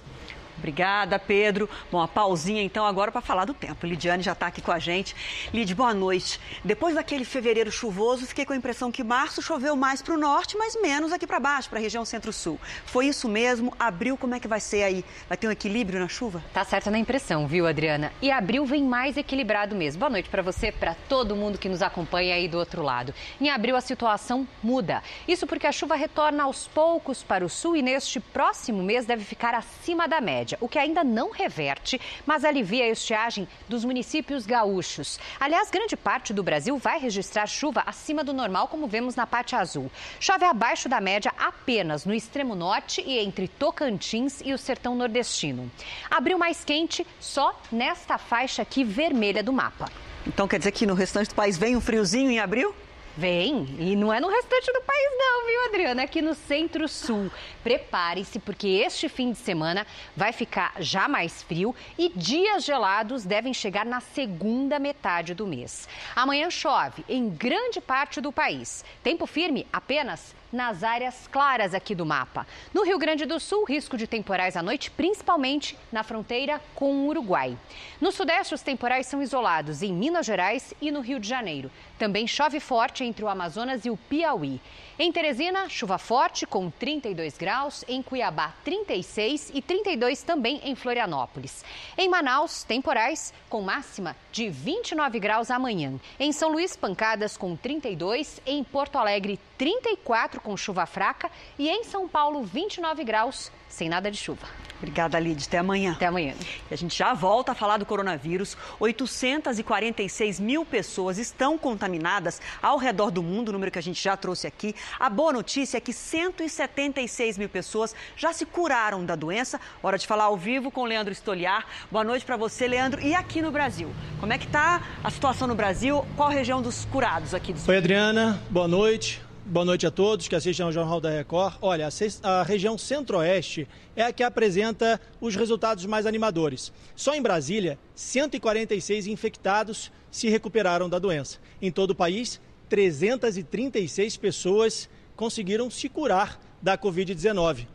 Obrigada, 0.59 1.17
Pedro. 1.17 1.69
Bom, 1.89 2.01
a 2.01 2.07
pausinha 2.07 2.61
então 2.61 2.85
agora 2.85 3.11
para 3.11 3.21
falar 3.21 3.45
do 3.45 3.53
tempo. 3.53 3.87
Lidiane 3.87 4.21
já 4.21 4.33
está 4.33 4.47
aqui 4.47 4.61
com 4.61 4.71
a 4.71 4.77
gente. 4.77 5.15
Lid, 5.53 5.73
boa 5.73 5.93
noite. 5.93 6.39
Depois 6.63 6.95
daquele 6.95 7.23
fevereiro 7.23 7.71
chuvoso, 7.71 8.27
fiquei 8.27 8.45
com 8.45 8.51
a 8.51 8.57
impressão 8.57 8.91
que 8.91 9.03
março 9.03 9.41
choveu 9.41 9.75
mais 9.75 10.01
para 10.01 10.13
o 10.13 10.17
norte, 10.17 10.57
mas 10.57 10.79
menos 10.81 11.13
aqui 11.13 11.25
para 11.25 11.39
baixo, 11.39 11.69
para 11.69 11.79
a 11.79 11.81
região 11.81 12.03
centro-sul. 12.03 12.59
Foi 12.85 13.07
isso 13.07 13.29
mesmo? 13.29 13.73
Abril, 13.79 14.17
como 14.17 14.35
é 14.35 14.39
que 14.39 14.47
vai 14.47 14.59
ser 14.59 14.83
aí? 14.83 15.05
Vai 15.29 15.37
ter 15.37 15.47
um 15.47 15.51
equilíbrio 15.51 15.99
na 15.99 16.09
chuva? 16.09 16.43
Tá 16.53 16.65
certa 16.65 16.91
na 16.91 16.99
impressão, 16.99 17.47
viu, 17.47 17.65
Adriana? 17.65 18.11
E 18.21 18.29
abril 18.29 18.65
vem 18.65 18.83
mais 18.83 19.15
equilibrado 19.15 19.75
mesmo. 19.75 19.99
Boa 19.99 20.09
noite 20.09 20.29
para 20.29 20.41
você, 20.41 20.73
para 20.73 20.93
todo 21.07 21.37
mundo 21.37 21.57
que 21.57 21.69
nos 21.69 21.81
acompanha 21.81 22.35
aí 22.35 22.49
do 22.49 22.57
outro 22.57 22.83
lado. 22.83 23.13
Em 23.39 23.49
abril 23.49 23.77
a 23.77 23.81
situação 23.81 24.45
muda. 24.61 25.01
Isso 25.25 25.47
porque 25.47 25.67
a 25.67 25.71
chuva 25.71 25.95
retorna 25.95 26.43
aos 26.43 26.67
poucos 26.67 27.23
para 27.23 27.45
o 27.45 27.49
sul 27.49 27.77
e 27.77 27.81
neste 27.81 28.19
próximo 28.19 28.83
mês 28.83 29.05
deve 29.05 29.23
ficar 29.23 29.55
acima 29.55 30.05
da 30.05 30.19
média 30.19 30.48
média, 30.49 30.57
o 30.61 30.67
que 30.67 30.79
ainda 30.79 31.03
não 31.03 31.29
reverte, 31.31 31.99
mas 32.25 32.43
alivia 32.43 32.85
a 32.85 32.89
estiagem 32.89 33.47
dos 33.67 33.85
municípios 33.85 34.45
gaúchos. 34.45 35.19
Aliás, 35.39 35.69
grande 35.69 35.95
parte 35.95 36.33
do 36.33 36.41
Brasil 36.41 36.77
vai 36.77 36.99
registrar 36.99 37.45
chuva 37.45 37.83
acima 37.85 38.23
do 38.23 38.33
normal, 38.33 38.67
como 38.67 38.87
vemos 38.87 39.15
na 39.15 39.27
parte 39.27 39.55
azul. 39.55 39.91
Chove 40.19 40.45
abaixo 40.45 40.89
da 40.89 41.01
média 41.01 41.31
apenas 41.37 42.05
no 42.05 42.13
extremo 42.13 42.55
norte 42.55 43.03
e 43.05 43.19
entre 43.19 43.47
Tocantins 43.47 44.41
e 44.43 44.53
o 44.53 44.57
sertão 44.57 44.95
nordestino. 44.95 45.69
Abril 46.09 46.37
mais 46.37 46.63
quente 46.63 47.05
só 47.19 47.59
nesta 47.71 48.17
faixa 48.17 48.61
aqui 48.61 48.83
vermelha 48.83 49.43
do 49.43 49.53
mapa. 49.53 49.91
Então 50.25 50.47
quer 50.47 50.57
dizer 50.57 50.71
que 50.71 50.85
no 50.85 50.93
restante 50.93 51.29
do 51.29 51.35
país 51.35 51.57
vem 51.57 51.75
um 51.75 51.81
friozinho 51.81 52.29
em 52.29 52.39
abril? 52.39 52.73
Vem, 53.19 53.67
e 53.77 53.97
não 53.97 54.13
é 54.13 54.21
no 54.21 54.29
restante 54.29 54.71
do 54.71 54.81
país 54.81 55.09
não, 55.17 55.45
viu, 55.45 55.65
Adriana? 55.65 56.03
Aqui 56.03 56.21
no 56.21 56.33
Centro-Sul. 56.33 57.29
Prepare-se, 57.61 58.39
porque 58.39 58.65
este 58.65 59.09
fim 59.09 59.33
de 59.33 59.37
semana 59.37 59.85
vai 60.15 60.31
ficar 60.31 60.71
já 60.79 61.05
mais 61.09 61.43
frio 61.43 61.75
e 61.97 62.07
dias 62.15 62.63
gelados 62.63 63.25
devem 63.25 63.53
chegar 63.53 63.85
na 63.85 63.99
segunda 63.99 64.79
metade 64.79 65.33
do 65.33 65.45
mês. 65.45 65.85
Amanhã 66.15 66.49
chove 66.49 67.03
em 67.09 67.27
grande 67.27 67.81
parte 67.81 68.21
do 68.21 68.31
país. 68.31 68.85
Tempo 69.03 69.25
firme 69.25 69.67
apenas 69.73 70.33
nas 70.51 70.83
áreas 70.83 71.27
claras 71.27 71.73
aqui 71.73 71.93
do 71.93 72.05
mapa. 72.05 72.45
No 72.73 72.83
Rio 72.83 72.97
Grande 72.97 73.25
do 73.25 73.39
Sul, 73.39 73.63
risco 73.63 73.97
de 73.97 74.07
temporais 74.07 74.55
à 74.55 74.63
noite, 74.63 74.91
principalmente 74.91 75.77
na 75.91 76.03
fronteira 76.03 76.61
com 76.75 76.91
o 76.91 77.07
Uruguai. 77.07 77.57
No 78.01 78.11
Sudeste, 78.11 78.53
os 78.53 78.61
temporais 78.61 79.07
são 79.07 79.21
isolados 79.21 79.81
em 79.81 79.93
Minas 79.93 80.25
Gerais 80.25 80.73
e 80.81 80.91
no 80.91 81.01
Rio 81.01 81.19
de 81.19 81.27
Janeiro. 81.27 81.71
Também 81.97 82.27
chove 82.27 82.59
forte 82.59 83.03
entre 83.03 83.23
o 83.23 83.27
Amazonas 83.27 83.85
e 83.85 83.89
o 83.89 83.97
Piauí. 83.97 84.59
Em 84.97 85.11
Teresina, 85.11 85.69
chuva 85.69 85.97
forte 85.97 86.45
com 86.45 86.69
32 86.69 87.37
graus, 87.37 87.85
em 87.87 88.01
Cuiabá 88.01 88.53
36 88.65 89.51
e 89.53 89.61
32 89.61 90.23
também 90.23 90.59
em 90.63 90.75
Florianópolis. 90.75 91.63
Em 91.97 92.09
Manaus, 92.09 92.63
temporais 92.63 93.33
com 93.49 93.61
máxima 93.61 94.15
de 94.31 94.49
29 94.49 95.19
graus 95.19 95.49
amanhã. 95.49 95.97
Em 96.19 96.31
São 96.33 96.51
Luís, 96.51 96.75
pancadas 96.75 97.37
com 97.37 97.55
32, 97.55 98.41
em 98.45 98.63
Porto 98.63 98.97
Alegre 98.97 99.39
34 99.59 100.39
com 100.39 100.55
chuva 100.55 100.85
fraca 100.85 101.29
e 101.57 101.67
em 101.69 101.83
São 101.83 102.07
Paulo 102.07 102.41
29 102.43 103.03
graus 103.03 103.51
sem 103.67 103.87
nada 103.87 104.09
de 104.09 104.17
chuva. 104.17 104.47
Obrigada, 104.77 105.19
Lid. 105.19 105.45
Até 105.45 105.57
amanhã. 105.57 105.91
Até 105.91 106.05
amanhã. 106.05 106.33
E 106.71 106.73
a 106.73 106.77
gente 106.77 106.97
já 106.97 107.13
volta 107.13 107.51
a 107.51 107.55
falar 107.55 107.77
do 107.77 107.85
coronavírus. 107.85 108.57
846 108.79 110.39
mil 110.39 110.65
pessoas 110.65 111.17
estão 111.17 111.57
contaminadas 111.57 112.41
ao 112.61 112.77
redor 112.77 113.11
do 113.11 113.21
mundo, 113.21 113.51
número 113.51 113.69
que 113.69 113.77
a 113.77 113.81
gente 113.81 114.01
já 114.01 114.15
trouxe 114.15 114.47
aqui. 114.47 114.73
A 114.97 115.09
boa 115.09 115.33
notícia 115.33 115.77
é 115.77 115.81
que 115.81 115.91
176 115.91 117.37
mil 117.37 117.49
pessoas 117.49 117.93
já 118.15 118.31
se 118.31 118.45
curaram 118.45 119.05
da 119.05 119.15
doença. 119.15 119.59
Hora 119.83 119.97
de 119.97 120.07
falar 120.07 120.23
ao 120.25 120.37
vivo 120.37 120.71
com 120.71 120.81
o 120.81 120.85
Leandro 120.85 121.13
Stoliar. 121.13 121.65
Boa 121.91 122.05
noite 122.05 122.25
para 122.25 122.37
você, 122.37 122.65
Leandro. 122.65 123.01
E 123.01 123.13
aqui 123.13 123.41
no 123.41 123.51
Brasil? 123.51 123.93
Como 124.21 124.31
é 124.31 124.37
que 124.37 124.45
está 124.45 124.81
a 125.03 125.11
situação 125.11 125.47
no 125.47 125.55
Brasil? 125.55 126.05
Qual 126.15 126.29
a 126.29 126.31
região 126.31 126.61
dos 126.61 126.85
curados 126.85 127.33
aqui 127.33 127.51
do 127.51 127.69
Oi, 127.69 127.77
Adriana. 127.77 128.41
Boa 128.49 128.67
noite. 128.67 129.28
Boa 129.51 129.65
noite 129.65 129.87
a 129.87 129.89
todos 129.89 130.27
que 130.27 130.35
assistem 130.35 130.63
ao 130.63 130.71
Jornal 130.71 131.01
da 131.01 131.09
Record. 131.09 131.55
Olha, 131.59 131.89
a 132.21 132.43
região 132.43 132.77
centro-oeste 132.77 133.67
é 133.95 134.03
a 134.03 134.13
que 134.13 134.21
apresenta 134.21 135.01
os 135.19 135.35
resultados 135.35 135.87
mais 135.87 136.05
animadores. 136.05 136.71
Só 136.95 137.15
em 137.15 137.21
Brasília, 137.21 137.79
146 137.95 139.07
infectados 139.07 139.91
se 140.11 140.29
recuperaram 140.29 140.87
da 140.87 140.99
doença. 140.99 141.39
Em 141.59 141.71
todo 141.71 141.89
o 141.89 141.95
país, 141.95 142.39
336 142.69 144.17
pessoas 144.17 144.87
conseguiram 145.15 145.67
se 145.71 145.89
curar 145.89 146.39
da 146.61 146.77
Covid-19. 146.77 147.65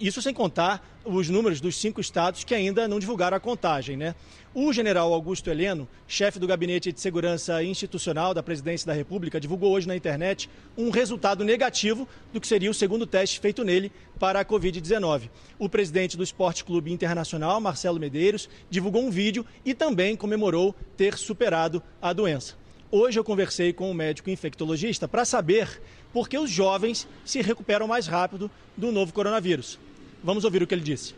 Isso 0.00 0.20
sem 0.20 0.34
contar 0.34 0.84
os 1.04 1.28
números 1.28 1.60
dos 1.60 1.76
cinco 1.76 2.00
estados 2.00 2.42
que 2.42 2.54
ainda 2.54 2.88
não 2.88 2.98
divulgaram 2.98 3.36
a 3.36 3.40
contagem, 3.40 3.96
né? 3.96 4.16
O 4.52 4.72
general 4.72 5.14
Augusto 5.14 5.48
Heleno, 5.48 5.88
chefe 6.08 6.40
do 6.40 6.46
Gabinete 6.46 6.90
de 6.90 7.00
Segurança 7.00 7.62
Institucional 7.62 8.34
da 8.34 8.42
Presidência 8.42 8.84
da 8.84 8.92
República, 8.92 9.38
divulgou 9.38 9.70
hoje 9.70 9.86
na 9.86 9.94
internet 9.94 10.50
um 10.76 10.90
resultado 10.90 11.44
negativo 11.44 12.08
do 12.32 12.40
que 12.40 12.48
seria 12.48 12.68
o 12.68 12.74
segundo 12.74 13.06
teste 13.06 13.38
feito 13.38 13.62
nele 13.62 13.92
para 14.18 14.40
a 14.40 14.44
Covid-19. 14.44 15.30
O 15.56 15.68
presidente 15.68 16.16
do 16.16 16.24
Esporte 16.24 16.64
Clube 16.64 16.92
Internacional, 16.92 17.60
Marcelo 17.60 18.00
Medeiros, 18.00 18.48
divulgou 18.68 19.04
um 19.04 19.10
vídeo 19.10 19.46
e 19.64 19.72
também 19.72 20.16
comemorou 20.16 20.74
ter 20.96 21.16
superado 21.16 21.80
a 22.02 22.12
doença. 22.12 22.56
Hoje 22.90 23.20
eu 23.20 23.22
conversei 23.22 23.72
com 23.72 23.88
um 23.88 23.94
médico 23.94 24.30
infectologista 24.30 25.06
para 25.06 25.24
saber 25.24 25.80
por 26.12 26.28
que 26.28 26.36
os 26.36 26.50
jovens 26.50 27.06
se 27.24 27.40
recuperam 27.40 27.86
mais 27.86 28.08
rápido 28.08 28.50
do 28.76 28.90
novo 28.90 29.12
coronavírus. 29.12 29.78
Vamos 30.24 30.42
ouvir 30.42 30.60
o 30.60 30.66
que 30.66 30.74
ele 30.74 30.82
disse. 30.82 31.14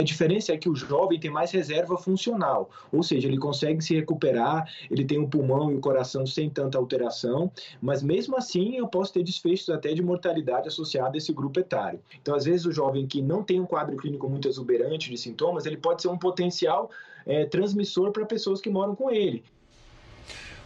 A 0.00 0.04
diferença 0.04 0.52
é 0.52 0.56
que 0.56 0.68
o 0.68 0.76
jovem 0.76 1.18
tem 1.18 1.28
mais 1.28 1.50
reserva 1.50 1.98
funcional, 1.98 2.70
ou 2.92 3.02
seja, 3.02 3.26
ele 3.26 3.36
consegue 3.36 3.82
se 3.82 3.96
recuperar, 3.96 4.72
ele 4.88 5.04
tem 5.04 5.18
o 5.18 5.22
um 5.22 5.28
pulmão 5.28 5.72
e 5.72 5.74
o 5.74 5.80
coração 5.80 6.24
sem 6.24 6.48
tanta 6.48 6.78
alteração, 6.78 7.50
mas 7.82 8.00
mesmo 8.00 8.36
assim 8.36 8.76
eu 8.76 8.86
posso 8.86 9.12
ter 9.12 9.24
desfechos 9.24 9.68
até 9.70 9.92
de 9.92 10.00
mortalidade 10.00 10.68
associada 10.68 11.16
a 11.16 11.18
esse 11.18 11.32
grupo 11.32 11.58
etário. 11.58 11.98
Então, 12.22 12.36
às 12.36 12.44
vezes, 12.44 12.64
o 12.64 12.70
jovem 12.70 13.08
que 13.08 13.20
não 13.20 13.42
tem 13.42 13.58
um 13.58 13.66
quadro 13.66 13.96
clínico 13.96 14.28
muito 14.28 14.46
exuberante 14.46 15.10
de 15.10 15.18
sintomas, 15.18 15.66
ele 15.66 15.76
pode 15.76 16.00
ser 16.00 16.06
um 16.06 16.16
potencial 16.16 16.92
é, 17.26 17.46
transmissor 17.46 18.12
para 18.12 18.24
pessoas 18.24 18.60
que 18.60 18.70
moram 18.70 18.94
com 18.94 19.10
ele. 19.10 19.42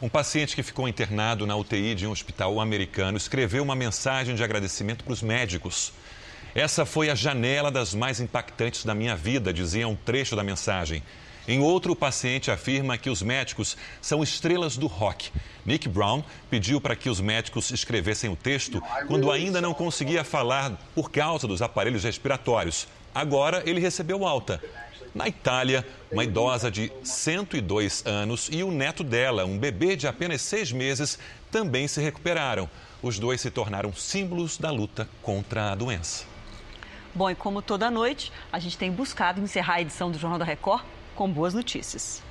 Um 0.02 0.10
paciente 0.10 0.54
que 0.54 0.62
ficou 0.62 0.86
internado 0.86 1.46
na 1.46 1.56
UTI 1.56 1.94
de 1.94 2.06
um 2.06 2.10
hospital 2.10 2.60
americano 2.60 3.16
escreveu 3.16 3.62
uma 3.62 3.74
mensagem 3.74 4.34
de 4.34 4.44
agradecimento 4.44 5.02
para 5.02 5.14
os 5.14 5.22
médicos. 5.22 5.90
Essa 6.54 6.84
foi 6.84 7.08
a 7.08 7.14
janela 7.14 7.70
das 7.70 7.94
mais 7.94 8.20
impactantes 8.20 8.84
da 8.84 8.94
minha 8.94 9.16
vida, 9.16 9.54
dizia 9.54 9.88
um 9.88 9.96
trecho 9.96 10.36
da 10.36 10.44
mensagem. 10.44 11.02
Em 11.48 11.60
outro, 11.60 11.92
o 11.92 11.96
paciente 11.96 12.50
afirma 12.50 12.98
que 12.98 13.08
os 13.08 13.22
médicos 13.22 13.74
são 14.02 14.22
estrelas 14.22 14.76
do 14.76 14.86
rock. 14.86 15.30
Nick 15.64 15.88
Brown 15.88 16.22
pediu 16.50 16.78
para 16.78 16.94
que 16.94 17.08
os 17.08 17.20
médicos 17.20 17.70
escrevessem 17.70 18.30
o 18.30 18.36
texto 18.36 18.82
quando 19.08 19.32
ainda 19.32 19.62
não 19.62 19.72
conseguia 19.72 20.22
falar 20.22 20.78
por 20.94 21.10
causa 21.10 21.48
dos 21.48 21.62
aparelhos 21.62 22.04
respiratórios. 22.04 22.86
Agora 23.14 23.62
ele 23.64 23.80
recebeu 23.80 24.26
alta. 24.26 24.62
Na 25.14 25.26
Itália, 25.26 25.86
uma 26.10 26.22
idosa 26.22 26.70
de 26.70 26.92
102 27.02 28.04
anos 28.06 28.48
e 28.52 28.62
o 28.62 28.70
neto 28.70 29.02
dela, 29.02 29.46
um 29.46 29.58
bebê 29.58 29.96
de 29.96 30.06
apenas 30.06 30.42
seis 30.42 30.70
meses, 30.70 31.18
também 31.50 31.88
se 31.88 32.00
recuperaram. 32.00 32.68
Os 33.02 33.18
dois 33.18 33.40
se 33.40 33.50
tornaram 33.50 33.92
símbolos 33.92 34.58
da 34.58 34.70
luta 34.70 35.08
contra 35.22 35.72
a 35.72 35.74
doença. 35.74 36.31
Bom, 37.14 37.30
e 37.30 37.34
como 37.34 37.60
toda 37.60 37.90
noite, 37.90 38.32
a 38.50 38.58
gente 38.58 38.78
tem 38.78 38.90
buscado 38.90 39.40
encerrar 39.40 39.74
a 39.74 39.80
edição 39.82 40.10
do 40.10 40.18
Jornal 40.18 40.38
da 40.38 40.44
Record 40.44 40.84
com 41.14 41.30
boas 41.30 41.52
notícias. 41.52 42.22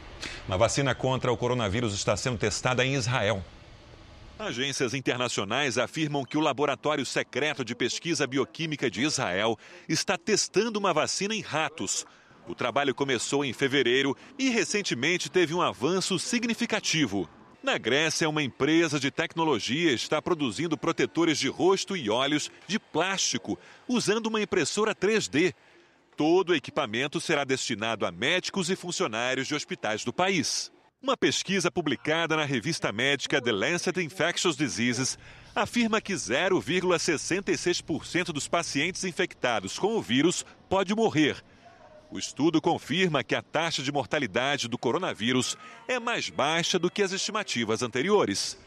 Uma 0.48 0.58
vacina 0.58 0.96
contra 0.96 1.32
o 1.32 1.38
coronavírus 1.38 1.94
está 1.94 2.18
sendo 2.18 2.38
testada 2.38 2.84
em 2.86 2.96
Israel. 2.96 3.44
Agências 4.40 4.96
internacionais 4.96 5.78
afirmam 5.78 6.26
que 6.26 6.36
o 6.36 6.42
Laboratório 6.42 7.06
Secreto 7.06 7.64
de 7.64 7.76
Pesquisa 7.76 8.26
Bioquímica 8.26 8.90
de 8.90 9.04
Israel 9.04 9.56
está 9.88 10.18
testando 10.18 10.80
uma 10.80 10.92
vacina 10.92 11.36
em 11.36 11.42
ratos. 11.42 12.08
O 12.48 12.56
trabalho 12.56 12.96
começou 12.96 13.46
em 13.46 13.54
fevereiro 13.54 14.18
e 14.40 14.50
recentemente 14.50 15.30
teve 15.30 15.54
um 15.54 15.62
avanço 15.62 16.18
significativo. 16.18 17.30
Na 17.64 17.78
Grécia, 17.78 18.28
uma 18.28 18.42
empresa 18.42 19.00
de 19.00 19.12
tecnologia 19.12 19.92
está 19.92 20.20
produzindo 20.20 20.76
protetores 20.76 21.38
de 21.38 21.48
rosto 21.48 21.96
e 21.96 22.10
olhos 22.10 22.50
de 22.68 22.80
plástico, 22.80 23.56
usando 23.88 24.26
uma 24.26 24.42
impressora 24.42 24.96
3D. 24.96 25.54
Todo 26.18 26.50
o 26.50 26.56
equipamento 26.56 27.22
será 27.22 27.44
destinado 27.44 28.04
a 28.04 28.12
médicos 28.12 28.72
e 28.72 28.76
funcionários 28.76 29.48
de 29.48 29.54
hospitais 29.54 30.04
do 30.04 30.12
país. 30.12 30.72
Uma 31.04 31.16
pesquisa 31.16 31.70
publicada 31.70 32.36
na 32.36 32.46
revista 32.46 32.92
médica 32.92 33.40
The 33.40 33.52
Lancet 33.52 34.02
Infectious 34.02 34.58
Diseases 34.58 35.20
afirma 35.54 36.02
que 36.02 36.14
0,66% 36.14 38.32
dos 38.32 38.48
pacientes 38.48 39.04
infectados 39.04 39.78
com 39.78 39.96
o 39.96 40.02
vírus 40.02 40.44
pode 40.68 40.96
morrer 40.96 41.44
o 42.12 42.20
estudo 42.20 42.62
confirma 42.62 43.24
que 43.24 43.34
a 43.34 43.42
taxa 43.42 43.82
de 43.82 43.92
mortalidade 43.92 44.68
do 44.68 44.78
coronavírus 44.78 45.58
é 45.88 46.00
mais 46.00 46.30
baixa 46.30 46.78
do 46.78 46.92
que 46.92 47.02
as 47.02 47.12
estimativas 47.12 47.82
anteriores. 47.82 48.60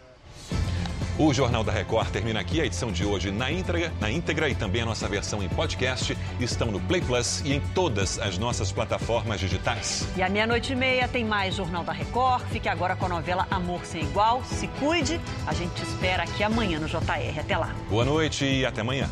O 1.17 1.33
Jornal 1.33 1.63
da 1.63 1.71
Record 1.71 2.11
termina 2.11 2.41
aqui. 2.41 2.61
A 2.61 2.67
edição 2.67 2.91
de 2.91 3.05
hoje 3.05 3.31
na 3.31 3.49
íntegra, 3.49 3.93
na 4.01 4.11
íntegra 4.11 4.49
e 4.49 4.55
também 4.55 4.83
a 4.83 4.85
nossa 4.85 5.07
versão 5.07 5.41
em 5.41 5.49
podcast 5.49 6.17
estão 6.41 6.73
no 6.73 6.81
Play 6.81 7.03
Plus 7.03 7.41
e 7.45 7.53
em 7.53 7.61
todas 7.73 8.19
as 8.19 8.37
nossas 8.37 8.73
plataformas 8.73 9.39
digitais. 9.39 10.09
E 10.17 10.23
à 10.23 10.29
meia-noite 10.29 10.73
e 10.73 10.77
meia 10.77 11.07
tem 11.07 11.25
mais 11.25 11.55
Jornal 11.55 11.85
da 11.85 11.93
Record. 11.93 12.45
Fique 12.49 12.69
agora 12.69 12.97
com 12.97 13.07
a 13.07 13.11
novela 13.11 13.47
Amor 13.49 13.85
Sem 13.85 14.03
Igual. 14.03 14.43
Se 14.45 14.67
cuide. 14.67 15.21
A 15.47 15.55
gente 15.55 15.81
espera 15.85 16.25
aqui 16.25 16.43
amanhã 16.43 16.81
no 16.81 16.89
JR. 16.89 17.39
Até 17.39 17.57
lá. 17.57 17.73
Boa 17.89 18.05
noite 18.05 18.45
e 18.45 18.67
até 18.67 18.81
amanhã. 18.81 19.09